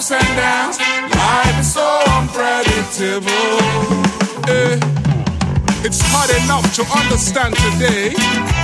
ups 0.00 0.10
and 0.12 0.36
downs. 0.36 0.78
Life 0.78 1.60
is 1.60 1.74
so 1.74 2.00
unpredictable. 2.08 3.28
Eh. 4.48 4.89
It's 5.90 6.06
hard 6.14 6.30
enough 6.46 6.62
to 6.78 6.86
understand 7.02 7.50
today. 7.58 8.14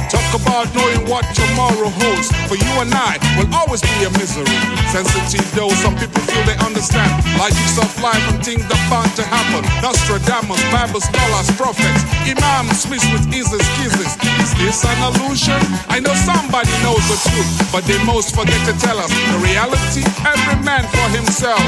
Talk 0.06 0.30
about 0.38 0.70
knowing 0.78 1.10
what 1.10 1.26
tomorrow 1.34 1.90
holds. 1.90 2.30
For 2.46 2.54
you 2.54 2.70
and 2.78 2.94
I 2.94 3.18
will 3.34 3.50
always 3.50 3.82
be 3.82 4.06
a 4.06 4.10
misery. 4.14 4.46
Sensitive 4.94 5.42
though, 5.58 5.74
some 5.82 5.98
people 5.98 6.22
feel 6.22 6.38
they 6.46 6.54
understand. 6.62 7.10
Logics 7.34 7.82
of 7.82 7.90
life 7.98 8.22
and 8.30 8.38
things 8.46 8.62
that 8.70 8.78
bound 8.86 9.10
to 9.18 9.26
happen. 9.26 9.66
Nostradamus, 9.82 10.62
Bible 10.70 11.02
scholars, 11.02 11.50
prophets, 11.58 12.06
imams 12.30 12.86
mixed 12.86 13.10
with 13.10 13.26
eases, 13.34 13.66
kisses. 13.74 14.14
Is 14.38 14.54
this 14.62 14.86
an 14.86 14.94
illusion? 15.10 15.58
I 15.90 15.98
know 15.98 16.14
somebody 16.14 16.70
knows 16.86 17.02
the 17.10 17.18
truth, 17.26 17.74
but 17.74 17.82
they 17.90 17.98
most 18.06 18.38
forget 18.38 18.62
to 18.70 18.74
tell 18.78 19.02
us 19.02 19.10
the 19.10 19.42
reality. 19.42 20.06
Every 20.22 20.62
man 20.62 20.86
for 20.94 21.10
himself. 21.10 21.58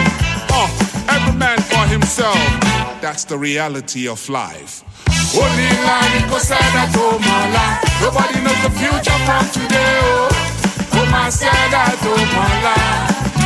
Oh, 0.54 0.70
every 1.10 1.34
man 1.34 1.58
for 1.66 1.82
himself. 1.90 2.38
That's 3.02 3.26
the 3.26 3.34
reality 3.34 4.06
of 4.06 4.22
life. 4.30 4.86
Holding 5.30 5.78
line, 5.84 6.24
cause 6.30 6.50
I. 6.50 6.56
Nobody 8.00 8.40
knows 8.40 8.60
the 8.64 8.70
future 8.72 9.18
from 9.28 9.44
today, 9.52 10.00
oh. 10.02 10.28
Oh 10.96 11.04
my 11.12 11.28
side. 11.28 11.72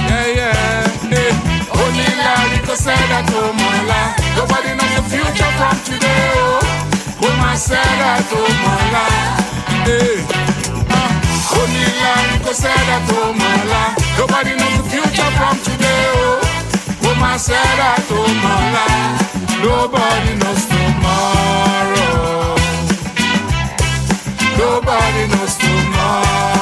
Yeah, 0.06 0.26
yeah, 0.30 1.10
yeah. 1.10 1.34
Holding 1.74 2.18
line, 2.22 2.62
cause 2.64 2.86
I. 2.86 2.94
Nobody 4.38 4.70
knows 4.78 4.94
the 4.94 5.02
future 5.10 5.52
from 5.58 5.76
today, 5.82 6.30
oh. 6.38 6.62
Oh 7.24 7.34
my 7.42 7.56
side, 7.56 7.82
that 7.82 8.30
oh 8.30 8.46
my 8.62 8.78
life. 8.94 9.42
Hey. 9.82 10.22
Only 11.50 11.86
line, 11.98 12.38
cause 12.46 12.62
I. 12.62 12.78
Nobody 14.18 14.54
knows 14.54 14.76
the 14.78 14.84
future 14.86 15.30
from 15.34 15.58
today, 15.66 16.06
oh. 16.14 16.38
Oh 17.04 17.14
my 17.18 17.36
side, 17.36 17.78
that. 17.78 19.41
Nobody 19.62 20.34
knows 20.40 20.66
tomorrow. 20.66 22.56
Nobody 24.58 25.26
knows 25.28 25.56
tomorrow. 25.56 26.61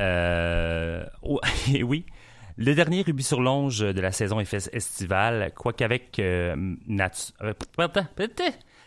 Euh, 0.00 1.04
oh, 1.22 1.40
et 1.74 1.82
oui, 1.82 2.06
le 2.56 2.74
dernier 2.74 3.02
rubis 3.02 3.24
sur 3.24 3.40
longe 3.40 3.80
de 3.80 4.00
la 4.00 4.12
saison 4.12 4.40
est 4.40 4.52
estivale, 4.72 5.52
quoiqu'avec 5.54 6.18
euh, 6.18 6.56
natu- 6.88 7.32
euh. 7.42 7.52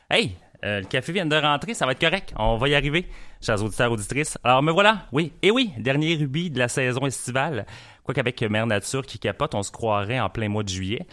Hey, 0.09 0.35
euh, 0.65 0.79
le 0.79 0.85
café 0.85 1.11
vient 1.11 1.25
de 1.25 1.35
rentrer, 1.35 1.73
ça 1.73 1.85
va 1.85 1.91
être 1.91 1.99
correct. 1.99 2.33
On 2.37 2.57
va 2.57 2.67
y 2.67 2.75
arriver, 2.75 3.07
chers 3.41 3.63
auditeurs, 3.63 3.91
auditrices. 3.91 4.37
Alors 4.43 4.63
me 4.63 4.71
voilà, 4.71 5.07
oui, 5.11 5.33
et 5.41 5.51
oui, 5.51 5.71
dernier 5.77 6.15
rubis 6.15 6.49
de 6.49 6.59
la 6.59 6.67
saison 6.67 7.05
estivale, 7.05 7.65
quoiqu'avec 8.03 8.41
Mère 8.43 8.67
Nature 8.67 9.05
qui 9.05 9.19
capote, 9.19 9.55
on 9.55 9.63
se 9.63 9.71
croirait 9.71 10.19
en 10.19 10.29
plein 10.29 10.49
mois 10.49 10.63
de 10.63 10.69
juillet. 10.69 11.05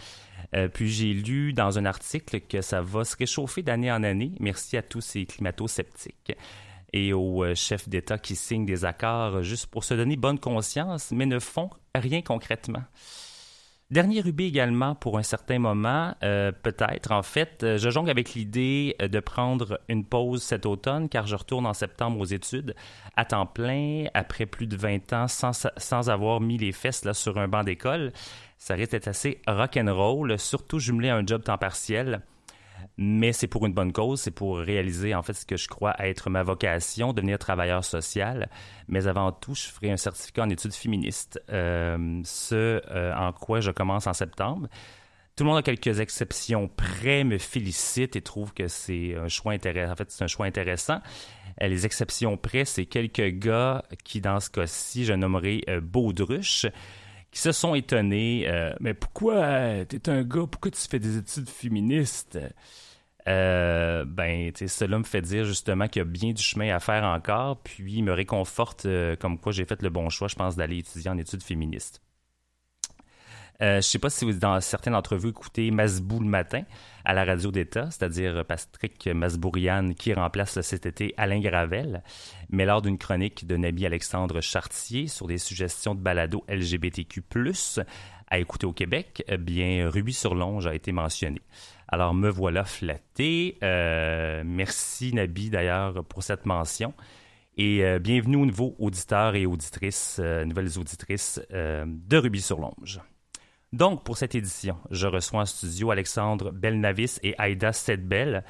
Puis 0.73 0.89
j'ai 0.89 1.13
lu 1.13 1.53
dans 1.53 1.79
un 1.79 1.85
article 1.85 2.41
que 2.41 2.61
ça 2.61 2.81
va 2.81 3.05
se 3.05 3.15
réchauffer 3.15 3.61
d'année 3.63 3.89
en 3.89 4.03
année. 4.03 4.33
Merci 4.41 4.75
à 4.75 4.81
tous 4.81 4.99
ces 4.99 5.25
climato-sceptiques 5.25 6.33
et 6.93 7.13
aux 7.13 7.43
euh, 7.43 7.55
chefs 7.55 7.87
d'État 7.89 8.17
qui 8.17 8.35
signent 8.35 8.65
des 8.65 8.85
accords 8.85 9.43
juste 9.43 9.67
pour 9.67 9.83
se 9.83 9.93
donner 9.93 10.15
bonne 10.15 10.39
conscience, 10.39 11.11
mais 11.11 11.25
ne 11.25 11.39
font 11.39 11.69
rien 11.95 12.21
concrètement. 12.21 12.83
Dernier 13.91 14.21
rubis 14.21 14.45
également 14.45 14.95
pour 14.95 15.17
un 15.17 15.23
certain 15.23 15.59
moment, 15.59 16.15
euh, 16.23 16.53
peut-être. 16.53 17.11
En 17.11 17.23
fait, 17.23 17.61
euh, 17.61 17.77
je 17.77 17.89
jongle 17.89 18.09
avec 18.09 18.33
l'idée 18.35 18.95
euh, 19.01 19.09
de 19.09 19.19
prendre 19.19 19.81
une 19.89 20.05
pause 20.05 20.41
cet 20.41 20.65
automne 20.65 21.09
car 21.09 21.27
je 21.27 21.35
retourne 21.35 21.65
en 21.65 21.73
septembre 21.73 22.17
aux 22.17 22.25
études 22.25 22.73
à 23.17 23.25
temps 23.25 23.45
plein 23.45 24.05
après 24.13 24.45
plus 24.45 24.65
de 24.65 24.77
20 24.77 25.11
ans 25.11 25.27
sans, 25.27 25.67
sans 25.75 26.09
avoir 26.09 26.39
mis 26.39 26.57
les 26.57 26.71
fesses 26.71 27.03
là, 27.03 27.13
sur 27.13 27.37
un 27.37 27.49
banc 27.49 27.65
d'école. 27.65 28.13
Ça 28.57 28.75
risque 28.75 28.91
d'être 28.91 29.09
assez 29.09 29.41
rock'n'roll, 29.45 30.39
surtout 30.39 30.79
jumelé 30.79 31.09
à 31.09 31.17
un 31.17 31.25
job 31.25 31.43
temps 31.43 31.57
partiel 31.57 32.21
mais 32.97 33.33
c'est 33.33 33.47
pour 33.47 33.65
une 33.65 33.73
bonne 33.73 33.91
cause, 33.91 34.21
c'est 34.21 34.31
pour 34.31 34.57
réaliser 34.59 35.15
en 35.15 35.23
fait 35.23 35.33
ce 35.33 35.45
que 35.45 35.57
je 35.57 35.67
crois 35.67 35.95
être 35.99 36.29
ma 36.29 36.43
vocation, 36.43 37.13
devenir 37.13 37.39
travailleur 37.39 37.83
social. 37.83 38.49
Mais 38.87 39.07
avant 39.07 39.31
tout, 39.31 39.55
je 39.55 39.63
ferai 39.63 39.91
un 39.91 39.97
certificat 39.97 40.43
en 40.43 40.49
études 40.49 40.73
féministes, 40.73 41.41
euh, 41.49 42.21
ce 42.23 42.81
euh, 42.89 43.13
en 43.15 43.33
quoi 43.33 43.59
je 43.61 43.71
commence 43.71 44.07
en 44.07 44.13
septembre. 44.13 44.67
Tout 45.35 45.45
le 45.45 45.49
monde 45.49 45.59
a 45.59 45.63
quelques 45.63 45.99
exceptions 45.99 46.67
près, 46.67 47.23
me 47.23 47.37
félicite 47.37 48.15
et 48.15 48.21
trouve 48.21 48.53
que 48.53 48.67
c'est 48.67 49.15
un 49.15 49.29
choix 49.29 49.53
intéressant. 49.53 49.93
En 49.93 49.95
fait, 49.95 50.11
c'est 50.11 50.23
un 50.23 50.27
choix 50.27 50.45
intéressant. 50.45 50.99
Euh, 51.61 51.67
les 51.67 51.85
exceptions 51.85 52.37
près, 52.37 52.65
c'est 52.65 52.85
quelques 52.85 53.39
gars 53.39 53.83
qui, 54.03 54.21
dans 54.21 54.39
ce 54.39 54.49
cas-ci, 54.49 55.05
je 55.05 55.13
nommerai 55.13 55.63
Baudruche, 55.81 56.65
qui 57.31 57.39
se 57.39 57.51
sont 57.51 57.75
étonnés. 57.75 58.45
euh, 58.47 58.73
mais 58.79 58.93
pourquoi 58.93 59.35
euh, 59.35 59.85
t'es 59.85 60.09
un 60.09 60.23
gars, 60.23 60.45
pourquoi 60.49 60.71
tu 60.71 60.81
fais 60.81 60.99
des 60.99 61.17
études 61.17 61.49
féministes? 61.49 62.37
Euh, 63.27 64.03
ben, 64.05 64.51
cela 64.55 64.97
me 64.97 65.03
fait 65.03 65.21
dire 65.21 65.45
justement 65.45 65.87
qu'il 65.87 65.99
y 66.01 66.03
a 66.03 66.05
bien 66.05 66.33
du 66.33 66.41
chemin 66.41 66.75
à 66.75 66.79
faire 66.79 67.03
encore, 67.03 67.61
puis 67.61 68.01
me 68.01 68.11
réconforte 68.13 68.85
euh, 68.85 69.15
comme 69.15 69.37
quoi 69.39 69.51
j'ai 69.51 69.65
fait 69.65 69.81
le 69.83 69.89
bon 69.89 70.09
choix, 70.09 70.27
je 70.27 70.35
pense, 70.35 70.55
d'aller 70.55 70.79
étudier 70.79 71.09
en 71.09 71.17
études 71.17 71.43
féministes. 71.43 72.01
Euh, 73.61 73.77
je 73.77 73.81
sais 73.81 73.99
pas 73.99 74.09
si 74.09 74.25
vous, 74.25 74.33
dans 74.33 74.59
certains 74.59 74.91
d'entre 74.91 75.15
vous, 75.15 75.29
écoutez 75.29 75.69
Masbou 75.69 76.19
le 76.19 76.25
matin 76.25 76.63
à 77.05 77.13
la 77.13 77.23
radio 77.23 77.51
d'État, 77.51 77.89
c'est-à-dire 77.91 78.43
Patrick 78.45 79.07
Masbourian 79.07 79.93
qui 79.93 80.13
remplace 80.13 80.59
cet 80.61 80.85
été 80.85 81.13
Alain 81.17 81.39
Gravel, 81.39 82.01
mais 82.49 82.65
lors 82.65 82.81
d'une 82.81 82.97
chronique 82.97 83.45
de 83.45 83.57
Nabi 83.57 83.85
Alexandre 83.85 84.41
Chartier 84.41 85.07
sur 85.07 85.27
des 85.27 85.37
suggestions 85.37 85.93
de 85.93 85.99
balado 85.99 86.43
LGBTQ+, 86.47 87.21
à 88.27 88.39
écouter 88.39 88.65
au 88.65 88.73
Québec, 88.73 89.23
eh 89.27 89.37
bien, 89.37 89.89
Ruby 89.89 90.13
sur 90.13 90.33
Longe 90.33 90.65
a 90.65 90.73
été 90.73 90.91
mentionné. 90.91 91.41
Alors, 91.89 92.13
me 92.13 92.29
voilà 92.29 92.63
flatté. 92.63 93.57
Euh, 93.61 94.43
merci, 94.45 95.13
Nabi, 95.13 95.49
d'ailleurs, 95.49 96.05
pour 96.05 96.23
cette 96.23 96.45
mention. 96.45 96.93
Et 97.57 97.83
euh, 97.83 97.99
bienvenue 97.99 98.37
aux 98.37 98.45
nouveaux 98.45 98.75
auditeurs 98.79 99.35
et 99.35 99.45
auditrices, 99.45 100.17
euh, 100.19 100.45
nouvelles 100.45 100.79
auditrices 100.79 101.41
euh, 101.51 101.83
de 101.85 102.17
Ruby 102.17 102.41
sur 102.41 102.59
Longe. 102.59 103.01
Donc, 103.73 104.03
pour 104.03 104.17
cette 104.17 104.35
édition, 104.35 104.77
je 104.91 105.07
reçois 105.07 105.41
en 105.41 105.45
studio 105.45 105.91
Alexandre 105.91 106.51
Belnavis 106.51 107.19
et 107.23 107.35
Aïda 107.37 107.71
Sedbel, 107.71 108.43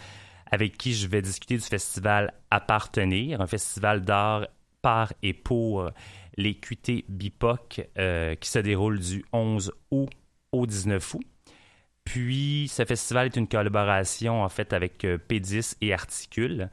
avec 0.49 0.77
qui 0.77 0.93
je 0.93 1.07
vais 1.07 1.21
discuter 1.21 1.55
du 1.55 1.63
festival 1.63 2.33
Appartenir, 2.49 3.39
un 3.39 3.47
festival 3.47 4.01
d'art 4.01 4.47
par 4.81 5.13
et 5.21 5.33
pour 5.33 5.89
les 6.37 6.55
QT 6.55 7.05
BIPOC 7.07 7.87
euh, 7.97 8.35
qui 8.35 8.49
se 8.49 8.59
déroule 8.59 8.99
du 8.99 9.23
11 9.31 9.71
août 9.91 10.09
au 10.51 10.65
19 10.65 11.13
août. 11.13 11.21
Puis, 12.03 12.67
ce 12.67 12.83
festival 12.83 13.27
est 13.27 13.35
une 13.35 13.47
collaboration 13.47 14.43
en 14.43 14.49
fait 14.49 14.73
avec 14.73 15.05
euh, 15.05 15.17
P10 15.29 15.75
et 15.81 15.93
Articule. 15.93 16.69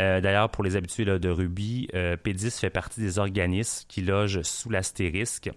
Euh, 0.00 0.20
D'ailleurs, 0.20 0.50
pour 0.50 0.64
les 0.64 0.76
habitués 0.76 1.04
de 1.04 1.28
Ruby, 1.28 1.88
euh, 1.94 2.16
P10 2.16 2.58
fait 2.58 2.70
partie 2.70 3.00
des 3.00 3.18
organismes 3.18 3.86
qui 3.88 4.02
logent 4.02 4.42
sous 4.42 4.70
l'astérisque 4.70 5.50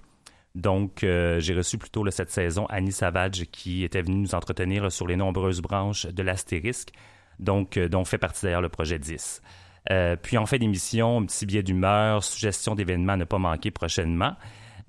Donc, 0.55 1.03
euh, 1.03 1.39
j'ai 1.39 1.53
reçu 1.53 1.77
plutôt 1.77 2.03
tôt 2.03 2.11
cette 2.11 2.31
saison 2.31 2.65
Annie 2.67 2.91
Savage 2.91 3.45
qui 3.51 3.83
était 3.83 4.01
venue 4.01 4.17
nous 4.17 4.35
entretenir 4.35 4.91
sur 4.91 5.05
les 5.05 5.15
nombreuses 5.15 5.61
branches 5.61 6.07
de 6.07 6.23
l'astérisque, 6.23 6.89
donc 7.39 7.77
dont 7.77 8.05
fait 8.05 8.17
partie 8.17 8.45
d'ailleurs 8.45 8.61
le 8.61 8.69
projet 8.69 8.97
10. 8.97 9.41
puis 10.21 10.37
en 10.37 10.45
fait 10.45 10.57
d'émission, 10.57 11.19
un 11.19 11.25
petit 11.25 11.45
billet 11.45 11.63
d'humeur, 11.63 12.23
suggestion 12.23 12.73
d'événements 12.73 13.13
à 13.13 13.17
ne 13.17 13.25
pas 13.25 13.37
manquer 13.37 13.71
prochainement. 13.71 14.35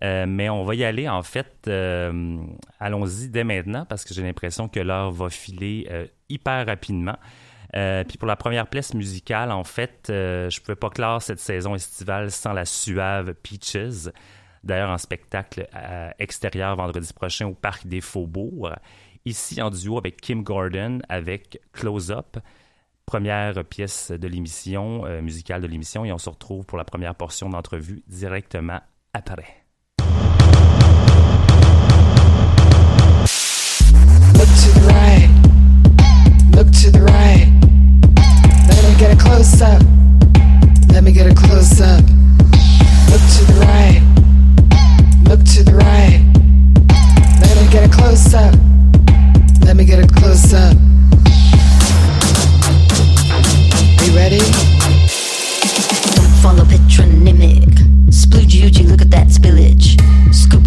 mais 0.01 0.49
on 0.49 0.65
va 0.65 0.75
y 0.77 0.85
aller 0.85 1.09
en 1.09 1.23
fait. 1.23 1.69
Allons-y 2.79 3.29
dès 3.29 3.45
maintenant 3.45 3.85
parce 3.85 4.05
que 4.05 4.15
j'ai 4.15 4.23
l'impression 4.23 4.69
que 4.69 4.79
l'heure 4.79 5.11
va 5.11 5.29
filer 5.29 5.89
hyper 6.29 6.67
rapidement. 6.67 7.19
Euh, 7.75 8.05
puis 8.05 8.17
pour 8.17 8.29
la 8.29 8.37
première 8.37 8.67
place 8.69 8.95
musicale, 8.95 9.51
en 9.51 9.65
fait, 9.65 10.09
euh, 10.09 10.49
je 10.51 10.61
ne 10.61 10.65
pouvais 10.65 10.77
pas 10.77 10.91
clore 10.91 11.21
cette 11.21 11.41
saison 11.41 11.75
estivale 11.75 12.31
sans 12.31 12.53
la 12.53 12.65
suave 12.65 13.35
Peaches. 13.35 14.09
D'ailleurs, 14.67 14.91
en 14.91 14.99
spectacle 14.99 15.69
euh, 15.75 16.11
extérieur 16.19 16.77
vendredi 16.77 17.13
prochain 17.13 17.47
au 17.47 17.55
Parc 17.55 17.87
des 17.87 18.01
Faubourgs. 18.01 18.75
Ici, 19.25 19.63
en 19.63 19.71
duo 19.71 19.99
avec 19.99 20.21
Kim 20.21 20.43
Gordon, 20.43 21.01
avec 21.09 21.61
Close 21.73 22.11
Up, 22.11 22.37
première 23.07 23.65
pièce 23.65 24.11
de 24.11 24.29
l'émission, 24.29 25.05
musicale 25.21 25.63
de 25.63 25.67
l'émission, 25.67 26.05
et 26.05 26.13
on 26.13 26.19
se 26.19 26.31
retrouve 26.31 26.65
pour 26.65 26.79
la 26.79 26.85
première 26.85 27.15
portion 27.15 27.49
d'entrevue 27.49 28.03
directement 28.07 28.81
après. 29.13 29.65
Look 34.35 34.49
to 34.49 34.71
the 34.75 34.87
right. 34.93 35.31
Look 36.55 36.71
to 36.83 36.91
the 36.91 37.03
right. 37.03 37.57
me 38.97 39.01
get 39.01 39.13
a 39.13 39.17
close 39.17 39.61
up. 39.61 39.83
Let 40.89 41.05
me 41.05 41.13
get 41.13 41.27
a 41.27 41.35
close 41.35 41.81
up. 41.81 42.01
Look 43.11 43.21
to 43.37 43.45
the 43.45 43.59
right. 43.61 44.03
Look 45.29 45.43
to 45.45 45.65
the 45.65 45.75
right. 45.75 46.23
Let 47.41 47.57
me 47.61 47.69
get 47.73 47.85
a 47.85 47.93
close 47.93 48.33
up. 48.33 48.55
Let 49.65 49.77
me 49.77 49.85
get 49.85 49.99
a 49.99 50.07
close 50.07 50.55
up. 50.55 50.77
You 54.07 54.15
ready? 54.15 54.39
Don't 56.15 56.33
follow 56.41 56.65
patronymic. 56.65 57.75
Splooge 58.11 58.89
look 58.89 59.03
at 59.03 59.11
that 59.11 59.27
spillage. 59.27 60.16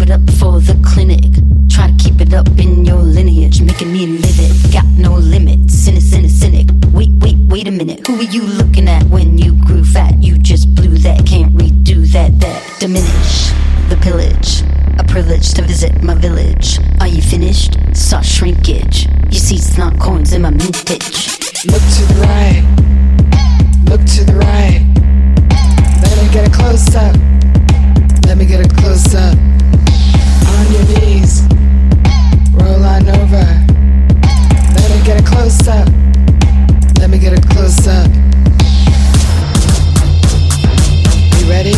Scoop 0.00 0.08
it 0.08 0.14
up 0.14 0.30
for 0.38 0.60
the 0.60 0.80
clinic. 0.82 1.20
Try 1.68 1.88
to 1.90 1.96
keep 2.02 2.22
it 2.22 2.32
up 2.32 2.48
in 2.58 2.86
your 2.86 3.02
lineage, 3.02 3.60
making 3.60 3.92
me 3.92 4.06
live 4.06 4.38
it. 4.38 4.72
Got 4.72 4.86
no 4.96 5.12
limits. 5.12 5.74
Cynic, 5.74 6.00
cynic, 6.00 6.30
cynic. 6.30 6.68
Wait, 6.94 7.10
wait, 7.20 7.36
wait 7.48 7.68
a 7.68 7.70
minute. 7.70 8.06
Who 8.06 8.18
are 8.18 8.30
you 8.32 8.40
looking 8.40 8.88
at 8.88 9.02
when 9.10 9.36
you 9.36 9.52
grew 9.66 9.84
fat? 9.84 10.14
You 10.22 10.38
just 10.38 10.74
blew 10.74 10.96
that. 11.04 11.26
Can't 11.26 11.54
redo 11.54 12.10
that. 12.12 12.40
That 12.40 12.76
diminish 12.80 13.50
the 13.90 13.98
pillage. 14.00 14.62
A 14.98 15.04
privilege 15.04 15.52
to 15.52 15.62
visit 15.62 16.02
my 16.02 16.14
village. 16.14 16.78
Are 17.00 17.08
you 17.08 17.20
finished? 17.20 17.76
Saw 17.92 18.22
shrinkage. 18.22 19.06
You 19.28 19.38
see, 19.38 19.56
it's 19.56 19.76
not 19.76 20.00
coins 20.00 20.32
in 20.32 20.40
my 20.40 20.50
mintage. 20.50 21.36
Look 21.66 21.84
to 21.96 22.02
the 22.08 22.18
right. 22.24 22.64
Look 23.84 24.00
to 24.16 24.24
the 24.24 24.36
right. 24.36 24.80
Let 26.02 26.16
me 26.22 26.32
get 26.32 26.48
a 26.48 26.50
close 26.50 26.88
up. 26.96 27.14
Let 28.24 28.38
me 28.38 28.46
get 28.46 28.64
a 28.64 28.74
close 28.80 29.14
up. 29.14 29.36
On 30.60 30.72
your 30.72 30.84
knees. 31.00 31.42
Roll 32.52 32.84
on 32.84 33.08
over. 33.08 33.46
Get 35.02 35.22
a 35.22 35.24
close 35.24 35.66
up. 35.66 35.88
Let 37.00 37.10
me 37.10 37.18
get 37.18 37.32
a 37.32 37.40
close 37.48 37.88
up. 37.88 38.06
You 41.36 41.50
ready? 41.50 41.72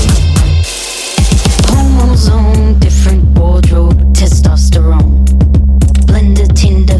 Hormonal 1.70 2.16
zone, 2.16 2.78
different 2.80 3.24
wardrobe, 3.38 3.96
testosterone. 4.12 5.24
Blender, 6.04 6.52
Tinder, 6.54 6.98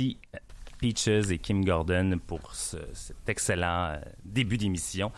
Merci 0.00 0.16
Peaches 0.78 1.30
et 1.30 1.36
Kim 1.36 1.62
Gordon 1.62 2.18
pour 2.26 2.54
ce, 2.54 2.78
cet 2.94 3.28
excellent 3.28 3.90
euh, 3.90 3.96
début 4.24 4.56
d'émission. 4.56 5.12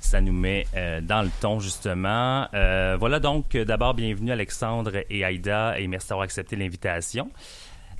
Ça 0.00 0.20
nous 0.20 0.32
met 0.32 0.66
euh, 0.74 1.00
dans 1.00 1.22
le 1.22 1.30
ton, 1.40 1.60
justement. 1.60 2.48
Euh, 2.52 2.96
voilà 2.98 3.20
donc, 3.20 3.56
d'abord, 3.56 3.94
bienvenue 3.94 4.32
Alexandre 4.32 5.04
et 5.08 5.24
Aïda, 5.24 5.78
et 5.78 5.86
merci 5.86 6.08
d'avoir 6.08 6.24
accepté 6.24 6.56
l'invitation. 6.56 7.30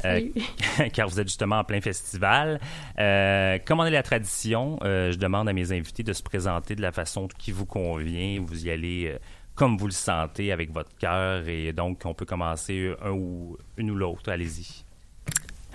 Euh, 0.04 0.20
car 0.92 1.08
vous 1.08 1.20
êtes 1.20 1.28
justement 1.28 1.60
en 1.60 1.64
plein 1.64 1.80
festival. 1.80 2.58
Comme 2.96 3.78
on 3.78 3.84
est 3.84 3.90
la 3.90 4.02
tradition, 4.02 4.80
je 4.82 5.16
demande 5.16 5.48
à 5.48 5.52
mes 5.52 5.70
invités 5.70 6.02
de 6.02 6.12
se 6.12 6.24
présenter 6.24 6.74
de 6.74 6.82
la 6.82 6.90
façon 6.90 7.28
qui 7.38 7.52
vous 7.52 7.66
convient. 7.66 8.42
Vous 8.44 8.66
y 8.66 8.70
allez 8.70 9.16
comme 9.54 9.78
vous 9.78 9.86
le 9.86 9.92
sentez 9.92 10.50
avec 10.50 10.72
votre 10.72 10.94
cœur 10.98 11.48
et 11.48 11.72
donc 11.72 12.02
on 12.04 12.14
peut 12.14 12.26
commencer 12.26 12.92
un 13.00 13.12
ou 13.12 13.56
une 13.76 13.92
ou 13.92 13.94
l'autre. 13.94 14.30
Allez-y. 14.30 14.85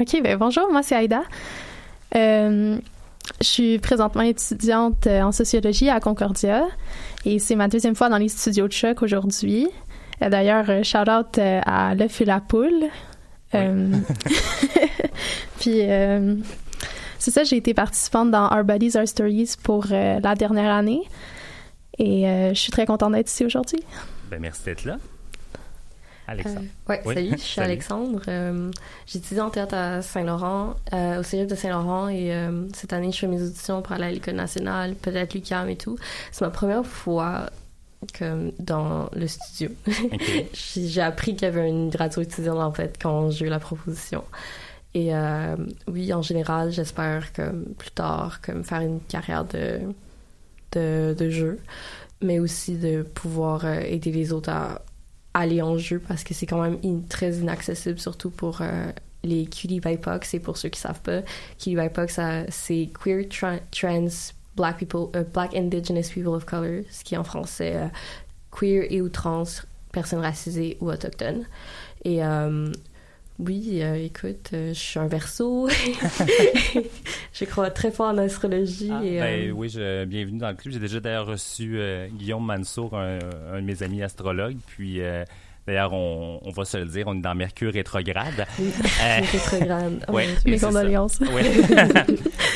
OK, 0.02 0.22
ben 0.24 0.36
bonjour, 0.38 0.72
moi 0.72 0.82
c'est 0.82 0.96
Aïda. 0.96 1.22
je 2.14 2.80
suis 3.40 3.78
présentement 3.80 4.24
étudiante 4.24 5.08
en 5.08 5.32
sociologie 5.32 5.90
à 5.90 6.00
Concordia 6.00 6.64
et 7.24 7.38
c'est 7.38 7.56
ma 7.56 7.68
deuxième 7.68 7.96
fois 7.96 8.10
dans 8.10 8.18
les 8.18 8.28
studios 8.28 8.68
de 8.68 8.74
choc 8.74 9.04
aujourd'hui. 9.04 9.70
D'ailleurs, 10.20 10.84
shout 10.84 11.10
out 11.10 11.38
à 11.38 11.96
L'œuf 11.96 12.22
et 12.22 12.26
la 12.26 12.42
poule, 12.42 12.90
euh, 13.54 13.92
puis, 15.60 15.82
euh, 15.82 16.36
c'est 17.20 17.32
ça, 17.32 17.44
j'ai 17.44 17.58
été 17.58 17.74
participante 17.74 18.32
dans 18.32 18.50
Our 18.50 18.64
Bodies, 18.64 18.94
Our 18.96 19.08
Stories 19.08 19.56
pour 19.62 19.86
la 19.88 20.36
dernière 20.36 20.74
année. 20.74 21.02
Et 22.00 22.24
je 22.24 22.60
suis 22.60 22.72
très 22.72 22.86
contente 22.86 23.14
d'être 23.14 23.30
ici 23.30 23.46
aujourd'hui. 23.46 23.84
Ben, 24.30 24.40
merci 24.40 24.64
d'être 24.66 24.86
là. 24.86 24.98
Alexandre. 26.32 26.66
ouais, 26.90 27.02
salut, 27.04 27.32
je 27.32 27.38
suis 27.38 27.62
Alexandre. 27.62 28.22
J'étudie 29.06 29.42
en 29.42 29.50
théâtre 29.50 29.76
à 29.76 30.02
Saint-Laurent, 30.02 30.76
au 30.94 31.24
Cégep 31.24 31.48
de 31.48 31.56
Saint-Laurent, 31.56 32.10
et 32.10 32.34
cette 32.74 32.94
année, 32.94 33.12
je 33.12 33.20
fais 33.20 33.28
mes 33.28 33.42
auditions 33.42 33.82
pour 33.82 33.94
aller 33.94 34.06
à 34.06 34.12
l'École 34.12 34.36
nationale, 34.36 34.96
peut-être 34.96 35.34
l'UQAM 35.34 35.70
et 35.70 35.78
tout. 35.78 35.98
C'est 36.32 36.44
ma 36.44 36.52
première 36.52 36.86
fois 36.86 37.50
comme 38.18 38.52
dans 38.60 39.10
le 39.16 39.28
studio. 39.28 39.70
j'ai 40.54 41.02
appris 41.02 41.36
qu'il 41.36 41.44
y 41.44 41.46
avait 41.46 41.70
une 41.70 41.92
radio 41.96 42.22
étudiante 42.22 42.60
en 42.60 42.72
fait 42.72 42.98
quand 43.02 43.30
j'ai 43.30 43.46
eu 43.46 43.50
la 43.50 43.60
proposition. 43.60 44.24
Et 44.94 45.16
euh, 45.16 45.56
oui, 45.88 46.14
en 46.14 46.22
général, 46.22 46.72
j'espère 46.72 47.32
comme 47.34 47.66
plus 47.78 47.92
tard 47.92 48.42
comme 48.42 48.64
faire 48.64 48.82
une 48.82 49.00
carrière 49.02 49.46
de 49.46 49.80
de, 50.74 51.14
de 51.18 51.30
jeu, 51.30 51.60
mais 52.22 52.40
aussi 52.40 52.78
de 52.78 53.04
pouvoir 53.04 53.66
euh, 53.66 53.82
aider 53.82 54.12
les 54.12 54.32
autres 54.32 54.50
à 54.50 54.82
aller 55.34 55.62
en 55.62 55.78
jeu 55.78 56.00
parce 56.06 56.24
que 56.24 56.34
c'est 56.34 56.46
quand 56.46 56.62
même 56.62 56.78
très 57.08 57.36
inaccessible 57.36 58.00
surtout 58.00 58.30
pour 58.30 58.62
euh, 58.62 58.92
les 59.24 59.46
cutie 59.46 59.80
BIPOC, 59.80 60.34
et 60.34 60.40
pour 60.40 60.58
ceux 60.58 60.70
qui 60.70 60.80
savent 60.80 61.02
pas, 61.02 61.22
cutie 61.58 61.76
BIPOC 61.76 62.10
c'est 62.50 62.90
queer 62.94 63.28
trans 63.30 64.08
Black 64.56 64.78
people, 64.78 65.08
euh, 65.16 65.24
Black 65.24 65.56
Indigenous 65.56 66.10
People 66.14 66.34
of 66.34 66.46
Color, 66.46 66.84
ce 66.92 67.04
qui 67.04 67.16
est 67.16 67.18
en 67.18 67.24
français 67.24 67.74
euh, 67.76 67.88
queer 68.52 68.86
et 68.90 69.02
ou 69.02 69.10
trans, 69.10 69.44
personnes 69.92 70.20
racisées 70.20 70.78
ou 70.82 70.92
autochtones. 70.92 71.46
Et 72.04 72.24
euh, 72.24 72.72
oui, 73.46 73.82
écoute, 73.82 74.50
je 74.52 74.74
suis 74.74 75.00
un 75.00 75.08
verso. 75.08 75.68
je 77.34 77.46
crois 77.46 77.72
très 77.72 77.92
fort 77.92 78.10
en 78.10 78.18
astrologie. 78.18 78.90
Ah, 78.92 79.02
ben, 79.02 79.52
oui, 79.52 79.70
je, 79.70 80.06
bienvenue 80.06 80.40
dans 80.40 80.50
le 80.50 80.56
club. 80.56 80.74
J'ai 80.74 80.80
déjà 80.80 81.00
d'ailleurs 81.00 81.28
reçu 81.28 81.80
Guillaume 82.14 82.46
Mansour, 82.46 82.98
un, 82.98 83.20
un, 83.52 83.62
de 83.62 83.66
mes 83.66 83.84
amis 83.84 84.04
astrologues. 84.04 84.58
Puis 84.68 85.02
D'ailleurs, 85.68 85.94
on, 85.94 86.52
va 86.56 86.66
se 86.66 86.78
le 86.78 86.86
dire, 86.86 87.08
on 87.08 87.16
est 87.16 87.22
dans 87.22 87.36
Mercure 87.36 87.74
rétrograde. 87.74 88.48
Oui, 88.60 88.72
euh, 89.02 89.20
rétrograde. 89.32 90.06
Oui, 90.10 90.24
mes 90.46 90.60
condoléances. 90.60 91.14
Ça. 91.14 91.26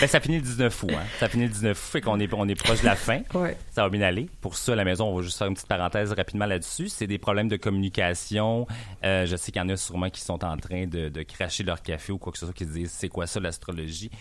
ben, 0.02 0.08
ça 0.08 0.20
finit 0.20 0.38
le 0.38 0.42
19 0.42 0.84
août. 0.84 0.92
Hein. 0.94 1.04
Ça 1.20 1.30
finit 1.30 1.44
le 1.44 1.50
19 1.50 1.78
août, 1.78 1.92
fait 1.92 2.02
qu'on 2.02 2.20
est, 2.20 2.32
on 2.34 2.48
est 2.48 2.56
proche 2.56 2.82
de 2.82 2.86
la 2.86 2.96
fin. 2.96 3.22
Ouais. 3.34 3.58
Ça 3.72 3.84
va 3.84 3.90
bien 3.90 4.02
aller. 4.02 4.28
Pour 4.42 4.58
ça, 4.58 4.74
à 4.74 4.76
la 4.76 4.84
maison, 4.84 5.08
on 5.08 5.16
va 5.16 5.22
juste 5.22 5.38
faire 5.38 5.48
une 5.48 5.54
petite 5.54 5.68
parenthèse 5.68 6.12
rapidement 6.12 6.46
là-dessus. 6.46 6.90
C'est 6.90 7.08
des 7.08 7.18
problèmes 7.18 7.48
de 7.48 7.58
communication. 7.58 8.68
Euh, 9.04 9.26
je 9.26 9.36
sais 9.36 9.52
qu'il 9.52 9.62
y 9.62 9.66
en 9.66 9.70
a 9.70 9.78
sûrement 9.78 10.10
qui 10.10 10.22
sont 10.22 10.44
en 10.44 10.58
train 10.58 10.86
de, 10.86 11.10
de 11.10 11.24
cracher 11.24 11.64
leur 11.64 11.82
café 11.82 12.12
ou 12.12 12.18
quoi 12.18 12.32
que 12.32 12.38
ce 12.38 12.46
soit, 12.46 12.54
qui 12.54 12.66
se 12.66 12.72
disent 12.72 12.92
c'est 12.92 13.10
quoi 13.10 13.28
ça 13.28 13.40
l'astrologie? 13.40 14.12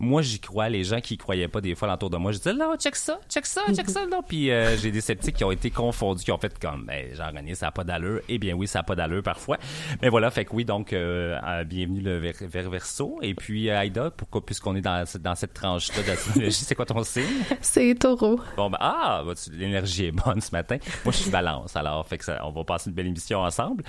Moi, 0.00 0.22
j'y 0.22 0.38
crois. 0.38 0.68
Les 0.68 0.84
gens 0.84 1.00
qui 1.00 1.14
y 1.14 1.16
croyaient 1.16 1.48
pas 1.48 1.60
des 1.60 1.74
fois 1.74 1.92
autour 1.92 2.10
de 2.10 2.16
moi, 2.16 2.32
je 2.32 2.38
disais, 2.38 2.52
là, 2.52 2.74
check 2.78 2.94
ça, 2.94 3.18
check 3.28 3.46
ça, 3.46 3.62
check 3.74 3.88
ça, 3.90 4.06
là. 4.06 4.20
Puis 4.26 4.50
euh, 4.50 4.76
j'ai 4.76 4.90
des 4.90 5.00
sceptiques 5.00 5.36
qui 5.36 5.44
ont 5.44 5.50
été 5.50 5.70
confondus, 5.70 6.24
qui 6.24 6.32
ont 6.32 6.38
fait 6.38 6.56
comme, 6.58 6.86
ben, 6.86 7.14
genre, 7.14 7.32
René, 7.34 7.54
ça 7.54 7.66
n'a 7.66 7.72
pas 7.72 7.84
d'allure. 7.84 8.20
Eh 8.28 8.38
bien, 8.38 8.54
oui, 8.54 8.66
ça 8.66 8.80
n'a 8.80 8.82
pas 8.84 8.94
d'allure 8.94 9.22
parfois. 9.22 9.58
Mais 10.00 10.08
voilà, 10.08 10.30
fait 10.30 10.44
que 10.44 10.54
oui, 10.54 10.64
donc, 10.64 10.92
euh, 10.92 11.38
euh, 11.44 11.64
bienvenue 11.64 12.00
le 12.00 12.18
vers, 12.18 12.70
Verso. 12.70 13.18
Et 13.22 13.34
puis, 13.34 13.70
Aïda, 13.70 14.10
pourquoi, 14.10 14.44
puisqu'on 14.44 14.76
est 14.76 14.80
dans, 14.80 15.04
dans 15.20 15.34
cette 15.34 15.54
tranche-là 15.54 16.02
d'astrologie, 16.02 16.52
c'est 16.52 16.74
quoi 16.74 16.86
ton 16.86 17.02
signe? 17.02 17.24
C'est 17.60 17.94
taureau. 17.94 18.40
Bon, 18.56 18.70
ben, 18.70 18.78
ah, 18.80 19.22
bah, 19.26 19.32
l'énergie 19.52 20.06
est 20.06 20.12
bonne 20.12 20.40
ce 20.40 20.52
matin. 20.52 20.76
Moi, 21.04 21.12
je 21.12 21.18
suis 21.18 21.30
balance, 21.30 21.74
alors, 21.76 22.06
fait 22.06 22.18
que 22.18 22.24
ça, 22.24 22.40
on 22.44 22.50
va 22.50 22.64
passer 22.64 22.90
une 22.90 22.94
belle 22.94 23.06
émission 23.06 23.40
ensemble. 23.40 23.84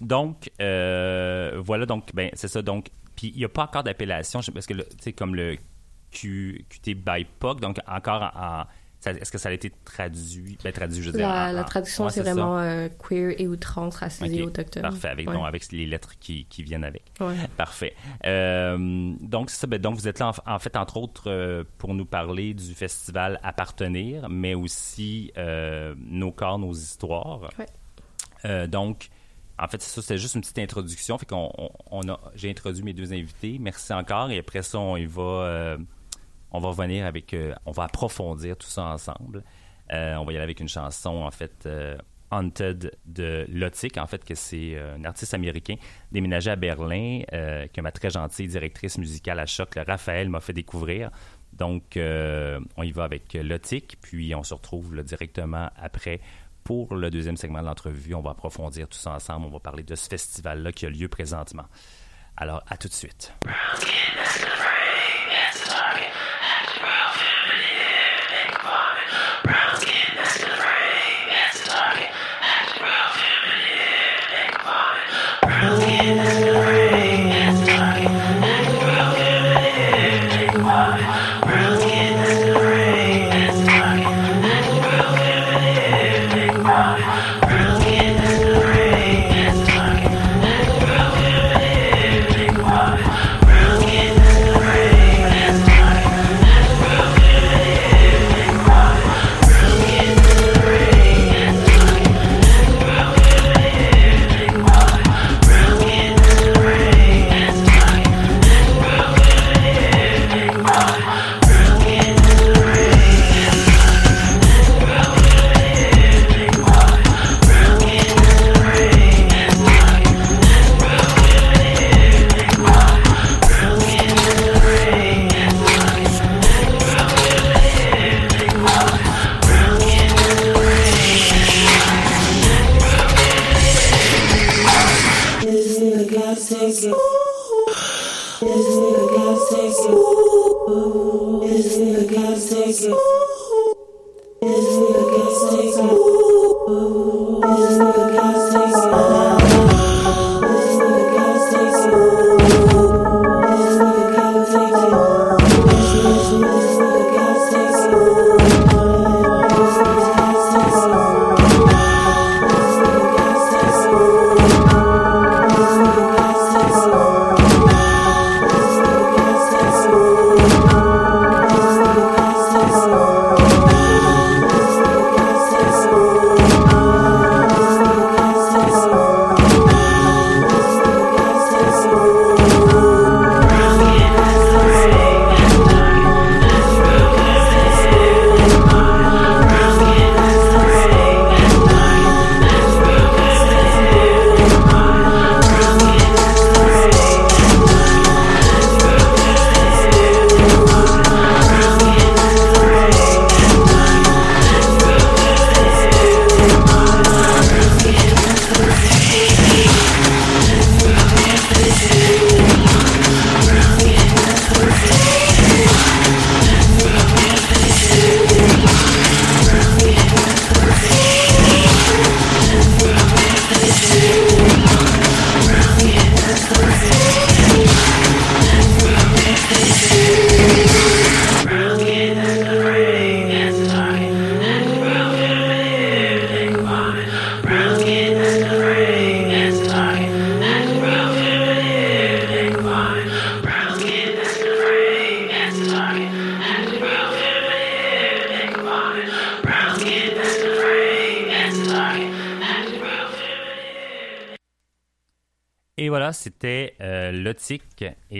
donc, 0.00 0.50
voilà, 0.58 1.86
donc, 1.86 2.10
ben, 2.14 2.30
c'est 2.34 2.48
ça. 2.48 2.62
Donc, 2.62 2.90
puis 3.16 3.32
il 3.34 3.38
n'y 3.38 3.44
a 3.44 3.48
pas 3.48 3.64
encore 3.64 3.82
d'appellation, 3.82 4.40
parce 4.52 4.66
que, 4.66 4.74
tu 4.74 4.84
sais, 5.00 5.12
comme 5.12 5.34
le 5.34 5.56
Q, 6.12 6.64
QT 6.68 6.94
BIPOC, 6.94 7.60
donc 7.60 7.78
encore 7.86 8.30
en. 8.34 8.64
est-ce 9.04 9.30
que 9.30 9.38
ça 9.38 9.48
a 9.48 9.52
été 9.52 9.70
traduit? 9.84 10.56
Ben, 10.62 10.72
traduit, 10.72 11.02
je 11.02 11.10
veux 11.10 11.18
dire. 11.18 11.28
La, 11.28 11.64
traduction, 11.64 12.08
c'est 12.08 12.22
vraiment 12.22 12.58
euh, 12.58 12.88
queer 12.88 13.34
et 13.38 13.46
ou 13.46 13.56
trans, 13.56 13.88
racisé, 13.88 14.42
autochtone. 14.42 14.82
Parfait, 14.82 15.08
avec, 15.08 15.28
avec 15.28 15.72
les 15.72 15.86
lettres 15.86 16.18
qui, 16.18 16.46
qui 16.46 16.62
viennent 16.62 16.84
avec. 16.84 17.02
Parfait. 17.56 17.94
Euh, 18.24 19.14
donc, 19.20 19.50
c'est 19.50 19.60
ça. 19.60 19.66
Ben, 19.66 19.80
donc, 19.80 19.96
vous 19.96 20.08
êtes 20.08 20.18
là, 20.18 20.32
en, 20.46 20.58
fait, 20.58 20.76
entre 20.76 20.96
autres, 20.96 21.30
euh, 21.30 21.64
pour 21.78 21.94
nous 21.94 22.06
parler 22.06 22.54
du 22.54 22.74
festival 22.74 23.40
Appartenir, 23.42 24.28
mais 24.28 24.54
aussi 24.54 25.32
Nos 25.96 26.32
corps, 26.32 26.58
nos 26.58 26.72
histoires. 26.72 27.50
donc, 28.68 29.08
en 29.58 29.68
fait, 29.68 29.80
c'est 29.80 29.88
ça, 29.88 30.02
c'était 30.02 30.18
juste 30.18 30.34
une 30.34 30.42
petite 30.42 30.58
introduction. 30.58 31.16
Fait 31.18 31.26
qu'on 31.26 31.50
on, 31.90 32.08
a, 32.08 32.20
j'ai 32.34 32.50
introduit 32.50 32.82
mes 32.82 32.92
deux 32.92 33.12
invités. 33.12 33.58
Merci 33.58 33.92
encore. 33.92 34.30
Et 34.30 34.38
après 34.38 34.62
ça, 34.62 34.78
on 34.78 34.96
y 34.96 35.06
va, 35.06 35.22
euh, 35.22 35.78
on 36.50 36.60
va 36.60 36.68
revenir 36.68 37.06
avec, 37.06 37.32
euh, 37.32 37.54
on 37.64 37.72
va 37.72 37.84
approfondir 37.84 38.56
tout 38.56 38.66
ça 38.66 38.84
ensemble. 38.84 39.44
Euh, 39.92 40.16
on 40.16 40.24
va 40.24 40.32
y 40.32 40.36
aller 40.36 40.44
avec 40.44 40.60
une 40.60 40.68
chanson, 40.68 41.22
en 41.22 41.30
fait, 41.30 41.68
Haunted 42.30 42.98
de 43.06 43.46
Lotic, 43.48 43.96
en 43.98 44.06
fait, 44.06 44.24
que 44.24 44.34
c'est 44.34 44.76
un 44.78 45.04
artiste 45.04 45.32
américain 45.32 45.76
déménagé 46.10 46.50
à 46.50 46.56
Berlin, 46.56 47.22
que 47.30 47.80
ma 47.80 47.92
très 47.92 48.10
gentille 48.10 48.48
directrice 48.48 48.98
musicale 48.98 49.38
à 49.38 49.46
Choc, 49.46 49.78
Raphaël, 49.86 50.28
m'a 50.28 50.40
fait 50.40 50.52
découvrir. 50.52 51.10
Donc, 51.52 51.96
on 51.96 52.82
y 52.82 52.90
va 52.90 53.04
avec 53.04 53.32
Lotic, 53.34 53.98
puis 54.02 54.34
on 54.34 54.42
se 54.42 54.54
retrouve 54.54 55.00
directement 55.04 55.70
après 55.76 56.20
pour 56.66 56.96
le 56.96 57.10
deuxième 57.10 57.36
segment 57.36 57.60
de 57.60 57.66
l'entrevue, 57.66 58.16
on 58.16 58.22
va 58.22 58.30
approfondir 58.32 58.88
tout 58.88 58.98
ça 58.98 59.12
ensemble. 59.12 59.46
On 59.46 59.50
va 59.50 59.60
parler 59.60 59.84
de 59.84 59.94
ce 59.94 60.08
festival-là 60.08 60.72
qui 60.72 60.84
a 60.84 60.90
lieu 60.90 61.06
présentement. 61.06 61.66
Alors, 62.36 62.64
à 62.66 62.76
tout 62.76 62.88
de 62.88 62.92
suite. 62.92 63.32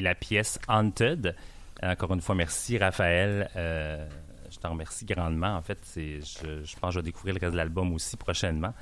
La 0.07 0.15
pièce 0.15 0.59
Haunted. 0.69 1.35
Encore 1.83 2.13
une 2.15 2.21
fois, 2.21 2.35
merci 2.35 2.79
Raphaël. 2.79 3.51
Euh, 3.57 4.07
je 4.51 4.59
t'en 4.59 4.71
remercie 4.71 5.05
grandement. 5.05 5.57
En 5.57 5.63
fait, 5.63 5.79
je, 5.95 6.21
je, 6.65 6.77
pense 6.77 6.91
que 6.91 6.95
je 6.95 6.99
vais 7.01 7.05
découvrir 7.05 7.35
le 7.35 7.41
reste 7.41 7.53
de 7.53 7.57
l'album 7.57 7.93
aussi 7.93 8.17
prochainement. 8.17 8.73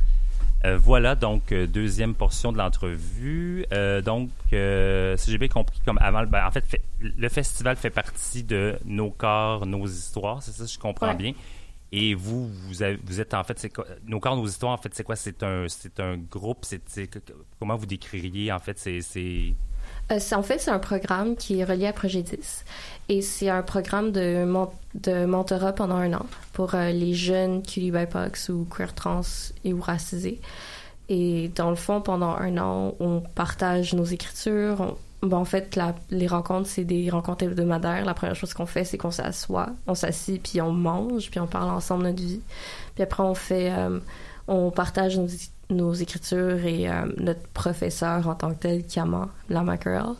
Euh, 0.64 0.78
voilà 0.78 1.14
donc 1.14 1.52
euh, 1.52 1.66
deuxième 1.66 2.14
portion 2.14 2.50
de 2.52 2.58
l'entrevue. 2.58 3.66
Euh, 3.72 4.00
donc, 4.00 4.30
si 4.50 5.30
j'ai 5.30 5.38
bien 5.38 5.48
compris, 5.48 5.80
comme 5.84 5.98
avant, 6.00 6.24
ben, 6.24 6.46
en 6.46 6.50
fait, 6.50 6.64
le 7.00 7.28
festival 7.28 7.76
fait 7.76 7.90
partie 7.90 8.42
de 8.44 8.78
nos 8.84 9.10
corps, 9.10 9.66
nos 9.66 9.86
histoires. 9.86 10.42
C'est 10.42 10.52
ça, 10.52 10.64
je 10.66 10.78
comprends 10.78 11.14
bien? 11.14 11.32
Et 11.92 12.14
vous, 12.14 12.48
vous, 12.48 12.82
vous, 13.04 13.20
êtes 13.20 13.34
en 13.34 13.44
fait, 13.44 13.68
nos 14.06 14.20
corps, 14.20 14.36
nos 14.36 14.46
histoires. 14.46 14.72
En 14.72 14.78
fait, 14.78 14.94
c'est 14.94 15.04
quoi? 15.04 15.16
C'est 15.16 15.42
un, 15.42 15.66
c'est 15.68 16.00
un 16.00 16.16
groupe. 16.16 16.64
C'est, 16.64 16.82
comment 17.58 17.76
vous 17.76 17.86
décririez 17.86 18.50
en 18.50 18.58
fait 18.58 18.78
C'est, 18.78 19.54
en 20.10 20.42
fait, 20.42 20.58
c'est 20.58 20.70
un 20.70 20.78
programme 20.78 21.36
qui 21.36 21.60
est 21.60 21.64
relié 21.64 21.86
à 21.86 21.92
Projet 21.92 22.22
10. 22.22 22.64
Et 23.08 23.22
c'est 23.22 23.50
un 23.50 23.62
programme 23.62 24.12
de, 24.12 24.46
de 24.94 25.24
mentorat 25.26 25.72
pendant 25.72 25.96
un 25.96 26.12
an 26.14 26.26
pour 26.52 26.74
euh, 26.74 26.90
les 26.90 27.14
jeunes 27.14 27.62
cutie 27.62 27.90
BIPOX 27.90 28.48
ou 28.48 28.66
queer 28.70 28.94
trans 28.94 29.20
et 29.64 29.72
ou 29.72 29.80
racisés. 29.80 30.40
Et 31.10 31.50
dans 31.54 31.68
le 31.68 31.76
fond, 31.76 32.00
pendant 32.00 32.34
un 32.34 32.56
an, 32.56 32.94
on 33.00 33.20
partage 33.20 33.92
nos 33.92 34.04
écritures. 34.04 34.96
bon, 35.22 35.36
en 35.36 35.44
fait, 35.44 35.78
les 36.10 36.26
rencontres, 36.26 36.68
c'est 36.68 36.84
des 36.84 37.10
rencontres 37.10 37.44
hebdomadaires. 37.44 38.06
La 38.06 38.14
première 38.14 38.36
chose 38.36 38.54
qu'on 38.54 38.64
fait, 38.64 38.84
c'est 38.84 38.96
qu'on 38.96 39.10
s'assoit, 39.10 39.68
on 39.86 39.94
s'assied, 39.94 40.38
puis 40.38 40.62
on 40.62 40.72
mange, 40.72 41.30
puis 41.30 41.40
on 41.40 41.46
parle 41.46 41.70
ensemble 41.70 42.04
notre 42.04 42.22
vie. 42.22 42.40
Puis 42.94 43.02
après, 43.02 43.22
on 43.22 43.34
fait, 43.34 43.70
euh, 43.70 43.98
on 44.48 44.70
partage 44.70 45.18
nos, 45.18 45.26
nos 45.74 45.92
écritures 45.92 46.64
et 46.64 46.88
euh, 46.88 47.06
notre 47.18 47.46
professeur 47.48 48.28
en 48.28 48.34
tant 48.34 48.50
que 48.54 48.60
tel, 48.60 48.86
Kama, 48.86 49.28
la 49.48 49.64
Girl, 49.82 50.14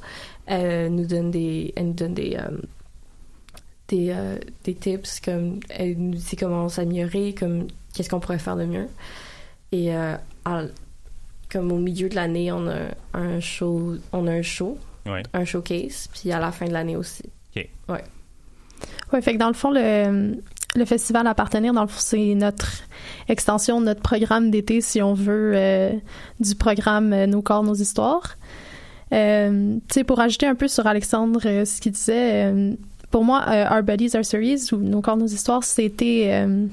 nous 0.91 1.07
donne 1.07 1.31
des, 1.31 1.73
elle 1.77 1.87
nous 1.87 1.93
donne 1.95 2.15
des, 2.15 2.37
des, 3.89 4.11
euh, 4.11 4.37
des 4.65 4.75
tips, 4.75 5.21
comme 5.21 5.61
elle 5.69 5.97
nous 5.97 6.15
dit 6.15 6.37
comment 6.37 6.69
s'améliorer, 6.69 7.35
comme 7.35 7.67
qu'est-ce 7.93 8.09
qu'on 8.09 8.21
pourrait 8.21 8.39
faire 8.39 8.57
de 8.57 8.65
mieux. 8.65 8.89
Et 9.73 9.95
euh, 9.95 10.17
comme 11.51 11.73
au 11.73 11.79
milieu 11.79 12.09
de 12.09 12.15
l'année, 12.15 12.53
on 12.53 12.67
a 12.69 12.79
un 13.13 13.41
show, 13.41 13.95
on 14.13 14.27
a 14.27 14.33
un 14.33 14.43
show, 14.43 14.79
un 15.07 15.45
showcase, 15.45 16.09
puis 16.13 16.33
à 16.33 16.41
la 16.41 16.53
fin 16.53 16.67
de 16.67 16.73
l'année 16.73 16.97
aussi. 16.97 17.25
OK. 17.55 17.69
Ouais. 17.89 18.05
Ouais, 19.13 19.23
fait 19.23 19.35
que 19.35 19.39
dans 19.39 19.49
le 19.49 19.55
fond, 19.55 19.71
le, 19.71 20.43
le 20.75 20.85
festival 20.85 21.27
à 21.27 21.35
partenir, 21.35 21.73
dans 21.73 21.87
c'est 21.89 22.35
notre 22.35 22.69
extension 23.29 23.81
notre 23.81 24.03
programme 24.03 24.51
d'été, 24.51 24.81
si 24.81 25.01
on 25.03 25.15
veut, 25.15 25.53
euh, 25.55 25.93
du 26.41 26.55
programme 26.55 27.25
Nos 27.27 27.43
corps, 27.43 27.63
nos 27.63 27.75
histoires. 27.75 28.37
tu 29.11 29.17
sais, 29.91 30.05
pour 30.05 30.21
ajouter 30.21 30.47
un 30.47 30.55
peu 30.55 30.69
sur 30.69 30.87
Alexandre, 30.87 31.41
ce 31.43 31.81
qu'il 31.81 31.93
disait, 31.93 32.77
pour 33.15 33.23
moi, 33.23 33.45
euh, 33.47 33.69
Our 33.71 33.85
Bodies, 33.85 34.17
Our 34.17 34.25
Series, 34.25 34.73
ou 34.73 34.79
Nos 34.79 35.01
corps, 35.01 35.17
nos 35.17 35.29
histoires, 35.29 35.63
c'était 35.63 36.31
euh, 36.33 36.67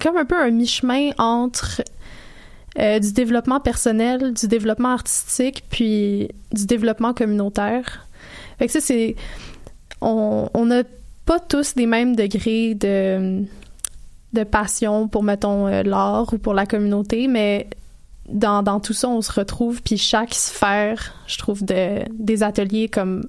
comme 0.00 0.16
un 0.16 0.24
peu 0.24 0.34
un 0.34 0.50
mi-chemin 0.50 1.10
entre 1.18 1.82
euh, 2.78 2.98
du 2.98 3.12
développement 3.12 3.60
personnel, 3.60 4.32
du 4.32 4.48
développement 4.48 4.92
artistique, 4.92 5.64
puis 5.68 6.30
du 6.50 6.64
développement 6.64 7.12
communautaire. 7.12 8.06
Fait 8.58 8.68
que 8.68 8.72
ça, 8.72 8.80
c'est... 8.80 9.16
On 10.00 10.48
n'a 10.64 10.82
pas 11.26 11.40
tous 11.40 11.74
les 11.76 11.86
mêmes 11.86 12.16
degrés 12.16 12.74
de, 12.74 13.44
de 14.32 14.44
passion 14.44 15.08
pour, 15.08 15.22
mettons, 15.22 15.66
l'art 15.82 16.32
ou 16.32 16.38
pour 16.38 16.54
la 16.54 16.64
communauté, 16.64 17.28
mais 17.28 17.68
dans, 18.28 18.62
dans, 18.62 18.80
tout 18.80 18.92
ça, 18.92 19.08
on 19.08 19.20
se 19.20 19.32
retrouve, 19.32 19.82
puis 19.82 19.98
chaque 19.98 20.34
sphère, 20.34 21.14
je 21.26 21.38
trouve, 21.38 21.64
de, 21.64 22.04
des 22.12 22.42
ateliers 22.42 22.88
comme 22.88 23.28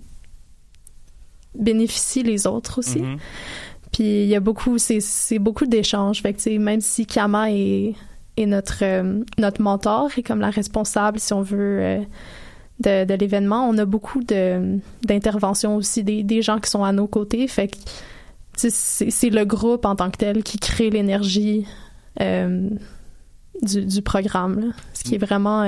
bénéficient 1.55 2.23
les 2.23 2.47
autres 2.47 2.79
aussi. 2.79 2.99
Mm-hmm. 2.99 3.17
Puis 3.91 4.23
il 4.23 4.27
y 4.27 4.35
a 4.35 4.39
beaucoup, 4.39 4.77
c'est 4.77 5.39
beaucoup 5.39 5.65
d'échanges. 5.65 6.21
Fait 6.21 6.33
que, 6.33 6.57
même 6.57 6.81
si 6.81 7.05
Kama 7.05 7.51
est, 7.51 7.95
est 8.37 8.45
notre, 8.45 8.83
euh, 8.83 9.23
notre 9.37 9.61
mentor 9.61 10.09
et 10.17 10.23
comme 10.23 10.39
la 10.39 10.49
responsable, 10.49 11.19
si 11.19 11.33
on 11.33 11.41
veut, 11.41 11.79
euh, 11.81 12.01
de, 12.79 13.05
de 13.05 13.13
l'événement, 13.15 13.67
on 13.67 13.77
a 13.77 13.85
beaucoup 13.85 14.23
d'interventions 14.23 15.75
aussi 15.75 16.03
des, 16.03 16.23
des, 16.23 16.41
gens 16.41 16.59
qui 16.59 16.69
sont 16.69 16.83
à 16.83 16.91
nos 16.91 17.07
côtés. 17.07 17.47
Fait 17.47 17.67
que 17.67 17.77
c'est 18.55 19.29
le 19.29 19.45
groupe 19.45 19.85
en 19.85 19.95
tant 19.95 20.09
que 20.09 20.17
tel 20.17 20.43
qui 20.43 20.57
crée 20.57 20.89
l'énergie 20.89 21.65
euh, 22.21 22.69
du, 23.61 23.85
du, 23.85 24.01
programme. 24.01 24.73
Ce 24.93 25.03
qui 25.03 25.15
est 25.15 25.19
vraiment 25.19 25.65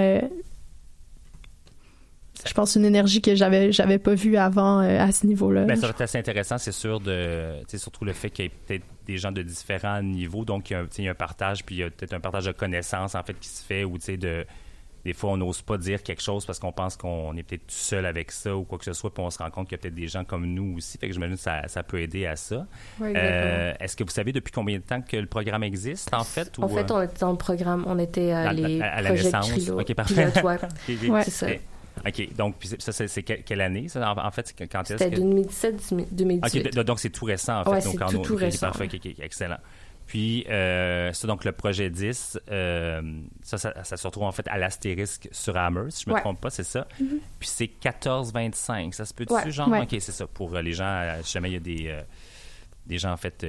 je 2.48 2.54
pense 2.54 2.76
une 2.76 2.86
énergie 2.86 3.22
que 3.22 3.36
j'avais 3.36 3.72
j'avais 3.72 3.98
pas 3.98 4.14
vue 4.14 4.38
avant 4.38 4.82
euh, 4.82 5.00
à 5.00 5.12
ce 5.12 5.26
niveau-là. 5.26 5.66
Ben, 5.66 5.76
ça 5.76 5.88
va 5.88 5.90
être 5.90 6.02
assez 6.02 6.18
intéressant, 6.18 6.58
c'est 6.58 6.72
sûr 6.72 7.00
de 7.00 7.54
surtout 7.76 8.06
le 8.06 8.14
fait 8.14 8.30
qu'il 8.30 8.46
y 8.46 8.48
ait 8.48 8.52
peut-être 8.66 8.86
des 9.06 9.18
gens 9.18 9.32
de 9.32 9.42
différents 9.42 10.02
niveaux, 10.02 10.46
donc 10.46 10.70
il 10.70 10.74
y 10.74 10.76
a, 10.76 10.86
il 10.98 11.04
y 11.04 11.08
a 11.08 11.12
un 11.12 11.16
partage, 11.16 11.66
puis 11.66 11.76
il 11.76 11.78
y 11.80 11.84
a 11.84 11.90
peut-être 11.90 12.14
un 12.14 12.20
partage 12.20 12.46
de 12.46 12.52
connaissances 12.52 13.16
en 13.16 13.24
fait 13.24 13.38
qui 13.40 13.50
se 13.50 13.64
fait, 13.64 13.84
ou 13.84 13.98
de 13.98 14.46
des 15.06 15.14
fois, 15.14 15.32
on 15.32 15.38
n'ose 15.38 15.62
pas 15.62 15.78
dire 15.78 16.04
quelque 16.04 16.22
chose 16.22 16.46
parce 16.46 16.60
qu'on 16.60 16.72
pense 16.72 16.98
qu'on 16.98 17.36
est 17.38 17.44
peut-être 17.44 17.68
tout 17.68 17.76
seul 17.76 18.06
avec 18.06 18.32
ça 18.32 18.56
ou 18.56 18.64
quoi 18.64 18.78
que 18.78 18.86
ce 18.86 18.94
soit, 18.94 19.14
puis 19.14 19.24
on 19.24 19.30
se 19.30 19.38
rend 19.38 19.50
compte 19.50 19.68
qu'il 19.68 19.78
y 19.78 19.80
a 19.80 19.82
peut-être 19.82 19.96
des 19.96 20.08
gens 20.08 20.24
comme 20.26 20.46
nous 20.46 20.76
aussi. 20.78 20.98
Fait 20.98 21.08
que 21.08 21.14
j'imagine 21.14 21.36
que 21.36 21.42
ça, 21.42 21.68
ça 21.68 21.84
peut 21.84 22.02
aider 22.02 22.26
à 22.26 22.36
ça. 22.36 22.66
euh, 23.02 23.74
Est-ce 23.80 23.96
que 23.96 24.04
vous 24.04 24.10
savez 24.10 24.34
depuis 24.34 24.52
combien 24.52 24.78
de 24.78 24.84
temps 24.84 25.02
que 25.02 25.18
le 25.18 25.28
programme 25.28 25.64
existe, 25.64 26.14
en 26.14 26.24
fait? 26.24 26.52
En 26.60 26.68
fait, 26.68 26.92
euh? 26.92 26.96
on 26.96 27.02
était 27.02 27.20
dans 27.20 27.32
le 27.32 27.38
programme, 27.38 27.86
on 27.88 27.98
était 28.00 28.34
euh, 28.34 28.52
les 28.52 28.82
à, 28.82 29.02
la 29.02 29.10
projets 29.10 29.24
naissance? 29.24 29.70
OK, 29.70 29.94
parfait. 29.94 30.32
ouais. 30.44 31.24
c'est 31.24 31.32
ça. 31.32 31.48
OK. 32.06 32.36
Donc, 32.36 32.56
ça, 32.80 32.92
c'est 32.92 33.24
quelle 33.24 33.62
année, 33.62 33.88
ça? 33.88 34.14
En, 34.16 34.32
fait, 34.32 34.54
quand 34.72 34.82
est-ce 34.82 34.98
C'était 34.98 35.18
2017-2018. 35.18 36.80
OK. 36.80 36.86
Donc, 36.86 37.00
c'est 37.00 37.10
tout 37.10 37.26
récent, 37.26 37.62
en 37.62 37.64
fait. 37.64 37.70
Ouais, 37.72 37.82
c'est 37.82 37.98
tout, 37.98 38.18
tout 38.20 38.36
récent. 38.36 38.68
Parfait. 38.68 38.90
excellent. 39.20 39.58
Puis, 40.10 40.44
euh, 40.50 41.14
ça, 41.14 41.28
donc, 41.28 41.46
le 41.46 41.52
projet 41.52 41.92
10, 41.92 42.40
euh, 42.50 43.22
ça, 43.44 43.60
ça, 43.60 43.84
se 43.96 44.08
retrouve 44.08 44.24
en 44.24 44.32
fait 44.32 44.48
à 44.48 44.58
l'astérisque 44.58 45.30
sur 45.32 45.56
Hammer, 45.56 45.92
si 45.92 46.06
je 46.06 46.10
ne 46.10 46.16
me 46.16 46.20
trompe 46.20 46.42
pas, 46.42 46.50
c'est 46.50 46.64
ça? 46.64 46.88
Mm-hmm. 47.00 47.20
Puis, 47.38 47.48
c'est 47.48 47.70
14-25. 47.80 48.94
Ça 48.94 49.06
se 49.06 49.14
peut 49.14 49.26
dessus, 49.26 49.52
genre? 49.52 49.70
OK, 49.70 49.90
c'est 50.00 50.12
ça. 50.12 50.26
Pour 50.26 50.56
euh, 50.56 50.64
les 50.64 50.74
gens, 50.74 51.06
si 51.22 51.32
jamais 51.32 51.52
il 51.52 51.54
y 51.54 51.58
a 51.58 51.60
des, 51.60 51.96
des 52.88 52.98
gens, 52.98 53.12
en 53.12 53.18
fait, 53.18 53.46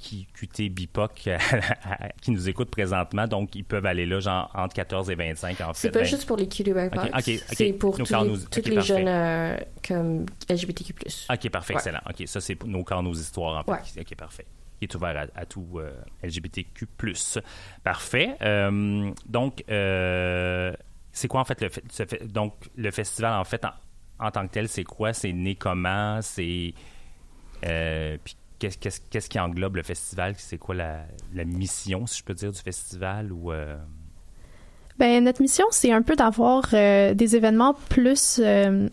qui 0.00 0.26
QT 0.34 0.70
BIPOC 0.70 1.30
qui 2.20 2.30
nous 2.32 2.48
écoutent 2.48 2.70
présentement, 2.72 3.28
donc 3.28 3.54
ils 3.54 3.62
peuvent 3.62 3.86
aller 3.86 4.06
là, 4.06 4.18
genre 4.18 4.50
entre 4.54 4.74
14 4.74 5.08
et 5.10 5.14
25 5.14 5.60
en 5.60 5.72
fait. 5.72 5.72
C'est 5.74 5.90
pas 5.92 6.00
ben, 6.00 6.04
juste 6.04 6.26
pour 6.26 6.36
les 6.36 6.48
QT 6.48 6.74
BIPOC, 6.74 7.40
c'est 7.52 7.72
pour 7.74 7.96
tous 7.96 8.12
les, 8.12 8.38
toutes 8.50 8.66
les 8.66 8.80
jeunes 8.80 9.06
euh, 9.06 9.56
comme 9.86 10.26
LGBTQ+. 10.50 10.94
Ok, 11.30 11.48
parfait, 11.48 11.74
excellent. 11.74 12.00
Ok, 12.10 12.26
ça 12.26 12.40
c'est 12.40 12.60
nos 12.64 12.82
corps, 12.82 13.04
nos 13.04 13.14
histoires 13.14 13.64
en 13.66 13.76
fait. 13.76 14.00
Ok, 14.00 14.16
parfait. 14.16 14.46
Qui 14.78 14.84
est 14.84 14.94
ouvert 14.94 15.28
à, 15.34 15.46
tout 15.46 15.66
euh, 15.76 15.92
LGBTQ+. 16.22 16.86
Parfait. 17.82 18.36
Euh, 18.42 19.10
donc, 19.26 19.64
c'est 19.68 21.28
quoi 21.28 21.40
en 21.40 21.44
fait 21.44 21.62
le 21.62 21.70
donc 22.26 22.52
le 22.76 22.90
festival 22.90 23.32
en 23.32 23.44
fait 23.44 23.64
en, 24.18 24.30
tant 24.30 24.46
que 24.46 24.52
tel, 24.52 24.68
c'est 24.68 24.84
quoi? 24.84 25.12
C'est 25.12 25.32
né 25.32 25.54
comment? 25.54 26.20
C'est 26.20 26.74
puis 27.62 28.36
qu'est-ce 28.58 29.28
qui 29.28 29.38
englobe 29.38 29.76
le 29.76 29.82
festival? 29.82 30.34
C'est 30.38 30.58
quoi 30.58 30.74
la, 30.74 31.06
mission, 31.44 32.06
si 32.06 32.18
je 32.18 32.24
peux 32.24 32.34
dire, 32.34 32.52
du 32.52 32.60
festival? 32.60 33.32
Ou, 33.32 33.52
euh? 33.52 33.76
ben, 34.98 35.24
notre 35.24 35.42
mission, 35.42 35.66
c'est 35.70 35.92
un 35.92 36.02
peu 36.02 36.16
d'avoir 36.16 36.64
euh, 36.72 37.14
des 37.14 37.36
événements 37.36 37.74
plus, 37.88 38.40
euh, 38.42 38.88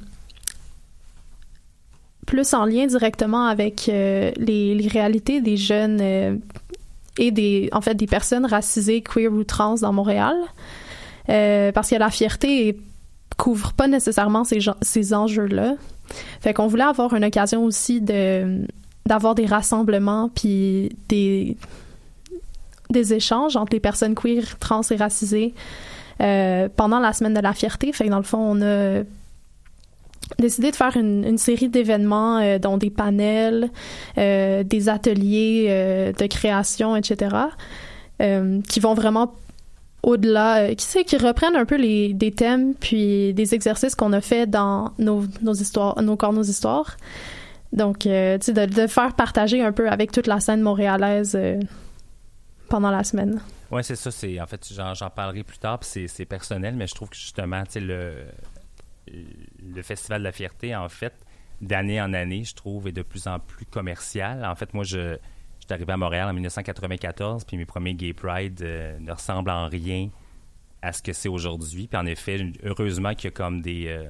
plus 2.33 2.53
en 2.55 2.65
lien 2.65 2.87
directement 2.87 3.45
avec 3.45 3.85
les, 3.85 4.89
réalités 4.91 5.39
des 5.39 5.55
jeunes 5.55 6.01
et 7.19 7.29
des, 7.29 7.69
en 7.73 7.81
fait, 7.81 7.93
des 7.93 8.07
personnes 8.07 8.47
racisées, 8.47 9.01
queer 9.01 9.31
ou 9.31 9.43
trans 9.43 9.75
dans 9.75 9.93
Montréal. 9.93 10.35
parce 11.27 11.89
que 11.91 11.95
la 11.95 12.09
fierté 12.09 12.75
couvre 13.37 13.73
pas 13.73 13.87
nécessairement 13.87 14.43
ces, 14.43 14.59
ces 14.81 15.13
enjeux-là. 15.13 15.75
Fait 16.41 16.53
qu'on 16.53 16.67
voulait 16.67 16.83
avoir 16.83 17.13
une 17.13 17.25
occasion 17.25 17.63
aussi 17.63 18.01
de 18.01 18.65
d'avoir 19.05 19.35
des 19.35 19.45
rassemblements 19.45 20.29
puis 20.33 20.95
des 21.09 21.57
des 22.89 23.13
échanges 23.13 23.57
entre 23.57 23.73
les 23.73 23.79
personnes 23.79 24.15
queer, 24.15 24.57
trans 24.59 24.81
et 24.89 24.95
racisées 24.95 25.53
euh, 26.21 26.69
pendant 26.73 26.99
la 26.99 27.11
semaine 27.11 27.33
de 27.33 27.41
la 27.41 27.53
fierté. 27.53 27.91
Fait 27.91 28.05
que 28.05 28.09
dans 28.09 28.17
le 28.17 28.23
fond, 28.23 28.37
on 28.37 28.61
a 28.61 29.01
décidé 30.39 30.71
de 30.71 30.75
faire 30.75 30.95
une, 30.97 31.37
série 31.37 31.69
d'événements, 31.69 32.39
euh, 32.39 32.59
dont 32.59 32.77
des 32.77 32.89
panels, 32.89 33.69
euh, 34.17 34.63
des 34.63 34.89
ateliers 34.89 35.67
euh, 35.69 36.11
de 36.11 36.27
création, 36.27 36.95
etc., 36.95 37.35
qui 38.69 38.79
vont 38.79 38.93
vraiment 38.93 39.33
au-delà, 40.01 40.73
qui 40.75 40.85
sait, 40.85 41.03
qui 41.03 41.17
reprennent 41.17 41.57
un 41.57 41.65
peu 41.65 41.75
les 41.75 42.13
des 42.13 42.31
thèmes 42.31 42.73
puis 42.73 43.33
des 43.33 43.53
exercices 43.53 43.95
qu'on 43.95 44.13
a 44.13 44.21
fait 44.21 44.49
dans 44.49 44.93
nos, 44.97 45.25
nos 45.41 45.53
histoires, 45.53 46.01
nos 46.01 46.15
corps, 46.15 46.31
nos 46.31 46.43
histoires. 46.43 46.95
Donc, 47.73 47.99
tu 47.99 48.09
sais, 48.09 48.53
de, 48.53 48.87
faire 48.87 49.13
partager 49.15 49.61
un 49.61 49.73
peu 49.73 49.89
avec 49.89 50.13
toute 50.13 50.27
la 50.27 50.39
scène 50.39 50.61
montréalaise 50.61 51.37
pendant 52.69 52.91
la 52.91 53.03
semaine. 53.03 53.41
Oui, 53.71 53.83
c'est 53.83 53.97
ça. 53.97 54.09
C'est, 54.09 54.39
en 54.39 54.47
fait, 54.47 54.71
j'en, 54.73 55.09
parlerai 55.09 55.43
plus 55.43 55.57
tard, 55.57 55.79
puis 55.79 56.07
c'est, 56.07 56.25
personnel, 56.25 56.75
mais 56.77 56.87
je 56.87 56.95
trouve 56.95 57.09
que 57.09 57.17
justement, 57.17 57.63
tu 57.63 57.71
sais, 57.71 57.79
le 57.81 58.13
Festival 59.81 60.21
de 60.21 60.23
la 60.25 60.31
fierté, 60.31 60.75
en 60.75 60.89
fait, 60.89 61.13
d'année 61.61 62.01
en 62.01 62.13
année, 62.13 62.43
je 62.43 62.55
trouve, 62.55 62.87
est 62.87 62.91
de 62.93 63.01
plus 63.01 63.27
en 63.27 63.39
plus 63.39 63.65
commercial. 63.65 64.45
En 64.45 64.55
fait, 64.55 64.73
moi, 64.73 64.83
je, 64.83 65.17
je 65.59 65.65
suis 65.65 65.73
arrivé 65.73 65.93
à 65.93 65.97
Montréal 65.97 66.29
en 66.29 66.33
1994, 66.33 67.45
puis 67.45 67.57
mes 67.57 67.65
premiers 67.65 67.93
Gay 67.93 68.13
Pride 68.13 68.61
euh, 68.61 68.99
ne 68.99 69.11
ressemblent 69.11 69.49
en 69.49 69.67
rien 69.67 70.09
à 70.81 70.91
ce 70.91 71.01
que 71.01 71.13
c'est 71.13 71.29
aujourd'hui. 71.29 71.87
Puis 71.87 71.97
en 71.97 72.05
effet, 72.05 72.51
heureusement 72.63 73.13
qu'il 73.15 73.25
y 73.25 73.27
a 73.27 73.31
comme 73.31 73.61
des, 73.61 73.87
euh, 73.87 74.09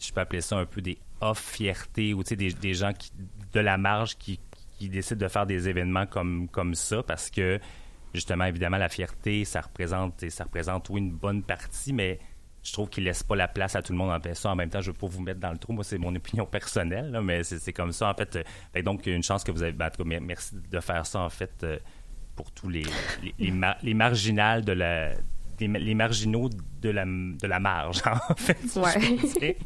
je 0.00 0.12
peux 0.12 0.20
appeler 0.20 0.40
ça 0.40 0.58
un 0.58 0.66
peu 0.66 0.80
des 0.80 0.98
off-fierté, 1.20 2.14
ou 2.14 2.24
des, 2.24 2.52
des 2.52 2.74
gens 2.74 2.92
qui, 2.92 3.12
de 3.52 3.60
la 3.60 3.78
marge 3.78 4.16
qui, 4.18 4.40
qui 4.76 4.88
décident 4.88 5.24
de 5.24 5.28
faire 5.28 5.46
des 5.46 5.68
événements 5.68 6.06
comme, 6.06 6.48
comme 6.48 6.74
ça, 6.74 7.04
parce 7.04 7.30
que 7.30 7.60
justement, 8.12 8.44
évidemment, 8.44 8.78
la 8.78 8.88
fierté, 8.88 9.44
ça 9.44 9.60
représente, 9.60 10.28
ça 10.28 10.44
représente, 10.44 10.90
oui, 10.90 11.00
une 11.00 11.12
bonne 11.12 11.42
partie, 11.42 11.92
mais 11.92 12.18
je 12.62 12.72
trouve 12.72 12.88
qu'il 12.88 13.04
laisse 13.04 13.22
pas 13.22 13.34
la 13.34 13.48
place 13.48 13.74
à 13.74 13.82
tout 13.82 13.92
le 13.92 13.98
monde 13.98 14.10
en 14.10 14.34
ça. 14.34 14.50
En 14.50 14.56
même 14.56 14.70
temps, 14.70 14.80
je 14.80 14.90
veux 14.90 14.96
pas 14.96 15.08
vous 15.08 15.20
mettre 15.20 15.40
dans 15.40 15.50
le 15.50 15.58
trou. 15.58 15.72
Moi, 15.72 15.84
c'est 15.84 15.98
mon 15.98 16.14
opinion 16.14 16.46
personnelle, 16.46 17.18
mais 17.22 17.42
c'est 17.42 17.72
comme 17.72 17.92
ça, 17.92 18.10
en 18.10 18.14
fait. 18.14 18.36
Euh, 18.76 18.82
donc, 18.82 19.06
une 19.06 19.22
chance 19.22 19.42
que 19.42 19.50
vous 19.50 19.62
avez... 19.62 19.72
Ben, 19.72 19.90
merci 20.20 20.54
de 20.70 20.80
faire 20.80 21.04
ça, 21.04 21.20
en 21.20 21.30
fait, 21.30 21.52
euh, 21.64 21.78
pour 22.36 22.50
tous 22.52 22.68
les, 22.68 22.84
les, 23.38 23.52
les, 23.82 23.94
marginales 23.94 24.64
de 24.64 24.72
la... 24.72 25.10
Les, 25.60 25.94
marginaux 25.94 26.48
de 26.80 26.90
la, 26.90 27.04
de 27.04 27.46
la 27.46 27.60
marge, 27.60 28.02
en 28.30 28.34
fait. 28.34 28.58
Ouais. 28.76 29.56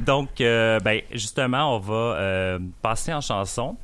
donc, 0.00 0.40
euh, 0.40 0.78
ben, 0.80 1.02
justement, 1.12 1.76
on 1.76 1.78
va 1.78 2.58
passer 2.82 3.12
en 3.12 3.20
chanson. 3.20 3.76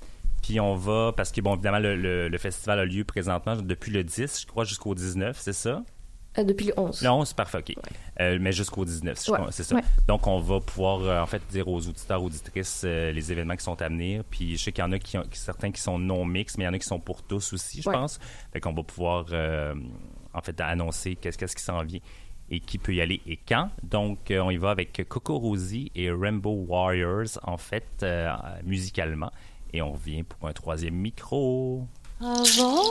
Puis 0.43 0.61
on 0.61 0.77
va, 0.77 1.13
parce 1.17 1.33
que, 1.33 1.41
bon, 1.41 1.55
évidemment, 1.55 1.81
le, 1.81 2.29
le, 2.29 2.39
festival 2.39 2.79
a 2.79 2.85
lieu 2.85 3.05
présentement 3.05 3.57
depuis 3.57 3.91
le 3.91 4.05
10, 4.05 4.43
je 4.43 4.47
crois, 4.47 4.65
jusqu'au 4.65 4.95
19, 4.95 5.37
c'est 5.39 5.53
ça? 5.53 5.83
Euh, 6.39 6.45
depuis 6.45 6.67
le 6.67 6.75
11. 6.77 7.03
Le 7.03 7.09
11, 7.09 7.33
parfait, 7.33 7.59
OK. 7.59 7.75
Euh, 8.21 8.39
mais 8.41 8.53
jusqu'au 8.53 8.85
19, 8.85 9.19
c'est 9.51 9.63
ça. 9.63 9.77
Donc, 10.09 10.27
on 10.27 10.41
va 10.41 10.61
pouvoir, 10.61 11.03
euh, 11.03 11.21
en 11.21 11.27
fait, 11.27 11.43
dire 11.51 11.69
aux 11.69 11.87
auditeurs, 11.87 12.23
auditrices, 12.23 12.85
les 12.85 13.33
événements 13.33 13.57
qui 13.57 13.65
sont 13.65 13.81
à 13.81 13.89
venir. 13.89 14.25
Puis, 14.31 14.57
je 14.57 14.65
sais 14.65 14.73
qu'il 14.73 14.83
y 14.83 14.87
en 14.87 14.93
a 14.93 14.99
qui, 14.99 15.17
certains 15.33 15.71
qui 15.71 15.81
sont 15.81 15.99
non 15.99 16.25
mix, 16.25 16.57
mais 16.59 16.65
il 16.65 16.67
y 16.67 16.71
en 16.71 16.75
a 16.75 16.79
qui 16.79 16.87
sont 16.87 17.01
pour 17.01 17.23
tous 17.23 17.53
aussi, 17.53 17.83
je 17.83 17.91
pense. 17.91 18.19
Fait 18.53 18.61
qu'on 18.61 18.73
va 18.73 18.83
pouvoir, 18.83 19.27
en 20.35 20.41
fait, 20.41 20.61
annoncer 20.61 21.17
qu'est-ce 21.17 21.39
qu'est-ce 21.39 21.57
qui 21.57 21.63
s'en 21.63 21.83
vient 21.83 22.01
et 22.49 22.61
qui 22.61 22.79
peut 22.79 22.95
y 22.95 23.01
aller 23.01 23.21
et 23.27 23.37
quand. 23.37 23.71
Donc, 23.83 24.31
on 24.31 24.51
y 24.51 24.57
va 24.57 24.71
avec 24.71 25.03
Coco 25.09 25.39
Rosie 25.39 25.91
et 25.95 26.11
Rainbow 26.11 26.65
Warriors, 26.69 27.39
en 27.43 27.57
fait, 27.57 28.05
musicalement. 28.65 29.33
Et 29.73 29.83
on 29.83 29.93
revient 29.93 30.23
pour 30.23 30.49
un 30.49 30.53
troisième 30.53 30.95
micro. 30.95 31.87
Avant 32.21 32.83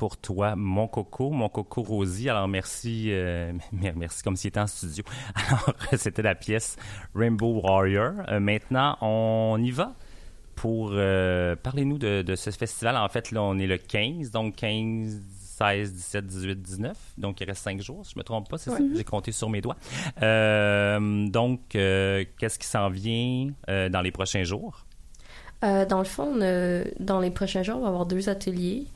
pour 0.00 0.16
toi, 0.16 0.56
mon 0.56 0.88
coco, 0.88 1.28
mon 1.28 1.50
coco 1.50 1.82
Rosie. 1.82 2.30
Alors 2.30 2.48
merci, 2.48 3.08
euh, 3.10 3.52
merci 3.96 4.22
comme 4.22 4.34
s'il 4.34 4.48
était 4.48 4.60
en 4.60 4.66
studio. 4.66 5.04
Alors 5.34 5.74
c'était 5.92 6.22
la 6.22 6.34
pièce 6.34 6.78
Rainbow 7.14 7.60
Warrior. 7.60 8.12
Euh, 8.28 8.40
maintenant, 8.40 8.96
on 9.02 9.62
y 9.62 9.70
va 9.70 9.92
pour 10.54 10.92
euh, 10.94 11.54
parler-nous 11.54 11.98
de, 11.98 12.22
de, 12.22 12.34
ce 12.34 12.48
festival. 12.48 12.96
En 12.96 13.10
fait, 13.10 13.30
là, 13.30 13.42
on 13.42 13.58
est 13.58 13.66
le 13.66 13.76
15, 13.76 14.30
donc 14.30 14.56
15, 14.56 15.20
16, 15.58 15.92
17, 15.92 16.26
18, 16.26 16.62
19. 16.62 16.96
Donc, 17.18 17.42
il 17.42 17.44
reste 17.44 17.62
5 17.62 17.82
jours, 17.82 18.06
si 18.06 18.12
je 18.12 18.18
ne 18.18 18.20
me 18.20 18.24
trompe 18.24 18.48
pas, 18.48 18.56
c'est 18.56 18.70
ça? 18.70 18.78
J'ai 18.94 19.04
compté 19.04 19.32
sur 19.32 19.50
mes 19.50 19.60
doigts. 19.60 19.76
Euh, 20.22 21.28
donc, 21.28 21.60
qu'est-ce 21.68 22.58
qui 22.58 22.66
s'en 22.66 22.88
vient 22.88 23.50
dans 23.68 24.00
les 24.00 24.12
prochains 24.12 24.44
jours? 24.44 24.86
dans 25.62 25.98
le 25.98 26.04
fond, 26.04 26.36
dans 27.00 27.20
les 27.20 27.30
prochains 27.30 27.62
jours, 27.62 27.76
on 27.76 27.82
va 27.82 27.88
avoir 27.88 28.06
deux 28.06 28.30
ateliers 28.30 28.86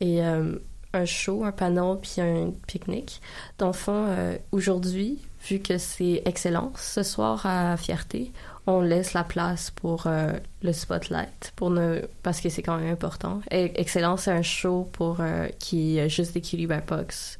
et 0.00 0.20
un 0.22 1.04
show, 1.04 1.44
un 1.44 1.52
panneau, 1.52 1.96
puis 1.96 2.20
un 2.20 2.52
pique-nique. 2.66 3.20
Dans 3.58 3.68
le 3.68 3.72
fond, 3.72 4.06
aujourd'hui, 4.52 5.20
vu 5.48 5.58
que 5.60 5.78
c'est 5.78 6.22
Excellence, 6.24 6.80
ce 6.80 7.02
soir 7.02 7.44
à 7.46 7.76
Fierté, 7.76 8.32
on 8.66 8.80
laisse 8.80 9.14
la 9.14 9.24
place 9.24 9.70
pour 9.70 10.06
euh, 10.06 10.32
le 10.62 10.72
spotlight 10.72 11.52
pour 11.56 11.70
ne 11.70 12.00
parce 12.22 12.40
que 12.40 12.48
c'est 12.48 12.62
quand 12.62 12.76
même 12.78 12.92
important. 12.92 13.40
Et 13.50 13.72
Excellence, 13.80 14.22
c'est 14.22 14.32
un 14.32 14.42
show 14.42 14.88
pour 14.92 15.20
euh, 15.20 15.48
qui 15.58 15.98
est 15.98 16.08
juste 16.08 16.34
Cutie 16.34 16.66
by 16.66 16.80
Box 16.86 17.38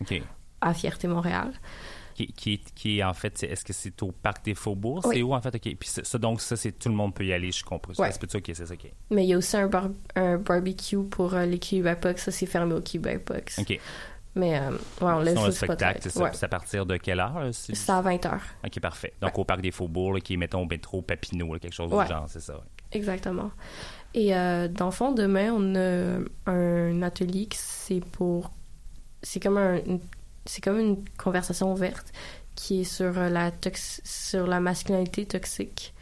à 0.61 0.75
Fierté 0.75 1.09
Montréal. 1.09 1.53
Qui, 2.28 2.59
qui, 2.74 3.02
en 3.02 3.14
fait, 3.14 3.42
est-ce 3.42 3.64
que 3.64 3.72
c'est 3.72 4.02
au 4.02 4.12
Parc 4.12 4.44
des 4.44 4.54
Faubourgs? 4.54 5.04
C'est 5.11 5.22
où, 5.22 5.35
en 5.35 5.40
fait? 5.40 5.54
OK. 5.54 5.76
Puis 5.76 5.88
ça, 5.88 6.18
donc, 6.18 6.40
ça, 6.40 6.56
c'est 6.56 6.72
tout 6.72 6.88
le 6.88 6.94
monde 6.94 7.14
peut 7.14 7.24
y 7.24 7.33
aller, 7.33 7.52
je 7.52 7.64
comprends. 7.64 7.92
Ouais. 7.98 8.11
C'est 8.12 8.35
OK, 8.35 8.42
c'est 8.46 8.66
ça, 8.66 8.74
OK. 8.74 8.92
Mais 9.11 9.24
il 9.24 9.28
y 9.28 9.35
a 9.35 9.38
aussi 9.38 9.56
un, 9.56 9.70
un 10.16 10.38
barbecue 10.38 11.02
pour 11.04 11.35
euh, 11.35 11.46
les 11.46 11.59
Box. 11.83 12.24
Ça, 12.24 12.30
c'est 12.30 12.46
fermé 12.46 12.74
by 12.80 13.16
Box. 13.24 13.59
OK. 13.59 13.78
Mais 14.35 14.61
euh, 14.61 14.70
ouais, 14.70 15.12
on 15.12 15.20
laisse 15.20 15.44
le 15.44 15.50
spectacle, 15.50 15.98
c'est 16.02 16.11
ça. 16.11 16.33
C'est 16.33 16.46
à 16.46 16.48
partir 16.48 16.87
de 16.87 16.96
quelle 16.96 17.20
heure? 17.20 17.48
C'est 17.52 17.90
à 17.90 18.00
20 18.00 18.16
h. 18.16 18.40
OK, 18.64 18.80
parfait. 18.80 19.12
Donc, 19.20 19.38
au 19.38 19.44
Parc 19.44 19.61
des 19.61 19.72
Faubourgs, 19.72 20.20
qui 20.20 20.35
est, 20.35 20.37
mettons, 20.37 20.62
au 20.62 20.66
métro 20.66 21.02
Papineau, 21.02 21.59
quelque 21.59 21.74
chose 21.74 21.90
du 21.90 22.06
genre, 22.06 22.26
c'est 22.28 22.40
ça. 22.40 22.61
Exactement. 22.92 23.50
Et 24.14 24.35
euh, 24.35 24.68
dans 24.68 24.87
le 24.87 24.90
fond, 24.90 25.12
demain, 25.12 25.52
on 25.52 25.74
a 25.76 26.18
un 26.50 27.02
atelier 27.02 27.46
qui 27.46 27.59
c'est 27.59 28.00
pour... 28.00 28.52
C'est 29.22 29.40
comme, 29.40 29.59
un, 29.59 29.78
c'est 30.46 30.62
comme 30.62 30.79
une 30.79 31.05
conversation 31.16 31.72
ouverte 31.72 32.12
qui 32.55 32.83
est 32.83 32.85
sur 32.85 33.12
la, 33.12 33.50
sur 34.05 34.46
la 34.46 34.61
masculinité 34.61 35.26
toxique. 35.26 35.94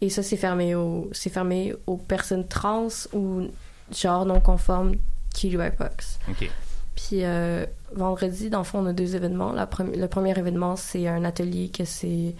Et 0.00 0.08
ça, 0.08 0.22
c'est 0.22 0.36
fermé, 0.36 0.74
au, 0.74 1.10
c'est 1.12 1.30
fermé 1.30 1.74
aux 1.86 1.96
personnes 1.96 2.48
trans 2.48 2.88
ou 3.12 3.48
genre 3.92 4.24
non 4.24 4.40
conformes 4.40 4.94
qui 5.34 5.50
jouent 5.50 5.60
à. 5.60 5.68
OK. 5.68 6.50
Puis 6.94 7.24
euh, 7.24 7.66
vendredi, 7.94 8.50
dans 8.50 8.58
le 8.58 8.64
fond, 8.64 8.80
on 8.80 8.86
a 8.86 8.92
deux 8.92 9.14
événements. 9.14 9.52
le 9.52 10.06
premier 10.06 10.38
événement, 10.38 10.76
c'est 10.76 11.06
un 11.06 11.24
atelier 11.24 11.68
que 11.68 11.84
c'est 11.84 12.34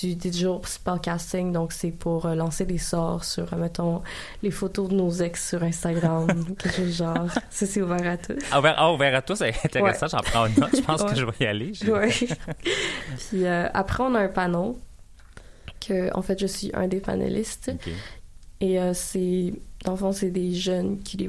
du 0.00 0.14
digital 0.14 0.60
spellcasting, 0.64 1.52
donc 1.52 1.72
c'est 1.72 1.90
pour 1.90 2.26
euh, 2.26 2.34
lancer 2.34 2.66
des 2.66 2.78
sorts 2.78 3.24
sur, 3.24 3.54
mettons, 3.56 4.02
les 4.42 4.50
photos 4.50 4.88
de 4.88 4.94
nos 4.94 5.10
ex 5.10 5.48
sur 5.48 5.62
Instagram, 5.62 6.26
quelque 6.58 6.76
chose 6.76 6.96
genre. 6.96 7.30
Ça, 7.50 7.66
c'est 7.66 7.80
ouvert 7.80 8.06
à 8.06 8.16
tous. 8.16 8.36
Ah, 8.50 8.58
ouvert, 8.58 8.74
ah, 8.76 8.92
ouvert 8.92 9.14
à 9.14 9.22
tous, 9.22 9.36
c'est 9.36 9.54
intéressant, 9.64 10.08
j'en 10.08 10.18
prends 10.18 10.46
une 10.46 10.54
note, 10.56 10.76
je 10.76 10.82
pense 10.82 11.02
que 11.02 11.14
je 11.14 11.24
vais 11.24 11.32
y 11.40 11.46
aller. 11.46 11.72
Oui. 11.86 12.28
Puis 13.30 13.46
euh, 13.46 13.68
après, 13.72 14.02
on 14.02 14.14
a 14.14 14.20
un 14.20 14.28
panneau, 14.28 14.78
que, 15.80 16.14
en 16.14 16.22
fait, 16.22 16.38
je 16.38 16.46
suis 16.46 16.70
un 16.74 16.86
des 16.86 17.00
panélistes. 17.00 17.72
Et 18.60 18.76
c'est, 18.92 19.52
dans 19.84 19.92
le 19.92 19.98
fond, 19.98 20.10
c'est 20.10 20.32
des 20.32 20.52
jeunes 20.52 20.98
qui, 20.98 21.16
les 21.16 21.28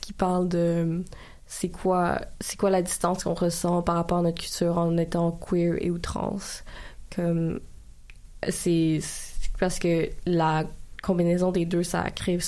qui 0.00 0.12
parlent 0.12 0.48
de 0.48 1.02
c'est 1.48 1.70
quoi 1.70 2.20
c'est 2.40 2.56
quoi 2.56 2.70
la 2.70 2.82
distance 2.82 3.24
qu'on 3.24 3.34
ressent 3.34 3.82
par 3.82 3.96
rapport 3.96 4.18
à 4.18 4.22
notre 4.22 4.40
culture 4.40 4.78
en 4.78 4.96
étant 4.98 5.32
queer 5.32 5.76
et 5.80 5.90
ou 5.90 5.98
trans 5.98 6.36
comme 7.14 7.58
c'est 8.48 9.00
parce 9.58 9.78
que 9.78 10.08
la 10.26 10.64
combinaison 11.02 11.52
des 11.52 11.64
deux 11.64 11.82
ça 11.82 12.10
crée 12.10 12.38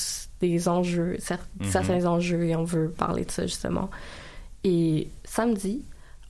des 0.40 0.68
enjeux 0.68 1.16
mm-hmm. 1.18 1.70
certains 1.70 2.07
enjeux 2.07 2.44
et 2.44 2.57
on 2.57 2.64
veut 2.64 2.90
parler 2.90 3.24
de 3.24 3.31
ça 3.31 3.46
justement 3.46 3.90
et 4.64 5.09
samedi 5.24 5.83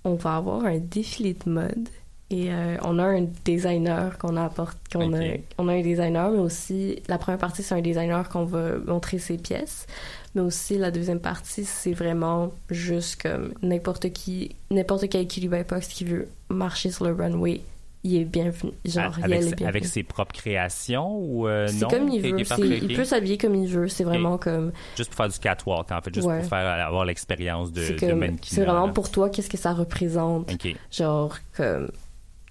on 0.04 0.14
va 0.14 0.36
avoir 0.36 0.64
un 0.64 0.78
défilé 0.78 1.34
de 1.34 1.50
mode 1.50 1.88
et 2.30 2.52
euh, 2.52 2.76
on 2.82 2.98
a 2.98 3.04
un 3.04 3.26
designer 3.44 4.16
qu'on 4.18 4.36
apporte 4.36 4.78
qu'on 4.92 5.12
a 5.14 5.34
on 5.58 5.68
a 5.68 5.72
un 5.72 5.82
designer 5.82 6.30
mais 6.30 6.38
aussi 6.38 7.02
la 7.08 7.18
première 7.18 7.38
partie 7.38 7.62
c'est 7.62 7.74
un 7.74 7.80
designer 7.80 8.28
qu'on 8.28 8.44
va 8.44 8.76
montrer 8.78 9.18
ses 9.18 9.38
pièces 9.38 9.86
mais 10.34 10.42
aussi 10.42 10.78
la 10.78 10.90
deuxième 10.90 11.20
partie, 11.20 11.64
c'est 11.64 11.92
vraiment 11.92 12.52
juste 12.70 13.20
comme 13.22 13.52
n'importe 13.62 14.12
qui, 14.12 14.54
n'importe 14.70 15.08
quel 15.08 15.26
Box 15.66 15.88
qui 15.88 16.04
veut 16.04 16.28
marcher 16.48 16.90
sur 16.90 17.04
le 17.04 17.12
runway, 17.12 17.62
il 18.02 18.16
est 18.16 18.24
bienvenu. 18.24 18.72
Genre, 18.84 19.16
avec, 19.22 19.42
il 19.42 19.62
est 19.62 19.66
avec 19.66 19.84
ses 19.84 20.02
propres 20.02 20.34
créations 20.34 21.18
ou 21.18 21.46
euh, 21.46 21.66
non? 21.72 21.88
C'est 21.88 21.96
comme 21.96 22.08
il 22.08 22.22
veut. 22.22 22.40
il 22.82 22.96
peut 22.96 23.04
s'habiller 23.04 23.36
comme 23.36 23.54
il 23.54 23.68
veut. 23.68 23.88
C'est 23.88 24.04
vraiment 24.04 24.38
comme. 24.38 24.72
Juste 24.96 25.10
pour 25.10 25.18
faire 25.18 25.28
du 25.28 25.38
catwalk, 25.38 25.92
en 25.92 26.00
fait. 26.00 26.14
Juste 26.14 26.28
pour 26.28 26.44
faire 26.44 26.86
avoir 26.86 27.04
l'expérience 27.04 27.72
de, 27.72 27.98
de 27.98 28.12
mannequin. 28.12 28.38
C'est 28.42 28.64
vraiment 28.64 28.92
pour 28.92 29.10
toi, 29.10 29.28
qu'est-ce 29.28 29.50
que 29.50 29.58
ça 29.58 29.72
représente? 29.72 30.50
Genre, 30.90 31.36
comme. 31.56 31.90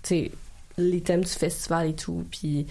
Tu 0.01 0.07
sais, 0.07 0.31
les 0.77 1.01
thèmes 1.01 1.23
du 1.23 1.31
festival 1.31 1.89
et 1.89 1.95
tout. 1.95 2.25
Puis 2.31 2.67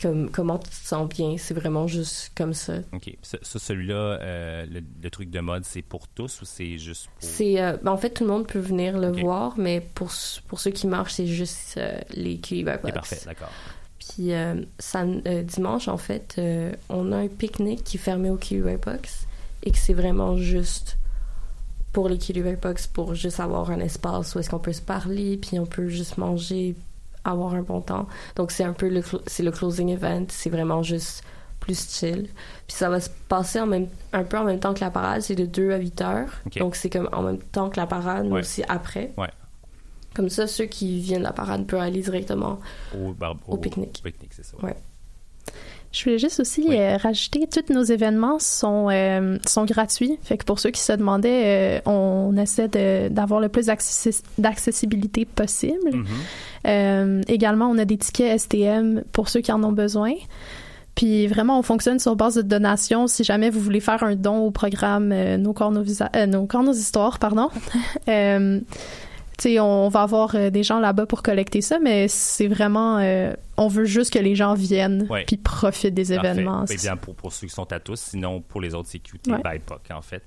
comme, 0.00 0.30
comment 0.30 0.58
tu 0.58 0.70
te 0.70 0.74
sens 0.74 1.08
bien. 1.08 1.36
C'est 1.38 1.54
vraiment 1.54 1.86
juste 1.86 2.32
comme 2.36 2.54
ça. 2.54 2.74
OK. 2.92 3.16
Ça, 3.22 3.38
celui-là, 3.42 3.94
euh, 3.94 4.66
le, 4.66 5.10
truc 5.10 5.30
de 5.30 5.40
mode, 5.40 5.64
c'est 5.64 5.82
pour 5.82 6.08
tous 6.08 6.42
ou 6.42 6.44
c'est 6.44 6.78
juste 6.78 7.06
pour... 7.06 7.28
C'est... 7.28 7.60
Euh, 7.60 7.76
ben, 7.82 7.92
en 7.92 7.96
fait, 7.96 8.10
tout 8.10 8.24
le 8.24 8.30
monde 8.30 8.46
peut 8.46 8.58
venir 8.58 8.98
le 8.98 9.10
voir, 9.10 9.54
mais 9.56 9.80
pour, 9.94 10.10
pour 10.46 10.60
ceux 10.60 10.70
qui 10.70 10.86
marchent, 10.86 11.14
c'est 11.14 11.26
juste 11.26 11.76
euh, 11.76 11.98
les 12.14 12.38
QI 12.38 12.64
C'est 12.64 12.92
parfait, 12.92 13.20
d'accord. 13.24 13.50
Puis 13.98 14.30
ça, 14.78 15.04
dimanche, 15.44 15.86
en 15.86 15.98
fait, 15.98 16.40
on 16.88 17.12
a 17.12 17.16
un 17.18 17.28
pique-nique 17.28 17.84
qui 17.84 17.98
est 17.98 18.00
fermé 18.00 18.30
au 18.30 18.36
QI 18.36 18.62
Box 18.82 19.26
et 19.64 19.70
que 19.70 19.76
c'est 19.76 19.92
vraiment 19.92 20.38
juste 20.38 20.96
pour 21.92 22.08
les 22.08 22.16
QI 22.16 22.42
Box 22.60 22.86
pour 22.86 23.14
juste 23.14 23.40
avoir 23.40 23.70
un 23.70 23.80
espace 23.80 24.34
où 24.34 24.38
est-ce 24.38 24.50
qu'on 24.50 24.58
peut 24.58 24.72
se 24.72 24.80
parler, 24.80 25.36
puis 25.36 25.58
on 25.58 25.66
peut 25.66 25.88
juste 25.88 26.16
manger, 26.16 26.74
avoir 27.30 27.54
un 27.54 27.62
bon 27.62 27.80
temps. 27.80 28.06
Donc, 28.36 28.50
c'est 28.50 28.64
un 28.64 28.72
peu 28.72 28.88
le, 28.88 29.02
c'est 29.26 29.42
le 29.42 29.50
closing 29.50 29.88
event. 29.90 30.26
C'est 30.28 30.50
vraiment 30.50 30.82
juste 30.82 31.22
plus 31.60 31.88
chill. 31.90 32.28
Puis 32.66 32.76
ça 32.76 32.88
va 32.88 33.00
se 33.00 33.10
passer 33.28 33.60
en 33.60 33.66
même, 33.66 33.88
un 34.12 34.24
peu 34.24 34.38
en 34.38 34.44
même 34.44 34.60
temps 34.60 34.74
que 34.74 34.80
la 34.80 34.90
parade. 34.90 35.22
C'est 35.22 35.34
de 35.34 35.46
2 35.46 35.72
à 35.72 35.78
8 35.78 36.00
heures. 36.02 36.30
Donc, 36.56 36.76
c'est 36.76 36.90
comme 36.90 37.08
en 37.12 37.22
même 37.22 37.38
temps 37.38 37.68
que 37.70 37.78
la 37.78 37.86
parade, 37.86 38.26
mais 38.26 38.40
aussi 38.40 38.62
après. 38.68 39.12
Ouais. 39.16 39.30
Comme 40.14 40.30
ça, 40.30 40.46
ceux 40.46 40.64
qui 40.64 41.00
viennent 41.00 41.20
de 41.20 41.24
la 41.24 41.32
parade 41.32 41.66
peuvent 41.66 41.80
aller 41.80 42.00
directement 42.00 42.58
au, 42.94 43.14
au, 43.46 43.56
pique-nique. 43.56 44.00
pique-nique, 44.02 44.32
c'est 44.34 44.44
ça. 44.44 44.56
Ouais. 44.62 44.76
Je 45.90 46.04
voulais 46.04 46.18
juste 46.18 46.40
aussi 46.40 46.66
euh, 46.70 46.98
rajouter, 46.98 47.46
tous 47.46 47.72
nos 47.72 47.82
événements 47.82 48.38
sont, 48.38 48.88
euh, 48.90 49.38
sont 49.46 49.64
gratuits. 49.64 50.18
Fait 50.22 50.36
que 50.36 50.44
pour 50.44 50.58
ceux 50.58 50.70
qui 50.70 50.82
se 50.82 50.92
demandaient, 50.92 51.80
euh, 51.86 51.90
on 51.90 52.36
essaie 52.36 52.68
d'avoir 53.10 53.40
le 53.40 53.48
plus 53.48 53.66
d'accessibilité 54.36 55.24
possible. 55.24 55.90
Mm-hmm. 56.64 57.24
également, 57.28 57.70
on 57.70 57.78
a 57.78 57.86
des 57.86 57.96
tickets 57.96 58.38
STM 58.38 59.02
pour 59.12 59.30
ceux 59.30 59.40
qui 59.40 59.50
en 59.50 59.62
ont 59.64 59.72
besoin. 59.72 60.12
Puis 60.94 61.26
vraiment, 61.26 61.58
on 61.58 61.62
fonctionne 61.62 62.00
sur 62.00 62.16
base 62.16 62.34
de 62.34 62.42
donations. 62.42 63.06
Si 63.06 63.24
jamais 63.24 63.48
vous 63.48 63.60
voulez 63.60 63.80
faire 63.80 64.02
un 64.02 64.14
don 64.14 64.38
au 64.38 64.50
programme 64.50 65.14
Nos 65.36 65.52
corps, 65.54 65.70
nos, 65.70 65.84
nos, 66.26 66.46
corps, 66.46 66.64
nos 66.64 66.72
histoires, 66.72 67.18
pardon. 67.18 67.48
on 69.60 69.88
va 69.88 70.02
avoir 70.02 70.34
euh, 70.34 70.50
des 70.50 70.62
gens 70.62 70.80
là-bas 70.80 71.06
pour 71.06 71.22
collecter 71.22 71.60
ça, 71.60 71.78
mais 71.78 72.08
c'est 72.08 72.48
vraiment, 72.48 72.98
euh, 72.98 73.32
on 73.56 73.68
veut 73.68 73.84
juste 73.84 74.12
que 74.12 74.18
les 74.18 74.34
gens 74.34 74.54
viennent 74.54 75.08
puis 75.26 75.36
profitent 75.36 75.94
des 75.94 76.12
événements. 76.12 76.64
Ben, 76.64 76.76
bien 76.76 76.96
pour, 76.96 77.14
pour 77.14 77.32
ceux 77.32 77.46
qui 77.46 77.54
sont 77.54 77.70
à 77.72 77.80
tous, 77.80 78.00
sinon 78.00 78.40
pour 78.40 78.60
les 78.60 78.74
autres, 78.74 78.88
c'est 78.90 78.98
QT 78.98 79.18
by 79.26 79.58
POC, 79.64 79.90
en 79.92 80.02
fait. 80.02 80.22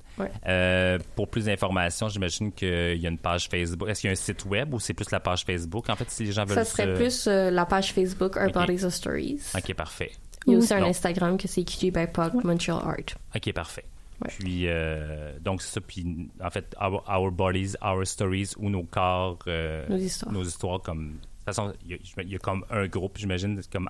Euh, 0.47 0.99
pour 1.15 1.27
plus 1.27 1.45
d'informations, 1.45 2.09
j'imagine 2.09 2.51
qu'il 2.51 2.97
y 2.97 3.05
a 3.05 3.09
une 3.09 3.17
page 3.17 3.47
Facebook. 3.49 3.89
Est-ce 3.89 4.01
qu'il 4.01 4.07
y 4.07 4.11
a 4.11 4.13
un 4.13 4.15
site 4.15 4.45
web 4.45 4.73
ou 4.73 4.79
c'est 4.79 4.93
plus 4.93 5.11
la 5.11 5.19
page 5.19 5.43
Facebook, 5.43 5.89
en 5.89 5.95
fait, 5.95 6.09
si 6.09 6.23
les 6.25 6.31
gens 6.31 6.45
veulent 6.45 6.57
Ça 6.57 6.65
serait 6.65 6.93
plus 6.93 7.27
la 7.27 7.65
page 7.65 7.93
Facebook 7.93 8.37
Our 8.37 8.51
Bodies 8.51 8.85
of 8.85 8.93
Stories. 8.93 9.41
OK, 9.55 9.73
parfait. 9.73 10.11
Il 10.47 10.53
y 10.53 10.55
a 10.55 10.59
aussi 10.59 10.73
un 10.73 10.83
Instagram 10.83 11.37
que 11.37 11.47
c'est 11.47 11.63
QT 11.63 11.91
by 11.91 12.07
POC 12.07 12.43
Montreal 12.43 12.79
Art. 12.83 13.15
OK, 13.35 13.53
parfait. 13.53 13.85
Puis, 14.27 14.67
euh, 14.67 15.37
donc, 15.39 15.61
c'est 15.61 15.73
ça. 15.73 15.81
Puis, 15.81 16.29
en 16.43 16.49
fait, 16.49 16.75
our, 16.79 17.31
Bodies, 17.31 17.75
Our 17.81 18.05
Stories, 18.05 18.53
ou 18.57 18.69
nos 18.69 18.83
corps, 18.83 19.39
euh, 19.47 19.87
nos, 19.87 19.97
histoires. 19.97 20.31
nos 20.31 20.43
histoires. 20.43 20.81
comme. 20.81 21.13
De 21.13 21.45
toute 21.53 21.55
façon, 21.55 21.73
il 21.85 22.31
y, 22.31 22.35
a 22.35 22.39
comme 22.39 22.63
un 22.69 22.87
groupe, 22.87 23.17
j'imagine, 23.17 23.59
comme. 23.71 23.89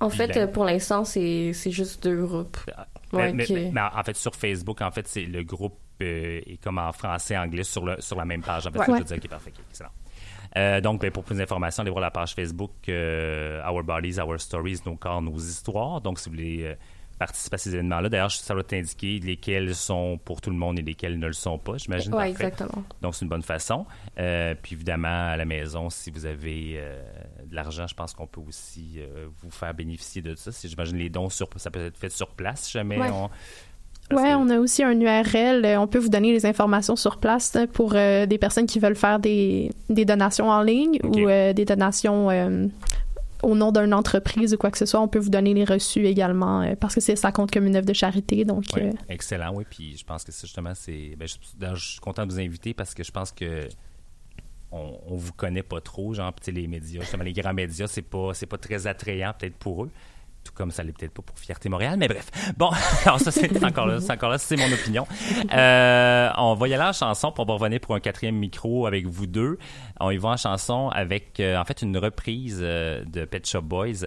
En, 0.00 0.08
fait, 0.08 0.50
pour 0.52 0.64
l'instant, 0.64 1.04
c'est 1.04 1.52
juste 1.52 2.02
deux 2.02 2.24
groupes. 2.24 2.56
Ah, 2.74 2.86
mais, 3.12 3.72
en 3.76 4.02
fait, 4.02 4.16
sur 4.16 4.34
Facebook, 4.34 4.80
en 4.80 4.90
fait, 4.90 5.06
c'est 5.06 5.24
le 5.24 5.42
groupe 5.42 5.78
euh, 6.00 6.40
est 6.46 6.56
comme 6.62 6.78
en 6.78 6.92
français, 6.92 7.36
anglais 7.36 7.62
sur, 7.62 7.84
le, 7.84 8.00
sur 8.00 8.16
la 8.16 8.24
même 8.24 8.42
page. 8.42 8.66
En 8.66 8.72
fait, 8.72 8.80
je 8.86 8.92
veux 8.92 9.04
dire, 9.04 9.20
qui 9.20 9.26
est 9.26 9.28
parfait, 9.28 9.52
excellent. 9.68 10.80
donc, 10.80 11.02
ben, 11.02 11.10
pour 11.10 11.24
plus 11.24 11.36
d'informations, 11.36 11.82
allez 11.82 11.90
voir 11.90 12.00
la 12.00 12.10
page 12.10 12.34
Facebook 12.34 12.72
Our 12.88 13.82
Bodies, 13.84 14.18
Our 14.18 14.40
Stories, 14.40 14.78
nos 14.86 14.96
corps, 14.96 15.20
nos 15.20 15.36
histoires. 15.36 16.00
Donc, 16.00 16.18
si 16.18 16.30
vous 16.30 16.36
voulez 16.36 16.74
participer 17.20 17.56
à 17.56 17.58
ces 17.58 17.74
événements-là. 17.74 18.08
D'ailleurs, 18.08 18.30
ça 18.30 18.54
va 18.54 18.62
t'indiquer 18.62 19.20
lesquels 19.20 19.74
sont 19.74 20.18
pour 20.24 20.40
tout 20.40 20.48
le 20.48 20.56
monde 20.56 20.78
et 20.78 20.82
lesquels 20.82 21.18
ne 21.18 21.26
le 21.26 21.34
sont 21.34 21.58
pas, 21.58 21.76
j'imagine. 21.76 22.14
Oui, 22.14 22.24
exactement. 22.24 22.82
Donc, 23.02 23.14
c'est 23.14 23.26
une 23.26 23.28
bonne 23.28 23.42
façon. 23.42 23.84
Euh, 24.18 24.54
puis, 24.60 24.74
évidemment, 24.74 25.28
à 25.28 25.36
la 25.36 25.44
maison, 25.44 25.90
si 25.90 26.10
vous 26.10 26.24
avez 26.24 26.76
euh, 26.78 26.98
de 27.44 27.54
l'argent, 27.54 27.86
je 27.86 27.94
pense 27.94 28.14
qu'on 28.14 28.26
peut 28.26 28.40
aussi 28.48 28.94
euh, 28.96 29.26
vous 29.42 29.50
faire 29.50 29.74
bénéficier 29.74 30.22
de 30.22 30.34
ça. 30.34 30.50
Si 30.50 30.66
j'imagine 30.66 30.96
les 30.96 31.10
dons, 31.10 31.28
sur, 31.28 31.46
ça 31.56 31.70
peut 31.70 31.84
être 31.84 31.98
fait 31.98 32.08
sur 32.08 32.28
place, 32.28 32.62
si 32.62 32.72
jamais 32.72 32.98
on... 33.10 33.28
Oui, 34.12 34.28
on 34.34 34.48
a 34.48 34.58
aussi 34.58 34.82
un 34.82 34.98
URL. 34.98 35.76
On 35.78 35.86
peut 35.86 35.98
vous 35.98 36.08
donner 36.08 36.32
les 36.32 36.44
informations 36.44 36.96
sur 36.96 37.18
place 37.18 37.56
pour 37.74 37.92
des 37.92 38.38
personnes 38.40 38.66
qui 38.66 38.80
veulent 38.80 38.96
faire 38.96 39.20
des, 39.20 39.70
des 39.88 40.04
donations 40.04 40.50
en 40.50 40.62
ligne 40.62 40.98
ou 41.04 41.26
des 41.26 41.64
donations 41.64 42.28
au 43.42 43.54
nom 43.54 43.72
d'une 43.72 43.94
entreprise 43.94 44.54
ou 44.54 44.56
quoi 44.56 44.70
que 44.70 44.78
ce 44.78 44.86
soit, 44.86 45.00
on 45.00 45.08
peut 45.08 45.18
vous 45.18 45.30
donner 45.30 45.54
les 45.54 45.64
reçus 45.64 46.06
également 46.06 46.62
euh, 46.62 46.74
parce 46.78 46.94
que 46.94 47.00
ça 47.00 47.32
compte 47.32 47.50
comme 47.50 47.66
une 47.66 47.76
œuvre 47.76 47.86
de 47.86 47.92
charité. 47.92 48.44
Donc, 48.44 48.64
euh, 48.76 48.92
Excellent, 49.08 49.54
oui. 49.54 49.64
Puis 49.68 49.96
je 49.96 50.04
pense 50.04 50.24
que 50.24 50.32
justement, 50.32 50.72
c'est. 50.74 51.16
Ben, 51.16 51.26
je, 51.26 51.84
suis 51.84 52.00
content 52.00 52.26
de 52.26 52.32
vous 52.32 52.40
inviter 52.40 52.74
parce 52.74 52.94
que 52.94 53.02
je 53.02 53.10
pense 53.10 53.32
que 53.32 53.68
on, 54.72 54.98
on 55.06 55.16
vous 55.16 55.32
connaît 55.32 55.62
pas 55.62 55.80
trop, 55.80 56.14
genre, 56.14 56.32
les 56.46 56.66
médias, 56.66 57.00
justement, 57.00 57.24
les 57.24 57.32
grands 57.32 57.54
médias, 57.54 57.88
c'est 57.88 58.02
pas, 58.02 58.34
c'est 58.34 58.46
pas 58.46 58.58
très 58.58 58.86
attrayant 58.86 59.32
peut-être 59.38 59.56
pour 59.56 59.84
eux 59.84 59.90
tout 60.44 60.52
comme 60.54 60.70
ça 60.70 60.82
l'est 60.82 60.92
peut-être 60.92 61.12
pas 61.12 61.22
pour 61.22 61.38
Fierté 61.38 61.68
Montréal, 61.68 61.96
mais 61.98 62.08
bref. 62.08 62.30
Bon, 62.56 62.70
alors 63.04 63.20
ça 63.20 63.30
c'est 63.30 63.64
encore 63.64 63.86
là, 63.86 64.38
c'est 64.38 64.56
mon 64.56 64.72
opinion. 64.72 65.06
Euh, 65.52 66.30
on 66.36 66.54
va 66.54 66.68
y 66.68 66.74
aller 66.74 66.84
en 66.84 66.92
chanson, 66.92 67.32
pour 67.32 67.46
revenir 67.46 67.80
pour 67.80 67.94
un 67.94 68.00
quatrième 68.00 68.36
micro 68.36 68.86
avec 68.86 69.06
vous 69.06 69.26
deux. 69.26 69.58
On 70.00 70.10
y 70.10 70.16
va 70.16 70.30
en 70.30 70.36
chanson 70.36 70.88
avec 70.88 71.40
euh, 71.40 71.56
en 71.56 71.64
fait 71.64 71.82
une 71.82 71.96
reprise 71.96 72.58
euh, 72.62 73.04
de 73.04 73.24
Pet 73.24 73.46
Shop 73.46 73.62
Boys. 73.62 74.06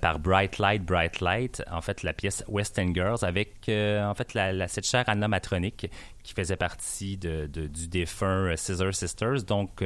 par 0.00 0.18
Bright 0.18 0.58
Light, 0.58 0.82
Bright 0.84 1.20
Light, 1.20 1.62
en 1.70 1.80
fait 1.80 2.02
la 2.02 2.12
pièce 2.12 2.44
West 2.48 2.78
End 2.78 2.92
Girls 2.92 3.22
avec 3.22 3.68
en 3.68 4.14
fait 4.14 4.34
la, 4.34 4.52
la 4.52 4.68
cette 4.68 4.86
chère 4.86 5.04
Anna 5.06 5.28
Matronic 5.28 5.90
qui 6.22 6.34
faisait 6.34 6.56
partie 6.56 7.16
de, 7.16 7.46
du 7.46 7.88
défunt 7.88 8.54
Scissor 8.56 8.92
Sisters, 8.92 9.44
donc 9.44 9.82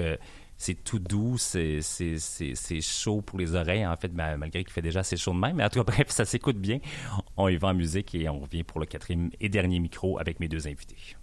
c'est 0.56 0.82
tout 0.84 0.98
doux, 0.98 1.36
c'est 1.38 1.80
chaud 2.80 3.20
pour 3.22 3.38
les 3.38 3.54
oreilles, 3.54 3.86
en 3.86 3.96
fait, 3.96 4.12
malgré 4.12 4.64
qu'il 4.64 4.72
fait 4.72 4.82
déjà 4.82 5.00
assez 5.00 5.16
chaud 5.16 5.32
de 5.32 5.38
même. 5.38 5.56
Mais 5.56 5.64
en 5.64 5.68
tout 5.68 5.82
cas, 5.82 5.92
bref, 5.92 6.10
ça 6.10 6.24
s'écoute 6.24 6.56
bien. 6.56 6.78
On 7.36 7.48
y 7.48 7.56
va 7.56 7.68
en 7.68 7.74
musique 7.74 8.14
et 8.14 8.28
on 8.28 8.40
revient 8.40 8.62
pour 8.62 8.80
le 8.80 8.86
quatrième 8.86 9.30
et 9.40 9.48
dernier 9.48 9.80
micro 9.80 10.18
avec 10.18 10.40
mes 10.40 10.48
deux 10.48 10.66
invités. 10.66 11.16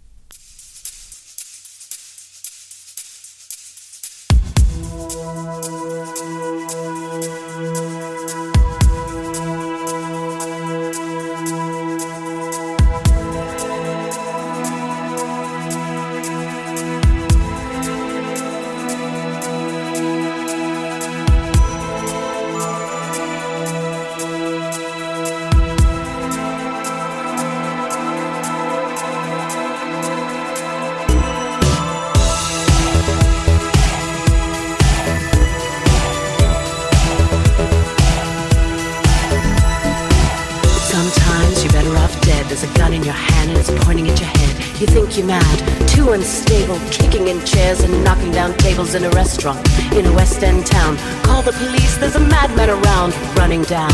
In 47.32 47.44
chairs 47.46 47.80
and 47.80 48.04
knocking 48.04 48.30
down 48.32 48.54
tables 48.58 48.94
in 48.94 49.04
a 49.04 49.10
restaurant 49.10 49.60
in 49.92 50.04
a 50.06 50.12
West 50.12 50.42
End 50.42 50.66
town. 50.66 50.96
Call 51.24 51.42
the 51.42 51.52
police, 51.52 51.96
there's 51.96 52.16
a 52.16 52.20
madman 52.20 52.70
around, 52.70 53.14
running 53.36 53.62
down 53.62 53.92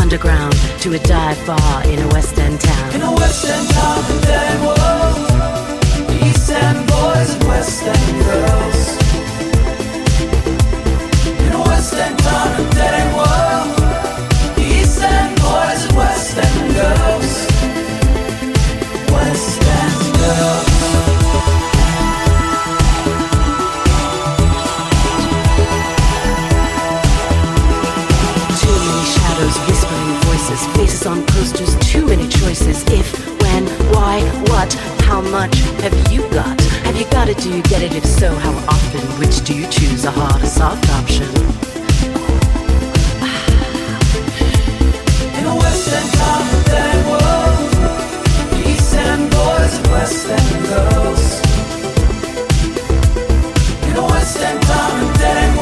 underground 0.00 0.54
to 0.82 0.94
a 0.94 0.98
dive 0.98 1.40
bar 1.46 1.84
in 1.86 1.98
a 1.98 2.08
West 2.08 2.38
End 2.38 2.58
town. 2.60 2.94
In 2.94 3.02
a 3.02 3.12
West 3.12 3.44
End 3.44 3.68
town, 3.70 3.98
the 4.10 4.18
dead 4.26 4.56
world, 4.66 5.18
East 6.26 6.50
End 6.50 6.80
boys 6.88 7.30
and 7.34 7.44
West 7.44 7.82
End 7.94 8.10
girls. 8.24 8.80
In 11.44 11.52
a 11.52 11.62
West 11.68 11.94
End 11.94 12.18
town, 12.18 12.48
a 12.60 12.70
dead 12.70 13.16
world, 13.16 13.27
faces 30.78 31.06
on 31.06 31.26
posters, 31.26 31.74
too 31.90 32.06
many 32.06 32.28
choices. 32.28 32.84
If, 32.86 33.08
when, 33.42 33.66
why, 33.92 34.20
what, 34.46 34.72
how 35.02 35.20
much 35.20 35.58
have 35.82 35.92
you 36.12 36.20
got? 36.30 36.60
Have 36.86 36.96
you 36.96 37.04
got 37.10 37.28
it? 37.28 37.38
Do 37.38 37.50
you 37.52 37.62
get 37.62 37.82
it? 37.82 37.96
If 37.96 38.06
so, 38.06 38.32
how 38.32 38.52
often? 38.76 39.00
Which 39.18 39.44
do 39.44 39.56
you 39.56 39.66
choose, 39.66 40.04
a 40.04 40.12
hard 40.12 40.40
or 40.40 40.46
soft 40.46 40.88
option? 40.90 41.26
In 45.38 45.44
a 45.50 45.56
West 45.56 45.88
End 45.98 46.10
town, 46.14 46.46
then 46.70 46.98
world, 47.10 47.58
East 48.70 48.94
End 48.94 49.30
boys 49.32 49.74
and 49.78 49.86
West 49.90 50.28
End 50.30 50.54
girls. 50.70 51.24
In 53.88 53.96
a 53.96 54.04
West 54.12 54.38
End 54.38 54.62
town, 54.62 55.12
then 55.18 55.56
world, 55.56 55.57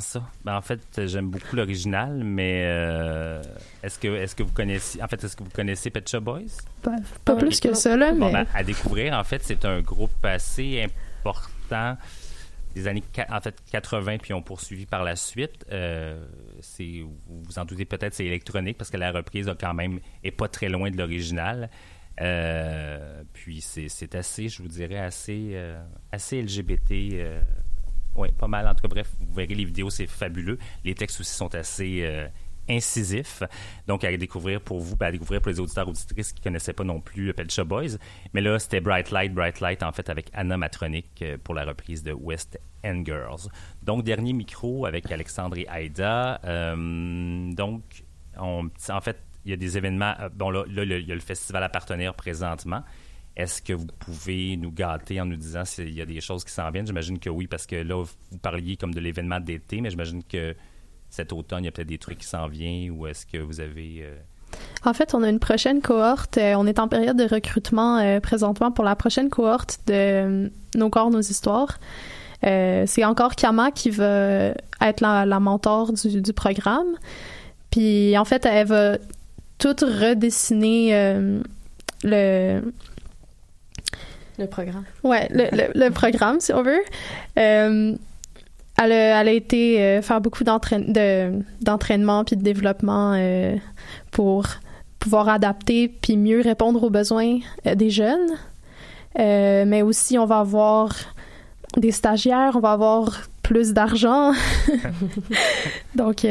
Ça. 0.00 0.22
Ben, 0.44 0.56
en 0.56 0.62
fait, 0.62 0.80
j'aime 1.06 1.30
beaucoup 1.30 1.56
l'original, 1.56 2.22
mais 2.24 2.62
euh, 2.66 3.42
est-ce 3.82 3.98
que 3.98 4.08
est-ce 4.08 4.34
que 4.34 4.42
vous 4.42 4.52
connaissez 4.52 5.02
en 5.02 5.08
fait 5.08 5.22
est-ce 5.22 5.36
que 5.36 5.44
vous 5.44 5.50
connaissez 5.50 5.90
Pet 5.90 6.08
Shop 6.08 6.20
Boys? 6.20 6.40
Pas, 6.82 6.96
pas 7.24 7.36
plus 7.36 7.60
que 7.60 7.74
ça, 7.74 7.96
là, 7.96 8.12
Bon, 8.12 8.26
mais. 8.26 8.44
ben, 8.44 8.46
à 8.54 8.62
découvrir, 8.62 9.14
en 9.14 9.24
fait, 9.24 9.42
c'est 9.42 9.64
un 9.64 9.80
groupe 9.80 10.24
assez 10.24 10.86
important 11.24 11.96
des 12.74 12.88
années 12.88 13.04
en 13.30 13.40
fait 13.40 13.54
80 13.70 14.18
puis 14.18 14.32
on 14.34 14.42
poursuivi 14.42 14.86
par 14.86 15.04
la 15.04 15.16
suite. 15.16 15.64
Euh, 15.70 16.24
c'est 16.60 17.02
vous 17.02 17.42
vous 17.44 17.58
en 17.58 17.64
doutez 17.64 17.84
peut-être 17.84 18.14
c'est 18.14 18.26
électronique 18.26 18.76
parce 18.76 18.90
que 18.90 18.96
la 18.96 19.12
reprise 19.12 19.48
a 19.48 19.54
quand 19.54 19.74
même 19.74 20.00
est 20.22 20.32
pas 20.32 20.48
très 20.48 20.68
loin 20.68 20.90
de 20.90 20.96
l'original. 20.96 21.70
Euh, 22.20 23.22
puis 23.32 23.60
c'est 23.60 24.14
assez, 24.14 24.48
je 24.48 24.62
vous 24.62 24.68
dirais 24.68 24.98
assez 24.98 25.50
euh, 25.54 25.82
assez 26.12 26.40
LGBT. 26.42 26.92
euh, 27.14 27.40
oui, 28.16 28.28
pas 28.38 28.46
mal. 28.46 28.68
En 28.68 28.74
tout 28.74 28.82
cas, 28.82 28.88
bref, 28.88 29.10
verrez 29.34 29.54
les 29.54 29.64
vidéos, 29.64 29.90
c'est 29.90 30.06
fabuleux. 30.06 30.58
Les 30.84 30.94
textes 30.94 31.20
aussi 31.20 31.34
sont 31.34 31.54
assez 31.54 32.00
euh, 32.02 32.26
incisifs. 32.68 33.42
Donc, 33.86 34.04
à 34.04 34.16
découvrir 34.16 34.60
pour 34.60 34.80
vous, 34.80 34.96
ben, 34.96 35.06
à 35.08 35.12
découvrir 35.12 35.40
pour 35.42 35.50
les 35.50 35.60
auditeurs 35.60 35.88
auditrices 35.88 36.32
qui 36.32 36.40
ne 36.40 36.44
connaissaient 36.44 36.72
pas 36.72 36.84
non 36.84 37.00
plus 37.00 37.32
Pet 37.34 37.50
Shop 37.50 37.64
Boys. 37.66 37.98
Mais 38.32 38.40
là, 38.40 38.58
c'était 38.58 38.80
Bright 38.80 39.10
Light, 39.10 39.34
Bright 39.34 39.60
Light, 39.60 39.82
en 39.82 39.92
fait, 39.92 40.08
avec 40.08 40.30
Anna 40.32 40.56
Matronic 40.56 41.06
euh, 41.22 41.36
pour 41.42 41.54
la 41.54 41.64
reprise 41.64 42.02
de 42.02 42.12
West 42.12 42.58
End 42.84 43.02
Girls. 43.04 43.48
Donc, 43.82 44.04
dernier 44.04 44.32
micro 44.32 44.86
avec 44.86 45.10
Alexandre 45.12 45.58
et 45.58 45.66
Aïda. 45.68 46.40
Euh, 46.44 47.52
donc, 47.52 47.82
on- 48.38 48.70
en 48.88 49.00
fait, 49.00 49.18
il 49.44 49.50
y 49.50 49.54
a 49.54 49.56
des 49.56 49.76
événements. 49.76 50.14
euh, 50.20 50.28
Bon, 50.32 50.50
là, 50.50 50.64
il 50.66 51.06
y 51.06 51.12
a 51.12 51.14
le 51.14 51.20
festival 51.20 51.62
à 51.62 51.68
présentement. 52.14 52.82
Est-ce 53.36 53.60
que 53.60 53.72
vous 53.72 53.86
pouvez 53.98 54.56
nous 54.56 54.70
gâter 54.70 55.20
en 55.20 55.24
nous 55.26 55.36
disant 55.36 55.64
s'il 55.64 55.92
y 55.92 56.00
a 56.00 56.06
des 56.06 56.20
choses 56.20 56.44
qui 56.44 56.52
s'en 56.52 56.70
viennent? 56.70 56.86
J'imagine 56.86 57.18
que 57.18 57.30
oui, 57.30 57.46
parce 57.48 57.66
que 57.66 57.76
là, 57.76 58.02
vous 58.02 58.38
parliez 58.38 58.76
comme 58.76 58.94
de 58.94 59.00
l'événement 59.00 59.40
d'été, 59.40 59.80
mais 59.80 59.90
j'imagine 59.90 60.22
que 60.22 60.54
cet 61.10 61.32
automne, 61.32 61.62
il 61.62 61.66
y 61.66 61.68
a 61.68 61.72
peut-être 61.72 61.88
des 61.88 61.98
trucs 61.98 62.18
qui 62.18 62.26
s'en 62.26 62.46
viennent 62.48 62.90
ou 62.92 63.06
est-ce 63.06 63.26
que 63.26 63.38
vous 63.38 63.60
avez... 63.60 64.02
euh, 64.02 64.16
En 64.84 64.94
fait, 64.94 65.14
on 65.14 65.22
a 65.22 65.28
une 65.28 65.40
prochaine 65.40 65.80
cohorte. 65.80 66.38
Euh, 66.38 66.54
on 66.56 66.66
est 66.66 66.78
en 66.78 66.86
période 66.86 67.16
de 67.16 67.24
recrutement 67.24 67.98
euh, 67.98 68.20
présentement 68.20 68.70
pour 68.70 68.84
la 68.84 68.94
prochaine 68.94 69.30
cohorte 69.30 69.80
de 69.86 70.50
Nos 70.76 70.90
corps, 70.90 71.10
nos 71.10 71.20
histoires. 71.20 71.78
C'est 72.42 73.04
encore 73.04 73.36
Kama 73.36 73.70
qui 73.70 73.88
va 73.88 74.52
être 74.82 75.00
la, 75.00 75.40
mentor 75.40 75.94
du, 75.94 76.20
du 76.20 76.32
programme. 76.34 76.98
Puis, 77.70 78.18
en 78.18 78.26
fait, 78.26 78.44
elle 78.44 78.66
va 78.66 78.98
tout 79.56 79.74
redessiner 79.80 80.92
le, 82.02 82.60
Le 84.38 84.46
programme. 84.46 84.84
Ouais, 85.04 85.28
le, 85.30 85.44
le, 85.52 85.86
le 85.86 85.90
programme, 85.90 86.40
si 86.40 86.52
on 86.52 86.62
veut. 86.62 86.82
Euh, 87.38 87.94
elle, 88.82 88.92
a, 88.92 89.20
elle 89.20 89.28
a 89.28 89.32
été 89.32 89.80
euh, 89.80 90.02
faire 90.02 90.20
beaucoup 90.20 90.42
d'entraîne- 90.44 90.92
de- 90.92 91.40
d'entraînement 91.60 92.24
puis 92.24 92.36
de 92.36 92.42
développement 92.42 93.14
euh, 93.16 93.54
pour 94.10 94.46
pouvoir 94.98 95.28
adapter 95.28 95.88
puis 95.88 96.16
mieux 96.16 96.40
répondre 96.40 96.82
aux 96.82 96.90
besoins 96.90 97.38
des 97.76 97.90
jeunes. 97.90 98.30
Mais 99.16 99.82
aussi, 99.82 100.18
on 100.18 100.26
va 100.26 100.38
avoir 100.40 100.92
des 101.76 101.92
stagiaires, 101.92 102.52
on 102.56 102.60
va 102.60 102.72
avoir 102.72 103.20
plus 103.42 103.72
d'argent. 103.72 104.32
Donc, 105.94 106.26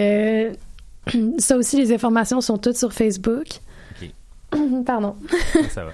ça 1.37 1.55
aussi, 1.57 1.77
les 1.77 1.93
informations 1.93 2.41
sont 2.41 2.57
toutes 2.57 2.75
sur 2.77 2.91
Facebook. 2.93 3.45
Pardon. 4.85 5.15
ça 5.69 5.85
va. 5.85 5.91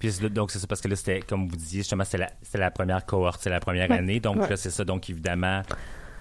Puis 0.00 0.10
donc 0.30 0.50
c'est 0.50 0.58
ça 0.58 0.66
parce 0.66 0.80
que 0.80 0.88
là 0.88 0.96
c'était 0.96 1.20
comme 1.20 1.46
vous 1.48 1.54
disiez 1.56 1.80
justement 1.82 2.04
c'est 2.04 2.18
la 2.18 2.30
c'est 2.42 2.58
la 2.58 2.72
première 2.72 3.06
cohorte, 3.06 3.40
c'est 3.42 3.50
la 3.50 3.60
première 3.60 3.88
Ouais. 3.90 3.98
année 3.98 4.18
donc 4.18 4.38
Ouais. 4.40 4.48
là 4.50 4.56
c'est 4.56 4.70
ça 4.70 4.84
donc 4.84 5.08
évidemment 5.08 5.62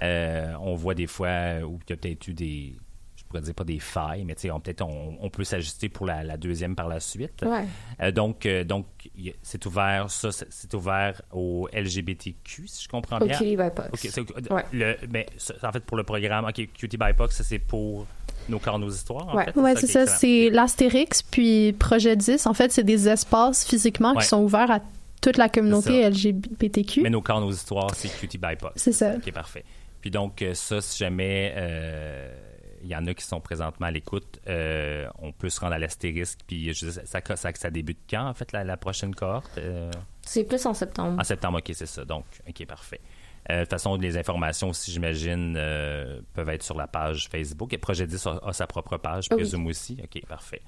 euh, 0.03 0.53
on 0.61 0.75
voit 0.75 0.93
des 0.93 1.07
fois 1.07 1.27
euh, 1.29 1.61
où 1.63 1.79
il 1.87 1.89
y 1.89 1.93
a 1.93 1.97
peut-être 1.97 2.27
eu 2.27 2.33
des 2.33 2.75
je 3.15 3.23
pourrais 3.25 3.41
dire 3.41 3.53
pas 3.53 3.63
des 3.63 3.79
failles 3.79 4.23
mais 4.25 4.33
tu 4.35 4.41
sais 4.43 4.51
on 4.51 4.59
peut-être 4.59 4.81
on, 4.81 5.17
on 5.21 5.29
peut 5.29 5.43
s'ajuster 5.43 5.87
pour 5.89 6.05
la, 6.05 6.23
la 6.23 6.35
deuxième 6.37 6.75
par 6.75 6.87
la 6.87 6.99
suite. 6.99 7.41
Ouais. 7.45 7.65
Euh, 8.01 8.11
donc 8.11 8.45
euh, 8.45 8.63
donc 8.63 8.85
c'est 9.41 9.65
ouvert 9.65 10.09
ça 10.11 10.31
c'est- 10.31 10.73
ouvert 10.73 11.21
au 11.31 11.67
LGBTQ 11.71 12.67
si 12.67 12.83
je 12.83 12.89
comprends 12.89 13.17
Au 13.19 13.25
bien. 13.25 13.37
Cutie 13.37 13.55
by 13.57 13.69
Pox. 13.75 13.89
OK, 13.93 13.99
c'est- 14.11 14.51
Ouais. 14.51 14.65
le, 14.73 14.95
mais 15.09 15.25
en 15.63 15.71
fait 15.71 15.85
pour 15.85 15.95
le 15.97 16.03
programme 16.03 16.45
OK 16.45 16.69
Cutie 16.73 16.97
by 16.97 17.13
Pox 17.15 17.35
ça 17.35 17.43
c'est 17.43 17.59
pour 17.59 18.07
nos 18.49 18.59
corps 18.59 18.79
nos 18.79 18.89
histoires 18.89 19.27
en 19.29 19.35
Ouais. 19.37 19.75
c'est 19.75 19.87
ça. 19.87 20.05
C'est 20.07 20.49
l'Astérix, 20.49 21.21
puis 21.23 21.73
Projet 21.73 22.15
10. 22.15 22.45
En 22.47 22.53
fait, 22.53 22.71
c'est 22.71 22.83
des 22.83 23.07
espaces 23.07 23.65
physiquement 23.67 24.11
Ouais. 24.13 24.21
qui 24.21 24.27
sont 24.27 24.41
ouverts 24.43 24.71
à 24.71 24.79
toute 25.21 25.37
la 25.37 25.49
communauté 25.49 26.01
LGBTQ. 26.09 27.01
Mais 27.01 27.09
nos 27.09 27.21
corps, 27.21 27.41
nos 27.41 27.51
histoires, 27.51 27.93
c'est 27.95 28.09
Cutie 28.19 28.37
by. 28.37 28.55
C'est 28.75 28.91
ça. 28.93 29.15
OK, 29.15 29.31
parfait. 29.31 29.63
Puis 30.01 30.11
donc, 30.11 30.41
euh, 30.41 30.53
ça, 30.53 30.79
si 30.81 30.97
jamais 30.97 31.53
euh, 31.57 32.33
il 32.81 32.87
y 32.89 32.95
en 32.95 33.05
a 33.07 33.13
qui 33.13 33.25
sont 33.25 33.41
présentement 33.41 33.87
à 33.87 33.91
l'écoute, 33.91 34.39
euh, 34.47 35.07
on 35.21 35.33
peut 35.33 35.49
se 35.49 35.59
rendre 35.59 35.73
à 35.73 35.79
l'astérisque. 35.79 36.39
Puis 36.47 36.73
je 36.73 36.89
sais, 36.89 37.01
ça, 37.05 37.19
ça, 37.35 37.51
ça 37.53 37.69
débute 37.69 37.99
quand, 38.09 38.25
en 38.27 38.33
fait, 38.33 38.51
la, 38.53 38.63
la 38.63 38.77
prochaine 38.77 39.13
cohorte? 39.13 39.51
Euh, 39.57 39.91
C'est 40.25 40.45
plus 40.45 40.65
en 40.65 40.73
septembre. 40.73 41.19
en 41.19 41.23
septembre, 41.25 41.57
OK, 41.59 41.71
c'est 41.73 41.85
ça. 41.85 42.05
Donc, 42.05 42.23
OK, 42.47 42.65
parfait. 42.65 43.01
Euh, 43.49 43.55
de 43.57 43.61
toute 43.61 43.71
façon, 43.71 43.95
les 43.95 44.17
informations 44.17 44.69
aussi, 44.69 44.91
j'imagine, 44.91 45.55
euh, 45.57 46.21
peuvent 46.33 46.49
être 46.49 46.63
sur 46.63 46.75
la 46.77 46.87
page 46.87 47.27
Facebook. 47.29 47.73
Et 47.73 47.77
Projet 47.77 48.05
10 48.05 48.27
a, 48.27 48.39
a 48.45 48.53
sa 48.53 48.67
propre 48.67 48.97
page, 48.97 49.25
je 49.29 49.35
Oui. 49.35 49.41
présume 49.41 49.65
aussi. 49.67 49.97
OK, 50.03 50.23
parfait. 50.27 50.61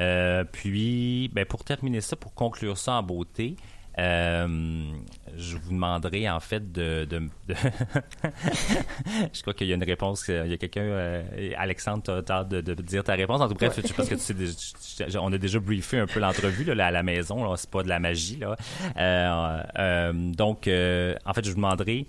Euh, 0.00 0.44
puis, 0.44 1.28
ben, 1.32 1.44
pour 1.44 1.64
terminer 1.64 2.00
ça, 2.00 2.16
pour 2.16 2.34
conclure 2.34 2.76
ça 2.76 2.92
en 2.92 3.02
beauté, 3.02 3.56
euh, 3.98 4.90
je 5.36 5.56
vous 5.56 5.70
demanderai 5.70 6.28
en 6.30 6.40
fait 6.40 6.70
de. 6.72 7.04
de- 7.04 7.28
de- 7.48 7.54
je 9.32 9.40
crois 9.42 9.54
qu'il 9.54 9.66
y 9.66 9.72
a 9.72 9.74
une 9.74 9.84
réponse. 9.84 10.24
euh, 10.28 10.42
Il 10.46 10.50
y 10.50 10.54
a 10.54 10.56
quelqu'un, 10.56 10.82
euh, 10.82 11.22
Alexandre, 11.56 12.02
t'as 12.04 12.22
t'as 12.22 12.34
hâte 12.40 12.48
de, 12.48 12.60
de 12.60 12.74
dire 12.74 13.02
ta 13.04 13.14
réponse? 13.14 13.40
En 13.40 13.48
tout 13.48 13.54
cas, 13.54 13.68
pense 13.70 14.08
que 14.08 14.14
tu 14.14 14.46
sais, 14.80 15.16
on 15.18 15.32
a 15.32 15.38
déjà 15.38 15.58
briefé 15.58 15.98
un 15.98 16.06
peu 16.06 16.20
l'entrevue 16.20 16.64
là, 16.64 16.86
à 16.86 16.90
la 16.90 17.02
maison. 17.02 17.42
Là, 17.48 17.56
c'est 17.56 17.70
pas 17.70 17.82
de 17.82 17.88
la 17.88 17.98
magie 17.98 18.36
là. 18.36 18.56
Euh, 18.96 20.12
donc, 20.12 20.60
en 20.68 21.34
fait, 21.34 21.44
je 21.44 21.50
vous 21.50 21.56
demanderai, 21.56 22.06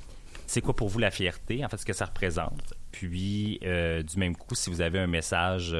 c'est 0.48 0.62
quoi 0.62 0.76
pour 0.76 0.90
vous 0.90 1.00
la 1.00 1.12
fierté 1.12 1.64
En 1.66 1.70
fait, 1.70 1.78
ce 1.78 1.86
que 1.86 1.94
ça 1.94 2.06
représente? 2.06 2.74
Puis, 2.92 3.60
du 3.62 4.18
même 4.20 4.36
coup, 4.36 4.56
si 4.56 4.70
vous 4.70 4.82
avez 4.82 5.00
un 5.00 5.08
message. 5.08 5.76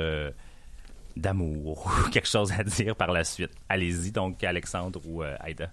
d'amour 1.18 1.92
ou 2.06 2.10
quelque 2.10 2.28
chose 2.30 2.52
à 2.54 2.64
dire 2.64 2.96
par 2.96 3.12
la 3.12 3.24
suite. 3.24 3.52
Allez-y, 3.68 4.12
donc, 4.12 4.44
Alexandre 4.44 5.02
ou 5.06 5.22
euh, 5.24 5.36
Aïda. 5.42 5.70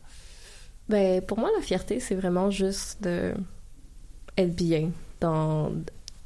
Ben, 0.89 1.21
pour 1.21 1.39
moi, 1.39 1.51
la 1.55 1.63
fierté, 1.63 1.99
c'est 2.01 2.15
vraiment 2.15 2.51
juste 2.51 3.03
de 3.03 3.35
être 4.37 4.55
bien 4.55 4.91
dans, 5.21 5.73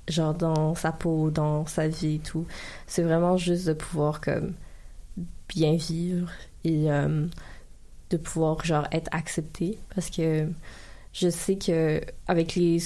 genre, 0.08 0.34
dans 0.34 0.74
sa 0.74 0.92
peau, 0.92 1.30
dans 1.30 1.66
sa 1.66 1.88
vie 1.88 2.16
et 2.16 2.18
tout. 2.18 2.46
C'est 2.86 3.02
vraiment 3.02 3.36
juste 3.36 3.66
de 3.66 3.72
pouvoir, 3.72 4.20
comme, 4.20 4.52
bien 5.48 5.76
vivre 5.76 6.30
et 6.64 6.90
euh, 6.90 7.26
de 8.10 8.16
pouvoir, 8.18 8.64
genre, 8.64 8.86
être 8.92 9.08
accepté. 9.12 9.78
Parce 9.94 10.10
que 10.10 10.46
je 11.14 11.30
sais 11.30 11.56
que, 11.56 12.02
avec 12.28 12.54
les, 12.54 12.78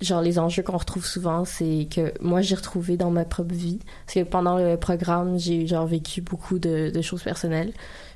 genre, 0.00 0.22
les 0.22 0.38
enjeux 0.38 0.62
qu'on 0.62 0.78
retrouve 0.78 1.04
souvent, 1.04 1.44
c'est 1.44 1.88
que 1.94 2.14
moi, 2.22 2.40
j'ai 2.40 2.54
retrouvé 2.54 2.96
dans 2.96 3.10
ma 3.10 3.26
propre 3.26 3.54
vie. 3.54 3.80
Parce 4.06 4.14
que 4.14 4.30
pendant 4.30 4.56
le 4.56 4.78
programme, 4.78 5.38
j'ai, 5.38 5.66
genre, 5.66 5.86
vécu 5.86 6.22
beaucoup 6.22 6.58
de 6.58 7.02
choses 7.02 7.22
personnelles. 7.22 7.74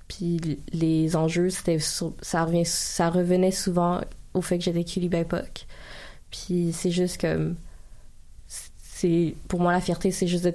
Puis 0.09 0.61
les 0.72 1.16
enjeux, 1.16 1.50
c'était 1.50 1.78
ça, 1.78 2.44
revient, 2.44 2.66
ça 2.66 3.11
revenait 3.11 3.50
souvent 3.50 4.00
au 4.34 4.42
fait 4.42 4.59
que 4.59 4.64
j'étais 4.64 5.24
POC. 5.24 5.66
Puis 6.30 6.72
c'est 6.72 6.90
juste 6.90 7.20
comme. 7.20 7.57
c'est 8.46 9.34
Pour 9.48 9.61
moi, 9.61 9.72
la 9.72 9.80
fierté, 9.80 10.11
c'est 10.11 10.26
juste 10.26 10.44
de, 10.44 10.55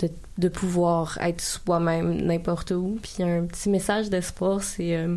de, 0.00 0.10
de 0.38 0.48
pouvoir 0.48 1.18
être 1.20 1.40
soi-même 1.40 2.20
n'importe 2.22 2.72
où. 2.72 2.98
Puis 3.02 3.22
un 3.22 3.44
petit 3.44 3.68
message 3.68 4.10
d'espoir, 4.10 4.62
c'est. 4.62 4.96
euh, 4.96 5.16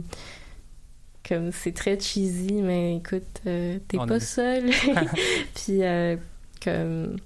comme 1.28 1.51
c'est 1.51 1.74
très 1.74 1.99
cheesy, 1.99 2.53
mais 2.53 2.95
écoute, 2.97 3.41
euh, 3.47 3.80
t'es 3.88 3.97
pas 3.97 4.20
seul. 4.20 4.70
Puis 5.55 5.84
euh, 5.84 6.16
comme 6.64 7.18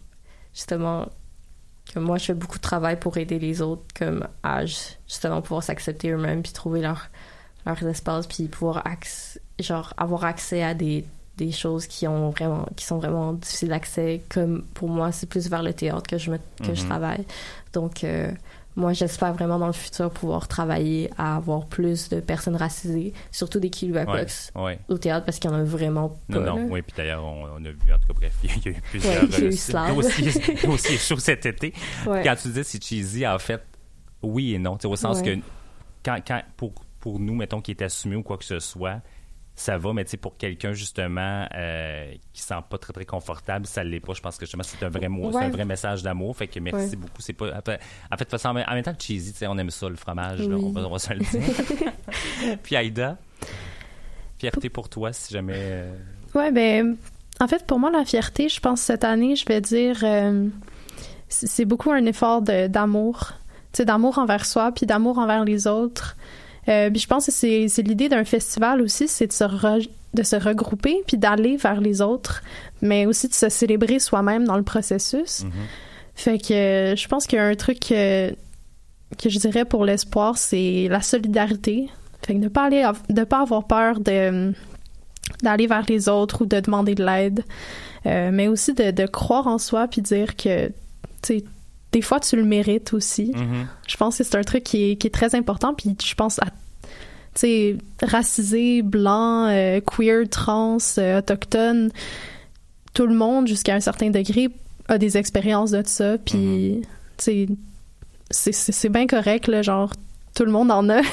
justement 0.53 1.07
que 1.93 1.99
moi 1.99 2.17
je 2.17 2.25
fais 2.25 2.33
beaucoup 2.33 2.57
de 2.57 2.61
travail 2.61 2.97
pour 2.99 3.17
aider 3.17 3.39
les 3.39 3.61
autres 3.61 3.83
comme 3.97 4.27
à 4.43 4.65
ju- 4.65 4.75
justement 5.07 5.41
pouvoir 5.41 5.63
s'accepter 5.63 6.09
eux-mêmes 6.11 6.41
puis 6.41 6.51
trouver 6.53 6.81
leur 6.81 7.07
leurs 7.65 7.83
espaces 7.87 8.27
puis 8.27 8.47
pouvoir 8.47 8.83
genre 9.59 9.93
avoir 9.97 10.23
accès 10.25 10.63
à 10.63 10.73
des 10.73 11.05
des 11.37 11.51
choses 11.51 11.87
qui 11.87 12.07
ont 12.07 12.29
vraiment 12.29 12.67
qui 12.75 12.85
sont 12.85 12.97
vraiment 12.97 13.33
difficiles 13.33 13.69
d'accès 13.69 14.21
comme 14.29 14.63
pour 14.73 14.89
moi 14.89 15.11
c'est 15.11 15.27
plus 15.27 15.49
vers 15.49 15.63
le 15.63 15.73
théâtre 15.73 16.07
que 16.07 16.17
je 16.17 16.31
me 16.31 16.37
que 16.63 16.73
je 16.73 16.81
Mhm. 16.81 16.87
travaille 16.89 17.25
donc 17.73 18.03
euh, 18.03 18.31
moi 18.75 18.93
j'espère 18.93 19.33
vraiment 19.33 19.59
dans 19.59 19.67
le 19.67 19.73
futur 19.73 20.09
pouvoir 20.11 20.47
travailler 20.47 21.09
à 21.17 21.35
avoir 21.35 21.65
plus 21.65 22.09
de 22.09 22.19
personnes 22.19 22.55
racisées 22.55 23.13
surtout 23.31 23.59
des 23.59 23.67
Ouais, 23.67 23.71
Kiluapox 23.71 24.51
ouais. 24.55 24.79
au 24.89 24.97
théâtre 24.97 25.25
parce 25.25 25.39
qu'il 25.39 25.49
y 25.49 25.53
en 25.53 25.57
a 25.57 25.63
vraiment 25.63 26.09
pas 26.09 26.39
Non, 26.39 26.41
non, 26.41 26.67
oui, 26.69 26.81
puis 26.81 26.93
d'ailleurs, 26.95 27.23
on, 27.23 27.45
on 27.45 27.65
a 27.65 27.71
vu, 27.71 27.93
en 27.93 27.97
tout 27.99 28.07
cas, 28.07 28.13
bref, 28.13 28.33
il 28.43 28.49
y 28.49 28.67
a 28.67 28.77
eu 28.77 28.81
plusieurs 28.81 29.23
Ouais, 29.23 29.29
euh, 29.43 30.65
dossiers, 30.65 30.97
chauds 30.97 31.17
cet 31.17 31.45
été. 31.45 31.73
Quand 32.05 32.35
tu 32.41 32.49
dis 32.49 32.63
c'est 32.63 32.83
cheesy, 32.83 33.27
en 33.27 33.39
fait, 33.39 33.61
oui 34.21 34.53
et 34.53 34.59
non. 34.59 34.77
Au 34.83 34.95
sens 34.95 35.21
que, 35.21 35.37
quand, 36.03 36.17
quand, 36.25 36.41
pour, 36.57 36.73
pour 36.99 37.19
nous, 37.19 37.35
mettons, 37.35 37.61
qui 37.61 37.71
est 37.71 37.81
assumé 37.81 38.15
ou 38.15 38.23
quoi 38.23 38.37
que 38.37 38.45
ce 38.45 38.59
soit, 38.59 39.01
ça 39.55 39.77
va, 39.77 39.93
mais 39.93 40.03
tu 40.05 40.11
sais, 40.11 40.17
pour 40.17 40.37
quelqu'un, 40.37 40.73
justement, 40.73 41.45
euh, 41.55 42.11
qui 42.33 42.41
sent 42.41 42.55
pas 42.69 42.77
très, 42.77 42.93
très 42.93 43.05
confortable, 43.05 43.65
ça 43.67 43.83
l'est 43.83 43.99
pas. 43.99 44.13
Je 44.13 44.21
pense 44.21 44.37
que, 44.37 44.45
justement, 44.45 44.63
c'est 44.63 44.81
un 44.83 44.89
vrai 44.89 45.07
mot, 45.09 45.31
c'est 45.31 45.37
Ouais. 45.37 45.43
un 45.45 45.49
vrai 45.49 45.65
message 45.65 46.01
d'amour. 46.03 46.35
Fait 46.35 46.47
que 46.47 46.59
merci 46.59 46.91
Ouais. 46.91 46.95
beaucoup. 46.95 47.21
C'est 47.21 47.33
pas, 47.33 47.47
en 47.57 47.61
fait, 47.61 47.79
en 48.11 48.17
façon, 48.29 48.49
en 48.49 48.53
même 48.53 48.83
temps 48.83 48.93
que 48.93 49.03
cheesy, 49.03 49.33
tu 49.33 49.39
sais, 49.39 49.47
on 49.47 49.57
aime 49.57 49.69
ça, 49.69 49.87
le 49.89 49.95
fromage, 49.97 50.39
là, 50.47 50.55
on, 50.55 50.71
va, 50.71 50.81
on 50.81 50.89
va 50.91 50.99
se 50.99 51.13
le 51.13 51.19
dire. 51.19 51.41
Puis 52.63 52.75
Aïda, 52.75 53.17
fierté 54.39 54.69
pour 54.69 54.89
toi, 54.89 55.13
si 55.13 55.33
jamais... 55.33 55.53
euh, 55.57 55.95
Ouais, 56.33 56.51
ben, 56.51 56.95
en 57.39 57.47
fait, 57.47 57.65
pour 57.67 57.77
moi, 57.79 57.91
la 57.91 58.05
fierté, 58.05 58.49
je 58.49 58.59
pense 58.59 58.81
cette 58.81 59.03
année, 59.03 59.35
je 59.35 59.45
vais 59.45 59.61
dire, 59.61 59.99
euh, 60.03 60.47
c'est 61.27 61.65
beaucoup 61.65 61.91
un 61.91 62.05
effort 62.05 62.41
d'amour, 62.41 63.33
tu 63.73 63.77
sais, 63.77 63.85
d'amour 63.85 64.17
envers 64.17 64.45
soi, 64.45 64.71
puis 64.71 64.85
d'amour 64.85 65.17
envers 65.19 65.43
les 65.45 65.67
autres. 65.67 66.15
Euh, 66.67 66.89
puis 66.91 66.99
je 66.99 67.07
pense 67.07 67.25
que 67.25 67.31
c'est 67.31 67.67
c'est 67.67 67.81
l'idée 67.81 68.09
d'un 68.09 68.23
festival 68.23 68.81
aussi, 68.81 69.07
c'est 69.07 69.27
de 69.27 69.33
se 69.33 69.43
re- 69.43 69.89
de 70.13 70.23
se 70.23 70.35
regrouper 70.35 71.01
puis 71.07 71.17
d'aller 71.17 71.57
vers 71.57 71.81
les 71.81 72.01
autres, 72.01 72.43
mais 72.81 73.05
aussi 73.05 73.27
de 73.27 73.33
se 73.33 73.49
célébrer 73.49 73.99
soi-même 73.99 74.45
dans 74.45 74.57
le 74.57 74.63
processus. 74.63 75.43
Fait 76.15 76.37
que 76.37 76.53
euh, 76.53 76.95
je 76.95 77.07
pense 77.07 77.25
qu'il 77.25 77.37
y 77.37 77.41
a 77.41 77.45
un 77.45 77.55
truc 77.55 77.79
que, 77.79 78.31
que 79.17 79.29
je 79.29 79.39
dirais 79.39 79.65
pour 79.65 79.85
l'espoir, 79.85 80.37
c'est 80.37 80.87
la 80.89 81.01
solidarité. 81.01 81.89
Fait 82.25 82.33
que 82.33 82.39
ne 82.39 82.49
pas 82.49 82.65
aller, 82.65 82.87
de 83.09 83.23
pas 83.23 83.41
avoir 83.41 83.65
peur 83.65 83.99
de 83.99 84.53
d'aller 85.41 85.65
vers 85.67 85.85
les 85.87 86.09
autres 86.09 86.41
ou 86.43 86.45
de 86.45 86.59
demander 86.59 86.93
de 86.95 87.05
l'aide, 87.05 87.43
Euh, 88.07 88.31
mais 88.33 88.47
aussi 88.47 88.73
de, 88.73 88.89
de 88.89 89.05
croire 89.05 89.45
en 89.45 89.59
soi 89.59 89.87
puis 89.87 90.01
dire 90.01 90.35
que, 90.35 90.67
tu 90.67 90.73
sais, 91.23 91.43
des 91.91 92.01
fois 92.01 92.19
tu 92.19 92.35
le 92.35 92.43
mérites 92.43 92.93
aussi. 92.93 93.31
mhm. 93.35 93.67
Je 93.87 93.97
pense 93.97 94.17
que 94.17 94.23
c'est 94.23 94.37
un 94.37 94.43
truc 94.43 94.63
qui 94.63 94.91
est, 94.91 94.95
qui 94.95 95.07
est 95.07 95.11
très 95.11 95.35
important. 95.35 95.73
Puis 95.73 95.95
je 96.03 96.15
pense 96.15 96.39
à, 96.39 96.45
tu 96.45 96.51
sais, 97.35 97.77
racisé, 98.01 98.81
blanc, 98.81 99.47
euh, 99.49 99.79
queer, 99.81 100.27
trans, 100.29 100.77
euh, 100.97 101.19
autochtone, 101.19 101.91
tout 102.93 103.07
le 103.07 103.15
monde 103.15 103.47
jusqu'à 103.47 103.75
un 103.75 103.79
certain 103.79 104.09
degré 104.09 104.49
a 104.87 104.97
des 104.97 105.17
expériences 105.17 105.71
de 105.71 105.83
ça. 105.85 106.17
Puis, 106.17 106.81
tu 107.17 107.23
sais, 107.23 107.47
c'est- 108.29 108.51
c'est 108.53 108.71
c'est 108.71 108.89
bien 108.89 109.07
correct, 109.07 109.47
là, 109.47 109.61
genre, 109.61 109.93
tout 110.35 110.43
le 110.45 110.51
monde 110.51 110.71
en 110.71 110.87
a. 110.89 111.01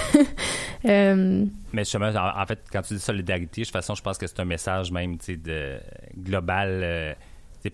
Euh, 0.85 1.45
Mais 1.73 1.83
justement, 1.83 2.07
en, 2.11 2.41
en 2.41 2.47
fait, 2.47 2.61
quand 2.73 2.83
tu 2.83 2.95
dis 2.95 3.01
solidarité, 3.01 3.63
de 3.63 3.67
toute 3.67 3.73
façon, 3.73 3.97
je 3.97 4.01
pense 4.03 4.17
que 4.17 4.29
c'est 4.29 4.39
un 4.39 4.45
message 4.45 4.93
même, 4.93 5.19
tu 5.19 5.25
sais, 5.33 5.37
de 5.37 5.77
global, 6.17 7.17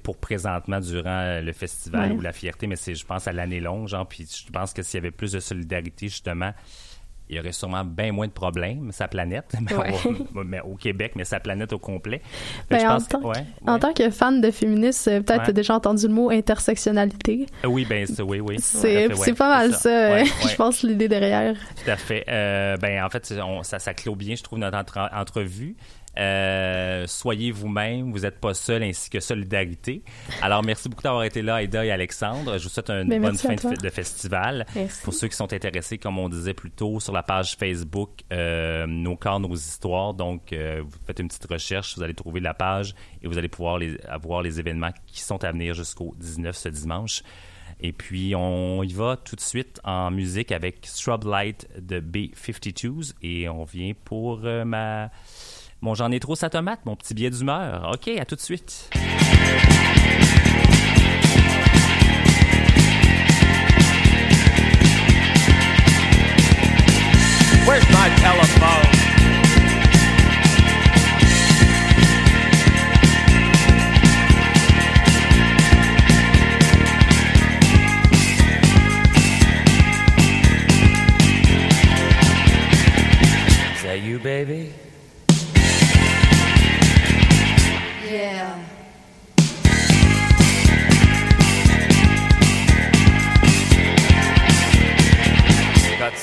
pour 0.03 0.17
présentement 0.17 0.81
durant 0.81 1.09
euh, 1.21 1.41
le 1.41 1.53
festival 1.53 2.11
Ouais. 2.13 2.17
ou 2.17 2.21
la 2.21 2.33
fierté, 2.33 2.67
mais 2.67 2.77
c'est, 2.77 2.95
je 2.95 3.05
pense, 3.07 3.29
à 3.29 3.33
l'année 3.33 3.61
longue, 3.61 3.87
genre, 3.89 4.07
puis 4.07 4.27
je 4.47 4.51
pense 4.51 4.73
que 4.73 4.83
s'il 4.83 4.99
y 4.99 5.03
avait 5.03 5.11
plus 5.11 5.33
de 5.33 5.41
solidarité, 5.41 6.09
justement, 6.09 6.53
il 7.31 7.37
y 7.37 7.41
aurait 7.41 7.53
sûrement 7.53 7.85
bien 7.85 8.13
moins 8.13 8.27
de 8.27 8.33
problèmes, 8.33 8.93
sa 8.93 9.09
planète, 9.09 9.55
mais, 9.61 9.75
Ouais. 9.75 9.95
au, 10.35 10.45
mais 10.45 10.61
au 10.61 10.75
Québec, 10.75 11.13
mais 11.17 11.25
sa 11.25 11.41
planète 11.41 11.73
au 11.73 11.79
complet. 11.79 12.21
Fait 12.21 12.63
que 12.63 12.69
Ben, 12.75 12.81
je 12.81 12.85
en 12.87 12.89
pense 12.95 13.05
que- 13.05 13.13
tant- 13.13 13.29
ouais, 13.29 13.45
En 13.67 13.79
tant 13.79 13.93
que 13.95 14.11
fan 14.11 14.41
de 14.43 14.51
féministe, 14.51 15.09
euh, 15.09 15.21
peut-être 15.23 15.39
Ouais. 15.41 15.47
t'as 15.47 15.53
déjà 15.53 15.75
entendu 15.75 16.07
le 16.07 16.13
mot 16.13 16.29
intersectionnalité. 16.31 17.47
Euh, 17.65 17.69
Oui, 17.69 17.87
ben 17.89 18.07
c'est- 18.07 18.23
oui, 18.23 18.41
oui. 18.41 18.57
C'est 18.61 19.35
pas 19.37 19.49
mal 19.49 19.73
ça, 19.75 20.23
je 20.25 20.57
pense, 20.57 20.83
l'idée 20.83 21.09
derrière. 21.09 21.55
Tout 21.83 21.91
à 21.91 21.97
fait. 21.97 22.25
Euh, 22.29 22.77
ben, 22.77 23.03
en 23.03 23.09
fait, 23.09 23.33
on- 23.43 23.63
ça, 23.63 23.79
ça 23.79 23.95
clôt 23.95 24.17
bien, 24.17 24.35
je 24.35 24.43
trouve, 24.43 24.59
notre 24.59 24.77
entre- 24.77 25.09
entrevue. 25.15 25.77
Euh, 26.19 27.07
soyez 27.07 27.51
vous-même, 27.51 28.13
vous 28.13 28.21
n'êtes 28.21 28.41
pas 28.41 28.55
seul, 28.55 28.83
ainsi 28.83 29.11
que 29.11 29.21
solidarité. 29.21 30.03
Alors, 30.43 30.63
merci 30.63 30.89
beaucoup 30.89 31.03
d'avoir 31.03 31.25
été 31.25 31.43
là, 31.43 31.63
Aida 31.63 31.85
et 31.85 31.91
Alexandre. 31.91 32.59
Je 32.59 32.65
vous 32.65 32.69
souhaite 32.69 32.91
une 32.91 33.09
Ben, 33.09 33.21
bonne 33.21 33.37
fin 33.37 33.55
de, 33.55 33.91
festival. 33.91 34.67
Merci. 34.75 35.03
Pour 35.03 35.15
ceux 35.15 35.29
qui 35.29 35.37
sont 35.37 35.53
intéressés, 35.53 35.99
comme 35.99 36.19
on 36.19 36.29
disait 36.29 36.55
plus 36.55 36.71
tôt, 36.71 37.01
sur 37.01 37.13
la 37.13 37.23
page 37.23 37.57
Facebook, 37.57 38.11
euh, 38.33 38.87
Nos 38.87 39.17
corps, 39.17 39.41
nos 39.41 39.55
histoires. 39.55 40.15
Donc, 40.15 40.53
euh, 40.53 40.83
vous 40.85 40.99
faites 41.07 41.19
une 41.19 41.29
petite 41.29 41.47
recherche, 41.47 41.97
vous 41.97 42.03
allez 42.03 42.15
trouver 42.15 42.41
la 42.41 42.55
page 42.55 42.95
et 43.23 43.27
vous 43.27 43.39
allez 43.39 43.49
pouvoir 43.49 43.79
les, 43.79 43.99
avoir 44.07 44.43
les 44.43 44.61
événements 44.61 44.93
qui 45.07 45.21
sont 45.21 45.43
à 45.45 45.53
venir 45.53 45.75
jusqu'au 45.75 46.15
19 46.19 46.57
ce 46.57 46.69
dimanche. 46.69 47.23
Et 47.81 47.93
puis, 47.93 48.35
on 48.37 48.83
y 48.85 48.93
va 48.93 49.17
tout 49.17 49.35
de 49.35 49.41
suite 49.41 49.81
en 49.83 50.11
musique 50.11 50.53
avec 50.53 50.87
Shrub 50.87 51.25
Light 51.25 51.69
de 51.77 51.99
B-52s. 51.99 53.15
Et 53.21 53.49
on 53.49 53.65
vient 53.65 53.93
pour 54.05 54.41
ma... 54.65 55.11
Mon 55.81 55.95
j'en 55.95 56.11
ai 56.11 56.21
trop 56.21 56.35
sa 56.35 56.51
tomate, 56.51 56.81
mon 56.87 56.97
petit 56.97 57.15
billet 57.15 57.31
d'humeur. 57.31 57.91
OK, 57.93 58.09
à 58.09 58.25
tout 58.25 58.37
de 58.37 58.41
suite. 58.41 58.91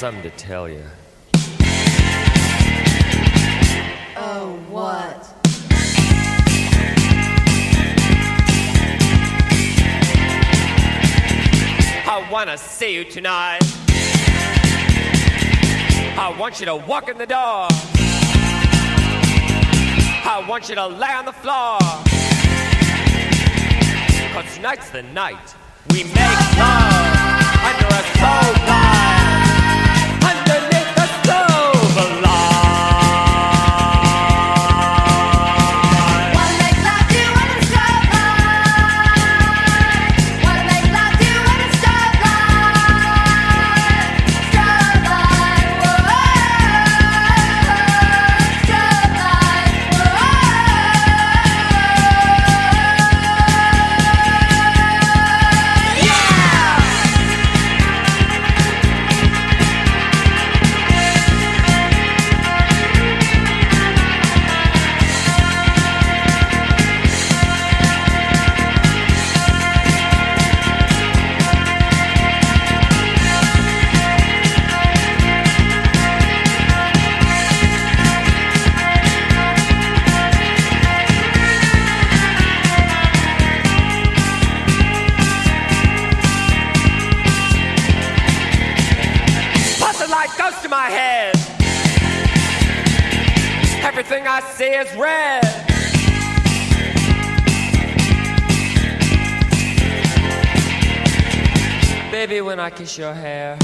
Something 0.02 0.24
to 0.24 0.32
tell 0.32 0.68
you. 0.68 0.84
Oh, 4.18 4.60
what? 4.68 5.32
I 12.08 12.28
wanna 12.32 12.58
see 12.58 12.96
you 12.96 13.04
tonight. 13.04 13.60
I 16.18 16.36
want 16.40 16.60
you 16.60 16.66
to 16.66 16.78
walk 16.78 17.08
in 17.08 17.20
the 17.20 17.28
door. 17.28 17.68
I 20.26 20.44
want 20.50 20.68
you 20.68 20.74
to 20.74 20.88
lay 20.88 21.12
on 21.12 21.26
the 21.26 21.32
floor. 21.32 21.78
Cause 24.34 24.56
tonight's 24.56 24.90
the 24.90 25.04
night 25.04 25.56
we 25.92 26.06
make 26.06 26.58
love 26.58 27.22
under 27.64 27.86
a 27.86 28.04
soul 28.18 28.91
is 94.82 94.96
red. 94.96 95.44
Baby, 102.12 102.42
when 102.42 102.60
I 102.60 102.70
kiss 102.72 102.98
your 102.98 103.14
hair, 103.14 103.58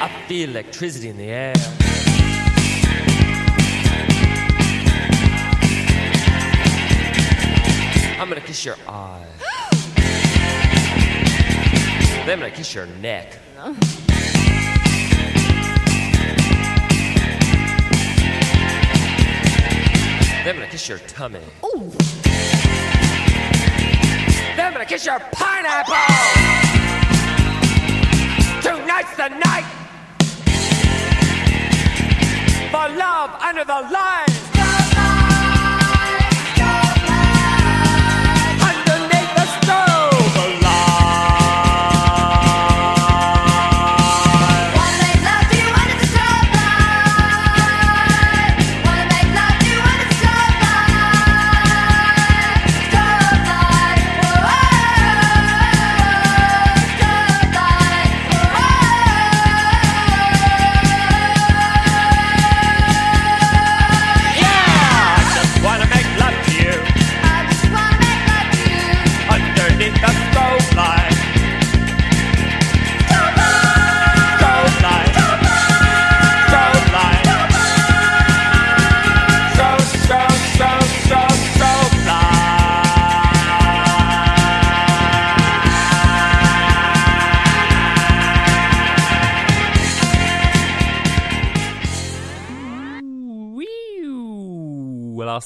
I 0.00 0.24
feel 0.26 0.50
electricity 0.50 1.08
in 1.10 1.16
the 1.16 1.24
air. 1.24 1.54
I'm 8.18 8.28
gonna 8.28 8.40
kiss 8.40 8.64
your 8.64 8.76
eye. 8.88 9.26
Then 12.26 12.32
I'm 12.32 12.40
gonna 12.40 12.50
kiss 12.50 12.74
your 12.74 12.86
neck. 12.86 13.38
Kiss 20.70 20.88
your 20.88 20.98
tummy. 21.08 21.40
Then 24.54 24.66
I'm 24.66 24.72
gonna 24.72 24.86
kiss 24.86 25.04
your 25.04 25.18
pineapple. 25.32 25.94
Tonight's 28.62 29.16
the 29.16 29.28
night 29.28 29.66
for 32.70 32.96
love 32.96 33.30
under 33.42 33.64
the 33.64 33.88
line. 33.92 34.25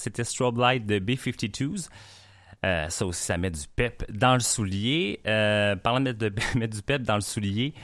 C'était 0.00 0.24
Strobe 0.24 0.56
de 0.56 0.98
B-52s. 0.98 1.88
Euh, 2.64 2.88
ça 2.88 3.06
aussi, 3.06 3.22
ça 3.22 3.38
met 3.38 3.50
du 3.50 3.66
pep 3.74 4.04
dans 4.10 4.34
le 4.34 4.40
soulier. 4.40 5.20
Euh, 5.26 5.76
parlant 5.76 6.00
de 6.00 6.32
mettre, 6.58 6.74
du 6.76 6.82
pep 6.82 7.02
dans 7.02 7.14
le 7.14 7.20
soulier, 7.20 7.74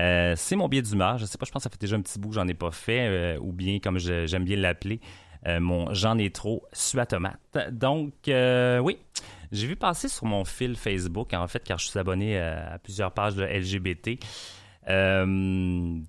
euh, 0.00 0.34
c'est 0.36 0.56
mon 0.56 0.68
billet 0.68 0.82
d'humeur. 0.82 1.18
Je 1.18 1.26
sais 1.26 1.38
pas, 1.38 1.44
je 1.46 1.52
pense 1.52 1.60
que 1.60 1.64
ça 1.64 1.70
fait 1.70 1.80
déjà 1.80 1.96
un 1.96 2.00
petit 2.00 2.18
bout 2.18 2.30
que 2.30 2.34
j'en 2.34 2.48
ai 2.48 2.54
pas 2.54 2.70
fait, 2.70 3.08
euh, 3.08 3.38
ou 3.40 3.52
bien, 3.52 3.78
comme 3.78 3.98
j'aime 3.98 4.44
bien 4.44 4.56
l'appeler, 4.56 5.00
mon 5.60 5.92
j'en 5.92 6.18
ai 6.18 6.30
trop 6.30 6.64
suat 6.72 7.06
tomate. 7.06 7.40
Donc, 7.72 8.14
oui, 8.26 8.98
j'ai 9.50 9.66
vu 9.66 9.76
passer 9.76 10.08
sur 10.08 10.24
mon 10.24 10.44
fil 10.44 10.76
Facebook, 10.76 11.34
en 11.34 11.46
fait, 11.46 11.62
car 11.64 11.78
je 11.78 11.88
suis 11.88 11.98
abonné 11.98 12.38
à, 12.38 12.74
à 12.74 12.78
plusieurs 12.78 13.12
pages 13.12 13.34
de 13.34 13.44
LGBT. 13.44 14.18
Euh, 14.88 16.00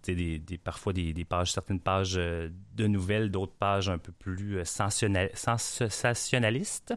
parfois 0.63 0.93
des, 0.93 1.25
pages, 1.25 1.51
certaines 1.51 1.79
pages 1.79 2.15
euh, 2.17 2.49
de 2.75 2.87
nouvelles, 2.87 3.29
d'autres 3.29 3.53
pages 3.53 3.87
un 3.87 3.99
peu 3.99 4.11
plus 4.11 4.57
euh, 4.57 4.63
sensationnal- 4.63 5.29
sensationnalistes. 5.35 6.95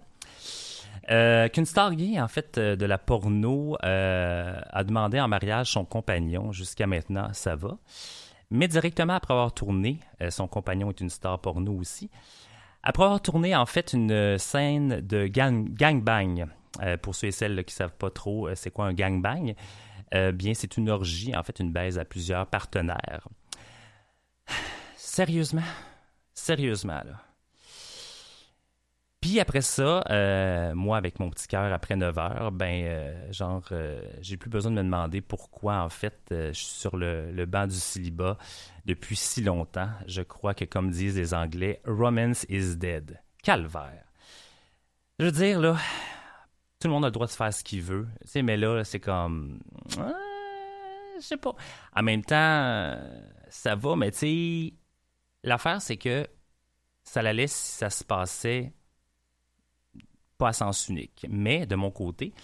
Qu'une 1.09 1.66
star 1.66 1.95
gay, 1.95 2.20
en 2.20 2.27
fait, 2.27 2.59
de 2.59 2.85
la 2.85 2.99
porno, 2.99 3.77
a 3.81 4.85
demandé 4.85 5.20
en 5.20 5.29
mariage 5.29 5.70
son 5.70 5.85
compagnon. 5.85 6.51
Jusqu'à 6.51 6.89
maintenant, 6.89 7.29
ça 7.33 7.55
va. 7.55 7.79
Mais 8.51 8.66
directement 8.66 9.12
après 9.12 9.33
avoir 9.33 9.53
tourné, 9.55 10.01
son 10.31 10.49
compagnon 10.49 10.89
est 10.91 11.01
une 11.01 11.11
star 11.11 11.39
porno 11.39 11.74
aussi. 11.74 12.11
Après 12.83 13.05
avoir 13.05 13.20
tourné, 13.20 13.55
en 13.55 13.66
fait, 13.66 13.93
une 13.93 14.37
scène 14.39 15.01
de 15.01 15.29
gang, 15.29 15.68
gangbang. 15.68 16.47
Pour 17.03 17.14
ceux 17.14 17.29
et 17.29 17.33
celles 17.33 17.64
qui 17.64 17.74
ne 17.74 17.77
savent 17.77 17.97
pas 17.97 18.11
trop 18.11 18.53
c'est 18.57 18.72
quoi 18.72 18.87
un 18.87 18.93
gangbang, 18.93 19.55
euh, 20.14 20.32
bien, 20.32 20.54
c'est 20.54 20.76
une 20.76 20.88
orgie, 20.88 21.34
en 21.36 21.42
fait, 21.42 21.59
une 21.61 21.72
baise 21.72 21.98
à 21.98 22.04
plusieurs 22.04 22.46
partenaires. 22.46 23.28
Sérieusement? 24.96 25.62
Sérieusement, 26.34 27.02
là. 27.04 27.22
Puis 29.20 29.40
après 29.40 29.62
ça, 29.62 30.04
euh, 30.11 30.74
moi, 30.74 30.96
avec 30.96 31.18
mon 31.18 31.30
petit 31.30 31.48
cœur, 31.48 31.72
après 31.72 31.96
9 31.96 32.18
heures, 32.18 32.52
ben, 32.52 32.84
euh, 32.84 33.32
genre, 33.32 33.64
j'ai 34.20 34.36
plus 34.36 34.50
besoin 34.50 34.70
de 34.70 34.76
me 34.76 34.82
demander 34.82 35.20
pourquoi, 35.20 35.82
en 35.82 35.88
fait, 35.88 36.20
je 36.30 36.52
suis 36.52 36.66
sur 36.66 36.96
le, 36.96 37.32
le 37.32 37.46
banc 37.46 37.66
du 37.66 37.74
célibat 37.74 38.38
depuis 38.84 39.16
si 39.16 39.42
longtemps. 39.42 39.90
Je 40.07 40.22
crois 40.22 40.54
que, 40.54 40.64
comme 40.64 40.90
disent 40.90 41.16
les 41.16 41.34
Anglais, 41.34 41.80
romance 41.84 42.46
is 42.48 42.76
dead. 42.76 43.20
Calvaire. 43.42 44.04
Je 45.18 45.24
veux 45.24 45.32
dire, 45.32 45.61
là, 45.61 45.76
tout 46.79 46.89
le 46.89 46.95
monde 46.95 47.05
a 47.05 47.09
le 47.09 47.12
droit 47.12 47.27
de 47.27 47.33
faire 47.33 47.53
ce 47.53 47.64
qu'il 47.64 47.83
veut. 47.83 48.07
Mais 48.37 48.57
là, 48.57 48.85
c'est 48.85 49.01
comme. 49.01 49.61
Ah, 49.99 50.12
je 51.16 51.22
sais 51.22 51.37
pas. 51.37 51.55
En 51.95 52.03
même 52.03 52.24
temps, 52.24 52.99
ça 53.49 53.74
va, 53.74 53.97
mais 53.97 54.11
tu 54.11 54.18
sais, 54.18 54.74
l'affaire, 55.43 55.81
c'est 55.81 55.97
que 55.97 56.27
ça 57.03 57.22
la 57.22 57.33
laisse 57.33 57.53
si 57.55 57.72
ça 57.79 57.91
se 57.91 58.05
passait 58.05 58.72
pas 60.39 60.49
à 60.49 60.53
sens 60.53 60.89
unique. 60.89 61.24
Mais 61.31 61.66
de 61.66 61.77
mon 61.77 61.91
côté, 61.91 62.35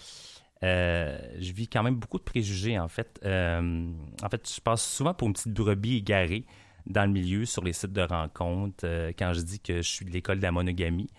euh, 0.63 1.17
je 1.39 1.51
vis 1.51 1.67
quand 1.67 1.83
même 1.83 1.95
beaucoup 1.95 2.17
de 2.17 2.23
préjugés, 2.23 2.79
en 2.79 2.87
fait. 2.87 3.19
Euh, 3.25 3.91
en 4.23 4.29
fait, 4.29 4.49
je 4.55 4.61
passe 4.61 4.83
souvent 4.83 5.13
pour 5.13 5.27
une 5.27 5.33
petite 5.33 5.53
brebis 5.53 5.97
égarée 5.97 6.45
dans 6.85 7.05
le 7.05 7.11
milieu 7.11 7.45
sur 7.45 7.63
les 7.63 7.73
sites 7.73 7.93
de 7.93 8.01
rencontres. 8.01 8.85
euh, 8.85 9.11
quand 9.17 9.33
je 9.33 9.41
dis 9.41 9.59
que 9.59 9.77
je 9.77 9.89
suis 9.89 10.05
de 10.05 10.11
l'école 10.11 10.37
de 10.37 10.43
la 10.43 10.51
monogamie, 10.51 11.09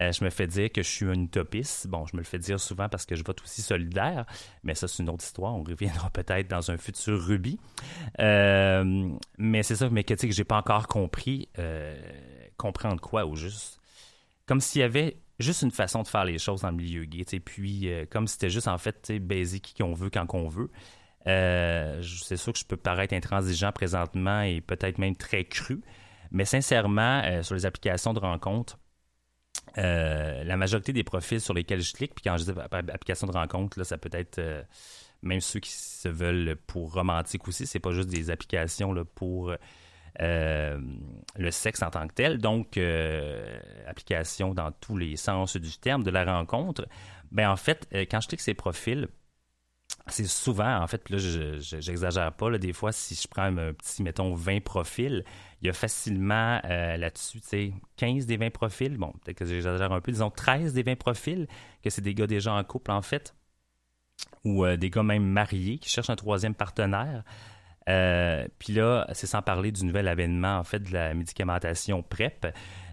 euh, 0.00 0.10
je 0.10 0.24
me 0.24 0.30
fais 0.30 0.46
dire 0.46 0.72
que 0.72 0.82
je 0.82 0.88
suis 0.88 1.06
un 1.06 1.14
utopiste. 1.14 1.86
Bon, 1.86 2.04
je 2.06 2.16
me 2.16 2.20
le 2.20 2.26
fais 2.26 2.38
dire 2.38 2.58
souvent 2.58 2.88
parce 2.88 3.06
que 3.06 3.14
je 3.14 3.22
vote 3.22 3.40
aussi 3.42 3.62
solidaire, 3.62 4.24
mais 4.62 4.74
ça, 4.74 4.88
c'est 4.88 5.02
une 5.02 5.08
autre 5.08 5.24
histoire. 5.24 5.54
On 5.54 5.62
reviendra 5.62 6.10
peut-être 6.12 6.48
dans 6.48 6.70
un 6.70 6.78
futur 6.78 7.20
rubis. 7.20 7.58
Euh, 8.20 9.10
mais 9.38 9.62
c'est 9.62 9.76
ça, 9.76 9.88
mais 9.90 10.04
que 10.04 10.14
que 10.14 10.30
j'ai 10.30 10.44
pas 10.44 10.58
encore 10.58 10.88
compris. 10.88 11.48
euh, 11.58 11.96
comprendre 12.56 13.00
quoi 13.00 13.26
au 13.26 13.34
juste? 13.34 13.80
Comme 14.46 14.60
s'il 14.60 14.80
y 14.80 14.84
avait 14.84 15.16
juste 15.40 15.62
une 15.62 15.72
façon 15.72 16.02
de 16.02 16.08
faire 16.08 16.24
les 16.24 16.38
choses 16.38 16.62
dans 16.62 16.70
le 16.70 16.76
milieu 16.76 17.04
gay, 17.04 17.24
puis 17.44 17.88
comme 18.10 18.28
c'était 18.28 18.50
juste 18.50 18.68
en 18.68 18.78
fait, 18.78 19.10
baiser 19.20 19.58
qui 19.58 19.74
qu'on 19.74 19.92
veut 19.92 20.10
quand 20.10 20.26
qu'on 20.26 20.48
veut. 20.48 20.70
C'est 21.26 22.36
sûr 22.36 22.52
que 22.52 22.58
je 22.58 22.64
peux 22.64 22.76
paraître 22.76 23.12
intransigeant 23.12 23.72
présentement 23.72 24.42
et 24.42 24.60
peut-être 24.60 24.98
même 24.98 25.16
très 25.16 25.44
cru, 25.44 25.80
mais 26.30 26.44
sincèrement, 26.44 27.42
sur 27.42 27.54
les 27.56 27.66
applications 27.66 28.12
de 28.12 28.20
rencontres, 28.20 28.78
euh, 29.78 30.44
la 30.44 30.56
majorité 30.56 30.92
des 30.92 31.04
profils 31.04 31.40
sur 31.40 31.54
lesquels 31.54 31.80
je 31.80 31.92
clique, 31.92 32.14
puis 32.14 32.22
quand 32.22 32.36
je 32.36 32.44
dis 32.44 32.50
app- 32.50 32.74
application 32.74 33.26
de 33.26 33.32
rencontre, 33.32 33.78
là, 33.78 33.84
ça 33.84 33.98
peut 33.98 34.10
être 34.12 34.38
euh, 34.38 34.62
même 35.22 35.40
ceux 35.40 35.60
qui 35.60 35.70
se 35.70 36.08
veulent 36.08 36.56
pour 36.66 36.92
romantique 36.92 37.48
aussi, 37.48 37.66
c'est 37.66 37.80
pas 37.80 37.92
juste 37.92 38.08
des 38.08 38.30
applications 38.30 38.94
pour 39.14 39.54
euh, 40.20 40.80
le 41.36 41.50
sexe 41.50 41.82
en 41.82 41.90
tant 41.90 42.06
que 42.06 42.14
tel, 42.14 42.38
donc 42.38 42.78
application 43.86 44.54
dans 44.54 44.70
tous 44.70 44.96
les 44.96 45.16
sens 45.16 45.56
du 45.56 45.78
terme 45.78 46.02
de 46.02 46.10
la 46.10 46.24
rencontre. 46.24 46.86
Ben 47.32 47.50
en 47.50 47.56
fait, 47.56 47.88
quand 48.10 48.20
je 48.20 48.28
clique 48.28 48.42
ces 48.42 48.54
profils, 48.54 49.08
c'est 50.08 50.26
souvent, 50.26 50.80
en 50.82 50.86
fait, 50.86 50.98
puis 51.02 51.14
là, 51.14 51.18
je, 51.20 51.58
je- 51.60 51.80
j'exagère 51.80 52.32
pas, 52.32 52.50
là, 52.50 52.58
des 52.58 52.72
fois, 52.74 52.92
si 52.92 53.14
je 53.14 53.26
prends 53.26 53.42
un 53.44 53.72
petit, 53.72 54.02
mettons, 54.02 54.34
20 54.34 54.60
profils, 54.62 55.24
il 55.62 55.66
y 55.66 55.70
a 55.70 55.72
facilement 55.72 56.60
euh, 56.64 56.96
là-dessus, 56.98 57.40
tu 57.40 57.48
sais, 57.48 57.72
15 57.96 58.26
des 58.26 58.36
20 58.36 58.50
profils, 58.50 58.96
bon, 58.98 59.12
peut-être 59.24 59.38
que 59.38 59.44
j'exagère 59.46 59.92
un 59.92 60.00
peu, 60.02 60.12
disons 60.12 60.30
13 60.30 60.74
des 60.74 60.82
20 60.82 60.96
profils, 60.96 61.46
que 61.82 61.90
c'est 61.90 62.02
des 62.02 62.14
gars 62.14 62.26
déjà 62.26 62.52
en 62.52 62.62
couple, 62.64 62.90
en 62.90 63.02
fait, 63.02 63.34
ou 64.44 64.64
euh, 64.64 64.76
des 64.76 64.90
gars 64.90 65.02
même 65.02 65.24
mariés 65.24 65.78
qui 65.78 65.88
cherchent 65.88 66.10
un 66.10 66.16
troisième 66.16 66.54
partenaire. 66.54 67.24
Euh, 67.88 68.46
puis 68.58 68.72
là, 68.72 69.06
c'est 69.12 69.26
sans 69.26 69.42
parler 69.42 69.72
du 69.72 69.84
nouvel 69.84 70.08
avènement, 70.08 70.58
en 70.58 70.64
fait, 70.64 70.80
de 70.80 70.92
la 70.92 71.14
médicamentation 71.14 72.02
PrEP, 72.02 72.46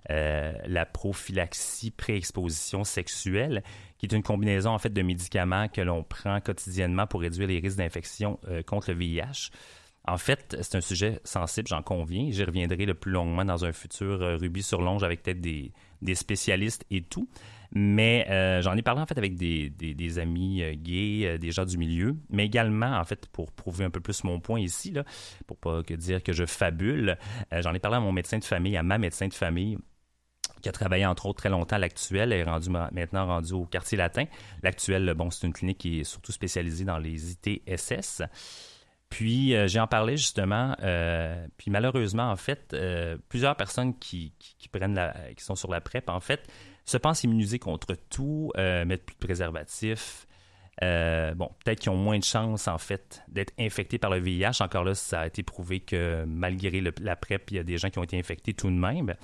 euh, 0.10 0.54
la 0.66 0.86
prophylaxie 0.86 1.92
pré-exposition 1.92 2.84
sexuelle, 2.84 3.64
qui 3.98 4.06
est 4.06 4.14
une 4.14 4.24
combinaison, 4.24 4.72
en 4.72 4.80
fait, 4.80 4.90
de 4.90 5.02
médicaments 5.02 5.68
que 5.68 5.82
l'on 5.82 6.04
prend 6.04 6.42
quotidiennement 6.42 7.08
pour 7.08 7.22
réduire 7.22 7.48
les 7.48 7.60
risques 7.60 7.78
d'infection 7.78 8.40
euh, 8.48 8.64
contre 8.64 8.92
le 8.92 8.98
VIH. 8.98 9.50
En 10.08 10.18
fait, 10.18 10.58
c'est 10.62 10.76
un 10.76 10.82
sujet 10.82 11.20
sensible, 11.24 11.68
j'en 11.68 11.84
conviens. 11.84 12.30
J'y 12.32 12.44
reviendrai 12.44 12.86
le 12.86 12.96
plus 12.96 13.12
longuement 13.12 13.46
dans 13.46 13.66
un 13.66 13.72
futur 13.72 14.20
Ruby 14.40 14.64
sur 14.64 14.82
Longe 14.82 15.04
avec 15.04 15.22
peut-être 15.22 15.42
des 15.42 16.16
spécialistes 16.16 16.86
et 16.90 17.04
tout. 17.04 17.30
Mais 17.74 18.28
euh, 18.30 18.62
j'en 18.62 18.76
ai 18.76 18.82
parlé 18.82 19.02
en 19.02 19.06
fait 19.06 19.18
avec 19.18 19.36
des, 19.36 19.70
des- 19.70 20.20
amis 20.20 20.62
euh, 20.62 20.74
gays, 20.76 21.26
euh, 21.26 21.38
des 21.38 21.52
gens 21.52 21.64
du 21.64 21.78
milieu, 21.78 22.18
mais 22.30 22.46
également 22.46 22.98
en 22.98 23.06
fait 23.06 23.28
pour 23.28 23.52
prouver 23.54 23.86
un 23.86 23.90
peu 23.90 24.02
plus 24.02 24.26
mon 24.26 24.42
point 24.42 24.60
ici, 24.60 24.92
là, 24.92 25.06
pour 25.48 25.56
pas 25.58 25.82
que 25.82 25.94
dire 25.94 26.22
que 26.22 26.34
je 26.34 26.46
fabule, 26.46 27.18
euh, 27.54 27.62
j'en 27.62 27.74
ai 27.74 27.80
parlé 27.80 27.98
à 27.98 28.00
mon 28.02 28.12
médecin 28.12 28.40
de 28.40 28.44
famille, 28.44 28.76
à 28.76 28.84
ma 28.84 28.98
médecin 28.98 29.28
de 29.30 29.34
famille 29.34 29.78
qui 30.62 30.68
a 30.68 30.74
travaillé 30.74 31.06
entre 31.06 31.26
autres 31.28 31.40
très 31.40 31.50
longtemps 31.50 31.78
à 31.78 31.80
l'actuel, 31.80 32.34
est 32.34 32.44
rendu 32.44 32.70
ma- 32.70 32.92
maintenant 32.92 33.26
rendu 33.26 33.54
au 33.54 33.66
quartier 33.66 33.98
latin. 33.98 34.26
L'actuel, 34.64 35.14
bon, 35.16 35.30
c'est 35.32 35.48
une 35.48 35.54
clinique 35.54 35.78
qui 35.80 36.02
est 36.02 36.04
surtout 36.04 36.34
spécialisée 36.34 36.84
dans 36.84 36.98
les 37.00 37.32
ITSS. 37.32 38.22
Puis 39.10 39.54
j'ai 39.68 39.80
en 39.80 39.88
parlé 39.88 40.18
justement, 40.18 40.76
puis 41.58 41.70
malheureusement 41.72 42.32
en 42.32 42.36
fait, 42.36 42.76
plusieurs 43.28 43.56
personnes 43.58 43.98
qui, 43.98 44.34
qui 44.40 44.70
prennent 44.70 44.96
la, 44.96 45.14
qui 45.36 45.44
sont 45.44 45.56
sur 45.56 45.70
la 45.72 45.82
PrEP 45.82 46.10
en 46.10 46.20
fait 46.20 46.48
se 46.86 46.98
pensent 46.98 47.24
immunisés 47.24 47.60
contre 47.60 47.96
tout, 48.10 48.52
euh, 48.58 48.86
mettent 48.86 49.06
plus 49.06 49.16
de 49.16 49.26
préservatifs. 49.26 50.28
Euh, 50.84 51.34
bon, 51.36 51.50
peut-être 51.64 51.80
qu'ils 51.80 51.92
ont 51.92 51.98
moins 51.98 52.18
de 52.18 52.24
chances, 52.24 52.68
en 52.68 52.78
fait, 52.78 53.22
d'être 53.28 53.54
infectés 53.60 53.98
par 53.98 54.10
le 54.10 54.20
VIH. 54.20 54.62
Encore 54.62 54.84
là, 54.84 54.96
ça 54.96 55.22
a 55.22 55.28
été 55.28 55.44
prouvé 55.44 55.80
que 55.80 56.24
malgré 56.26 56.82
la 56.82 57.16
PrEP, 57.16 57.52
il 57.52 57.58
y 57.58 57.60
a 57.60 57.64
des 57.64 57.78
gens 57.78 57.90
qui 57.90 58.00
ont 58.00 58.04
été 58.04 58.18
infectés 58.18 58.54
tout 58.54 58.70
de 58.70 58.76
même. 58.76 59.16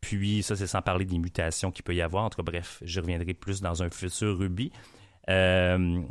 Puis, 0.00 0.42
ça, 0.42 0.54
c'est 0.54 0.66
sans 0.66 0.82
parler 0.82 1.04
des 1.04 1.18
mutations 1.18 1.70
qu'il 1.70 1.82
peut 1.82 1.94
y 1.94 2.02
avoir. 2.02 2.24
Entre 2.24 2.42
bref, 2.42 2.80
je 2.84 3.00
reviendrai 3.00 3.34
plus 3.34 3.60
dans 3.60 3.82
un 3.82 3.90
futur 3.90 4.38
Ruby. 4.38 4.70
Euh, 5.30 6.02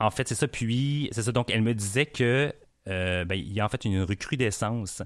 en 0.00 0.10
fait, 0.10 0.28
c'est 0.28 0.34
ça. 0.34 0.48
Puis, 0.48 1.08
c'est 1.12 1.22
ça. 1.22 1.32
Donc, 1.32 1.50
elle 1.50 1.62
me 1.62 1.72
disait 1.72 2.06
que 2.06 2.52
euh, 2.88 3.24
ben, 3.24 3.36
il 3.36 3.52
y 3.52 3.60
a 3.60 3.64
en 3.64 3.68
fait 3.68 3.84
une 3.84 4.02
recrudescence 4.02 5.02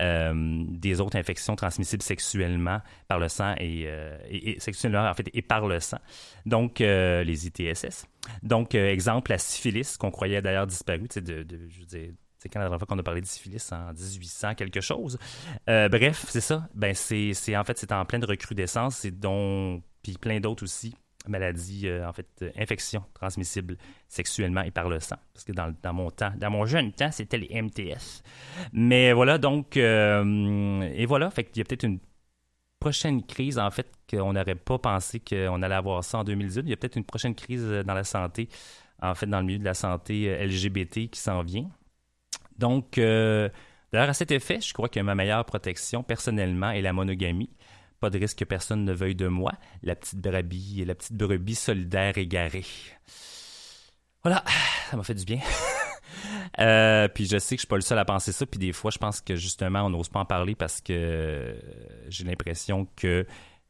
euh, 0.00 0.64
des 0.68 1.00
autres 1.00 1.16
infections 1.18 1.56
transmissibles 1.56 2.02
sexuellement 2.02 2.80
par 3.08 3.18
le 3.18 3.28
sang 3.28 3.54
et, 3.58 3.84
euh, 3.86 4.16
et- 4.28 4.52
et 4.52 4.60
sexuellement 4.60 5.08
en 5.08 5.14
fait 5.14 5.28
et 5.34 5.42
par 5.42 5.66
le 5.66 5.80
sang. 5.80 5.98
Donc 6.46 6.80
euh, 6.80 7.22
les 7.24 7.46
ITSS. 7.46 8.06
Donc 8.42 8.74
exemple 8.74 9.30
la 9.30 9.38
syphilis 9.38 9.96
qu'on 9.96 10.10
croyait 10.10 10.42
d'ailleurs 10.42 10.66
disparue, 10.66 11.08
de, 11.16 11.42
de- 11.42 11.68
je 11.68 11.80
veux 11.80 11.86
dire, 11.86 12.10
c'est 12.38 12.48
quand 12.48 12.60
la 12.60 12.66
dernière 12.66 12.78
fois 12.78 12.86
qu'on 12.86 12.98
a 12.98 13.02
parlé 13.02 13.20
de 13.20 13.26
syphilis 13.26 13.70
en 13.72 13.92
1800 13.92 14.54
quelque 14.54 14.80
chose. 14.80 15.18
Bref, 15.66 16.24
c'est 16.28 16.40
ça. 16.40 16.68
Ben 16.74 16.94
c'est 16.94 17.32
en 17.56 17.64
fait 17.64 17.78
c'est 17.78 17.92
en 17.92 18.04
pleine 18.04 18.24
recrudescence, 18.24 18.96
c'est 18.98 19.10
dont 19.18 19.82
puis 20.02 20.16
plein 20.18 20.40
d'autres 20.40 20.62
aussi 20.64 20.94
maladies 21.28 21.88
euh, 21.88 22.08
en 22.08 22.12
fait 22.12 22.28
euh, 22.42 22.50
infections 22.56 23.04
transmissibles 23.14 23.76
sexuellement 24.08 24.62
et 24.62 24.70
par 24.70 24.88
le 24.88 25.00
sang. 25.00 25.16
Parce 25.32 25.44
que 25.44 25.52
dans, 25.52 25.92
mon 25.92 26.10
temps 26.10 26.32
dans 26.36 26.50
mon 26.50 26.66
jeune 26.66 26.92
temps 26.92 27.10
c'était 27.12 27.38
les 27.38 27.62
MTS 27.62 28.22
mais 28.72 29.12
voilà 29.12 29.38
donc 29.38 29.76
euh, 29.76 30.80
et 30.94 31.06
voilà. 31.06 31.30
Fait 31.30 31.44
qu'il 31.44 31.58
y 31.58 31.60
a 31.60 31.64
peut-être 31.64 31.84
une 31.84 32.00
prochaine 32.78 33.22
crise 33.24 33.58
en 33.58 33.70
fait 33.70 33.92
qu'on 34.08 34.32
n'aurait 34.32 34.54
pas 34.54 34.78
pensé 34.78 35.20
qu'on 35.20 35.62
allait 35.62 35.74
avoir 35.74 36.02
ça 36.02 36.18
en 36.18 36.24
2018 36.24 36.62
il 36.62 36.70
y 36.70 36.72
a 36.72 36.76
peut-être 36.76 36.96
une 36.96 37.04
prochaine 37.04 37.34
crise 37.34 37.66
dans 37.84 37.94
la 37.94 38.04
santé 38.04 38.48
en 39.02 39.14
fait 39.14 39.26
dans 39.26 39.40
le 39.40 39.46
milieu 39.46 39.58
de 39.58 39.64
la 39.64 39.74
santé 39.74 40.34
LGBT 40.46 41.10
qui 41.10 41.20
s'en 41.20 41.42
vient. 41.42 41.68
Donc 42.58 42.96
d'ailleurs 42.96 44.08
à 44.08 44.14
cet 44.14 44.30
effet 44.30 44.60
je 44.60 44.72
crois 44.72 44.88
que 44.88 45.00
ma 45.00 45.14
meilleure 45.14 45.44
protection 45.44 46.02
personnellement 46.02 46.70
est 46.70 46.82
la 46.82 46.92
monogamie 46.92 47.50
pas 48.00 48.10
de 48.10 48.18
risque 48.18 48.38
que 48.38 48.44
personne 48.44 48.84
ne 48.84 48.92
veuille 48.92 49.14
de 49.14 49.28
moi. 49.28 49.52
La 49.82 49.94
petite 49.94 50.18
brebis, 50.18 50.84
la 50.84 50.94
petite 50.94 51.16
brebis 51.16 51.54
solidaire 51.54 52.18
égarée. 52.18 52.64
Voilà, 54.22 54.44
ça 54.90 54.96
m'a 54.96 55.04
fait 55.04 55.14
du 55.14 55.24
bien. 55.24 55.40
Euh, 56.58 57.06
puis 57.08 57.26
je 57.26 57.38
sais 57.38 57.54
que 57.54 57.60
je 57.60 57.62
suis 57.62 57.68
pas 57.68 57.76
le 57.76 57.82
seul 57.82 57.98
à 57.98 58.04
penser 58.04 58.32
ça. 58.32 58.44
Puis 58.44 58.58
des 58.58 58.72
fois, 58.72 58.90
je 58.90 58.98
pense 58.98 59.20
que 59.20 59.36
justement, 59.36 59.86
on 59.86 59.90
n'ose 59.90 60.08
pas 60.08 60.18
en 60.18 60.24
parler 60.26 60.54
parce 60.54 60.80
que 60.80 61.56
j'ai 62.08 62.24
l'impression 62.24 62.86
que 62.96 63.24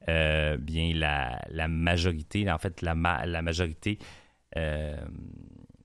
euh, 0.08 0.56
bien 0.56 0.92
la, 0.94 1.68
majorité, 1.68 2.50
en 2.50 2.58
fait, 2.58 2.80
la, 2.82 2.94
la 2.94 3.42
majorité 3.42 3.98
euh, 4.56 4.96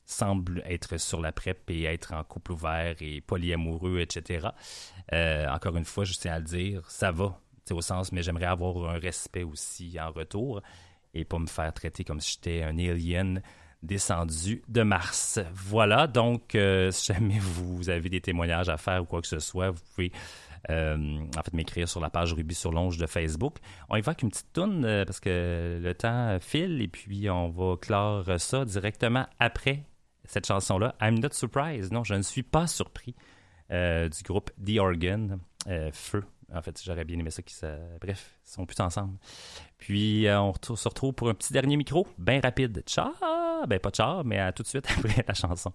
semble 0.05 0.63
être 0.65 0.97
sur 0.97 1.21
la 1.21 1.31
PrEP 1.31 1.69
et 1.69 1.83
être 1.83 2.13
en 2.13 2.23
couple 2.23 2.53
ouvert 2.53 2.95
et 3.01 3.21
polyamoureux, 3.21 3.99
etc. 3.99 4.47
Encore 5.11 5.75
une 5.75 5.85
fois, 5.85 6.05
je 6.05 6.13
tiens 6.13 6.33
à 6.33 6.39
le 6.39 6.45
dire, 6.45 6.89
ça 6.89 7.11
va, 7.11 7.39
au 7.73 7.81
sens, 7.81 8.11
mais 8.11 8.21
j'aimerais 8.21 8.45
avoir 8.45 8.89
un 8.89 8.99
respect 8.99 9.43
aussi 9.43 9.97
en 9.99 10.11
retour 10.11 10.61
et 11.13 11.25
pas 11.25 11.39
me 11.39 11.47
faire 11.47 11.73
traiter 11.73 12.03
comme 12.03 12.19
si 12.19 12.33
j'étais 12.33 12.63
un 12.63 12.77
alien 12.77 13.41
descendu 13.85 14.63
de 14.67 14.83
Mars. 14.83 15.39
Voilà, 15.53 16.07
donc 16.07 16.55
euh, 16.55 16.91
si 16.91 17.13
jamais 17.13 17.39
vous 17.39 17.89
avez 17.89 18.09
des 18.09 18.21
témoignages 18.21 18.69
à 18.69 18.77
faire 18.77 19.03
ou 19.03 19.05
quoi 19.05 19.21
que 19.21 19.27
ce 19.27 19.39
soit, 19.39 19.71
vous 19.71 19.81
pouvez 19.93 20.11
euh, 20.69 21.19
en 21.37 21.43
fait 21.43 21.53
m'écrire 21.53 21.87
sur 21.87 22.01
la 22.01 22.09
page 22.09 22.33
Ruby 22.33 22.55
sur 22.55 22.71
Longe 22.71 22.97
de 22.97 23.05
Facebook. 23.05 23.57
On 23.89 23.95
avec 23.95 24.21
une 24.23 24.29
petite 24.29 24.51
toune 24.53 24.83
euh, 24.85 25.05
parce 25.05 25.19
que 25.19 25.79
le 25.81 25.93
temps 25.93 26.37
file 26.39 26.81
et 26.81 26.87
puis 26.87 27.29
on 27.29 27.49
va 27.49 27.77
clore 27.77 28.25
ça 28.39 28.65
directement 28.65 29.27
après 29.39 29.83
cette 30.25 30.47
chanson-là. 30.47 30.95
I'm 31.01 31.19
not 31.19 31.33
surprised. 31.33 31.93
Non, 31.93 32.03
je 32.03 32.15
ne 32.15 32.23
suis 32.23 32.43
pas 32.43 32.67
surpris 32.67 33.15
du 33.69 34.23
groupe 34.23 34.51
The 34.63 34.77
Organ, 34.79 35.39
Feu. 35.91 36.23
En 36.55 36.61
fait, 36.61 36.81
j'aurais 36.83 37.03
bien 37.03 37.19
aimé 37.19 37.29
ça. 37.29 37.41
Ça... 37.47 37.75
Bref, 37.99 38.37
ils 38.45 38.51
sont 38.51 38.65
plus 38.65 38.79
ensemble. 38.79 39.17
Puis, 39.77 40.27
euh, 40.27 40.39
on 40.39 40.53
se 40.53 40.87
retrouve 40.87 41.13
pour 41.13 41.29
un 41.29 41.33
petit 41.33 41.53
dernier 41.53 41.77
micro, 41.77 42.07
bien 42.17 42.39
rapide. 42.39 42.83
Ciao! 42.85 43.11
Ben, 43.67 43.79
pas 43.79 43.91
ciao, 43.91 44.23
mais 44.23 44.39
à 44.39 44.51
tout 44.51 44.63
de 44.63 44.67
suite 44.67 44.85
après 44.97 45.25
la 45.27 45.33
chanson. 45.33 45.71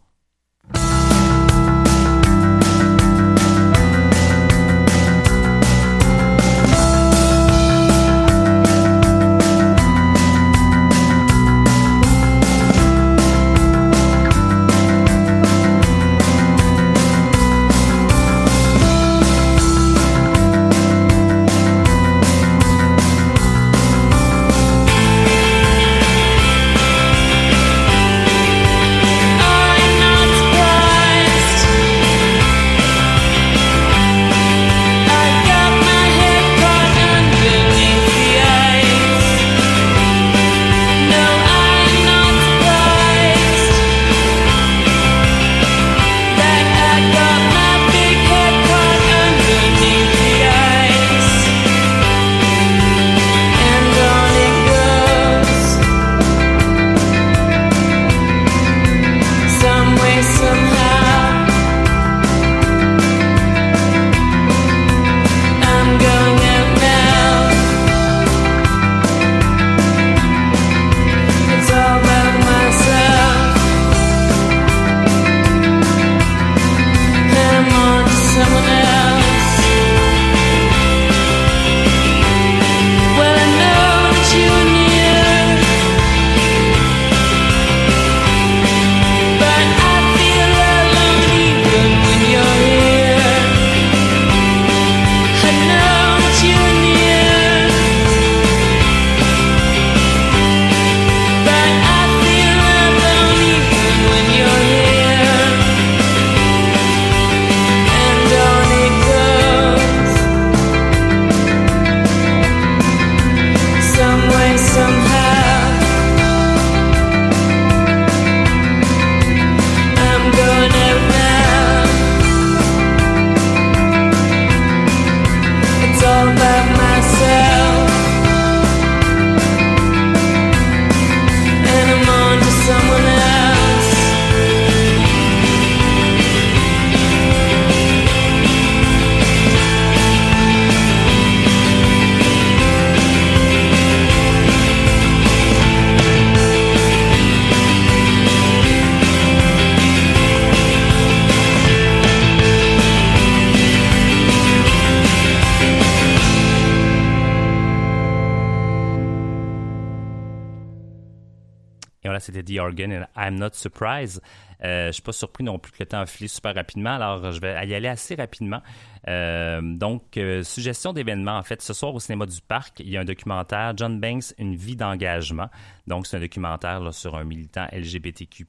I'm 163.17 163.37
Not 163.37 163.51
Surprised. 163.53 164.21
Euh, 164.63 164.89
je 164.89 164.93
suis 164.93 165.03
pas 165.03 165.13
surpris 165.13 165.43
non 165.43 165.59
plus 165.59 165.73
que 165.73 165.79
le 165.81 165.87
temps 165.87 166.01
a 166.01 166.07
filé 166.07 166.29
super 166.29 166.55
rapidement, 166.55 166.91
alors 166.91 167.33
je 167.33 167.41
vais 167.41 167.67
y 167.67 167.75
aller 167.75 167.89
assez 167.89 168.15
rapidement. 168.15 168.61
Euh, 169.09 169.61
donc, 169.63 170.17
euh, 170.17 170.43
suggestion 170.43 170.93
d'événement, 170.93 171.39
en 171.39 171.43
fait, 171.43 171.63
ce 171.63 171.73
soir 171.73 171.95
au 171.95 172.01
cinéma 172.01 172.27
du 172.27 172.41
Parc, 172.43 172.81
il 172.81 172.91
y 172.91 172.97
a 172.97 173.01
un 173.01 173.05
documentaire, 173.05 173.73
John 173.77 173.99
Banks, 174.01 174.35
Une 174.39 174.55
vie 174.55 174.77
d'engagement. 174.77 175.49
Donc, 175.87 176.07
c'est 176.07 176.19
un 176.19 176.21
documentaire 176.21 176.93
sur 176.93 177.17
un 177.17 177.25
militant 177.25 177.67
LGBTQ+, 177.73 178.47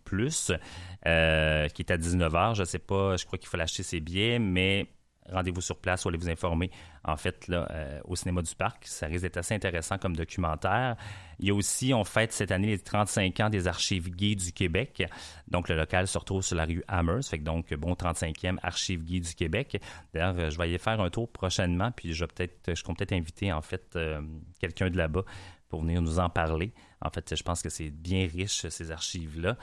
euh, 1.08 1.68
qui 1.70 1.82
est 1.82 1.92
à 1.92 1.98
19h. 1.98 2.56
Je 2.56 2.64
sais 2.66 2.80
pas, 2.80 3.16
je 3.16 3.26
crois 3.26 3.40
qu'il 3.40 3.48
faut 3.48 3.58
l'acheter 3.58 3.84
ses 3.84 4.02
billets, 4.02 4.40
mais 4.40 4.88
rendez-vous 5.32 5.62
sur 5.62 5.78
place 5.78 6.06
allez 6.06 6.18
vous 6.18 6.30
informer, 6.30 6.72
en 7.04 7.18
fait, 7.18 7.48
là, 7.48 7.68
euh, 7.72 8.00
au 8.06 8.16
cinéma 8.16 8.42
du 8.42 8.54
Parc. 8.54 8.86
Ça 8.86 9.08
risque 9.08 9.24
d'être 9.24 9.38
assez 9.38 9.56
intéressant 9.56 9.98
comme 9.98 10.16
documentaire. 10.16 10.96
Il 11.40 11.48
y 11.48 11.52
a 11.52 11.56
aussi, 11.56 11.94
on 11.94 12.04
fête 12.04 12.32
cette 12.32 12.52
année 12.52 12.68
les 12.68 12.80
35 12.80 13.40
ans 13.40 13.50
des 13.50 13.68
archives 13.68 14.10
gays 14.12 14.36
du 14.36 14.52
Québec. 14.52 15.04
Donc, 15.48 15.68
le 15.70 15.76
local 15.76 16.08
se 16.08 16.18
retrouve 16.18 16.44
sur 16.44 16.56
la 16.56 16.66
rue 16.66 16.84
Amherst. 16.88 17.32
Fait 17.32 17.40
que 17.40 17.44
donc, 17.44 17.74
bon 17.74 17.94
35e 17.94 18.58
archives 18.62 19.04
gays 19.04 19.22
du 19.22 19.34
Québec. 19.34 19.82
D'ailleurs, 20.14 20.36
euh, 20.38 20.50
je 20.52 20.58
vais 20.60 20.72
y 20.72 20.78
faire 20.78 21.02
un 21.02 21.10
tour 21.10 21.32
prochainement, 21.32 21.92
puis 21.92 22.14
je 22.14 22.24
vais 22.24 22.28
peut-être, 22.28 22.76
je 22.76 22.84
compte 22.84 23.00
peut-être 23.00 23.14
inviter, 23.14 23.52
en 23.52 23.62
fait, 23.62 23.96
euh, 23.96 24.22
quelqu'un 24.60 24.92
de 24.92 24.98
là-bas 24.98 25.24
pour 25.70 25.82
venir 25.82 26.02
nous 26.02 26.20
en 26.20 26.30
parler. 26.30 26.72
En 27.02 27.10
fait, 27.10 27.36
je 27.36 27.42
pense 27.42 27.64
que 27.64 27.70
c'est 27.70 27.90
bien 27.90 28.28
riche, 28.32 28.68
ces 28.68 28.92
archives-là. 28.92 29.58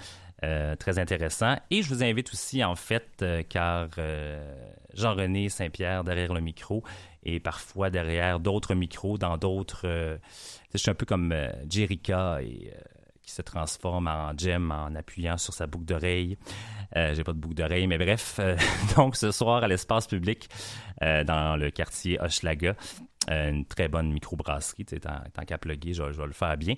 Très 0.78 0.98
intéressant. 0.98 1.56
Et 1.70 1.82
je 1.82 1.88
vous 1.88 2.02
invite 2.02 2.32
aussi, 2.32 2.64
en 2.64 2.76
fait, 2.76 3.24
car 3.48 3.88
Jean-René 4.94 5.48
Saint-Pierre 5.48 6.04
derrière 6.04 6.32
le 6.32 6.40
micro 6.40 6.82
et 7.34 7.40
parfois 7.40 7.90
derrière 7.90 8.40
d'autres 8.40 8.74
micros 8.74 9.18
dans 9.18 9.36
d'autres... 9.36 9.82
euh, 9.84 10.16
je 10.72 10.78
suis 10.78 10.90
un 10.90 10.94
peu 10.94 11.06
comme 11.06 11.32
euh, 11.32 11.50
Jerica 11.68 12.36
euh, 12.36 12.42
qui 13.22 13.30
se 13.30 13.42
transforme 13.42 14.08
en 14.08 14.32
gem 14.36 14.70
en 14.72 14.94
appuyant 14.94 15.36
sur 15.36 15.52
sa 15.52 15.66
boucle 15.66 15.84
d'oreille. 15.84 16.38
J'ai 16.96 17.22
pas 17.22 17.34
de 17.34 17.38
boucle 17.38 17.54
d'oreille, 17.56 17.86
mais 17.86 17.98
bref. 17.98 18.40
donc, 18.96 19.14
ce 19.16 19.30
soir, 19.30 19.62
à 19.62 19.68
l'espace 19.68 20.06
public, 20.06 20.48
dans 21.02 21.58
le 21.60 21.70
quartier 21.70 22.18
Hochelaga, 22.18 22.74
une 23.28 23.66
très 23.66 23.88
bonne 23.88 24.10
microbrasserie, 24.10 24.86
tant, 24.86 25.20
tant 25.34 25.42
qu'à 25.44 25.58
plugger, 25.58 25.92
je, 25.92 26.02
vais- 26.02 26.12
je 26.14 26.18
vais 26.18 26.26
le 26.26 26.32
faire 26.32 26.56
bien. 26.56 26.74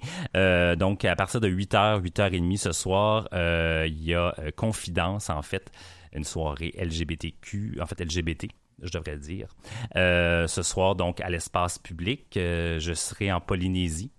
Donc, 0.74 1.04
à 1.04 1.14
partir 1.14 1.40
de 1.40 1.48
8h, 1.48 2.02
8h30 2.02 2.56
ce 2.56 2.72
soir, 2.72 3.28
il 3.32 4.02
y 4.02 4.14
a 4.16 4.34
Confidence, 4.56 5.30
en 5.30 5.42
fait, 5.42 5.70
une 6.12 6.24
soirée 6.24 6.74
LGBTQ, 6.76 7.78
en 7.80 7.86
fait 7.86 8.00
LGBT, 8.00 8.48
je 8.82 8.90
devrais 8.90 9.16
dire. 9.18 9.56
Euh, 9.96 10.46
ce 10.46 10.62
soir, 10.62 10.94
donc, 10.94 11.20
à 11.20 11.30
l'espace 11.30 11.78
public, 11.78 12.36
euh, 12.36 12.78
je 12.78 12.92
serai 12.92 13.32
en 13.32 13.40
Polynésie. 13.40 14.12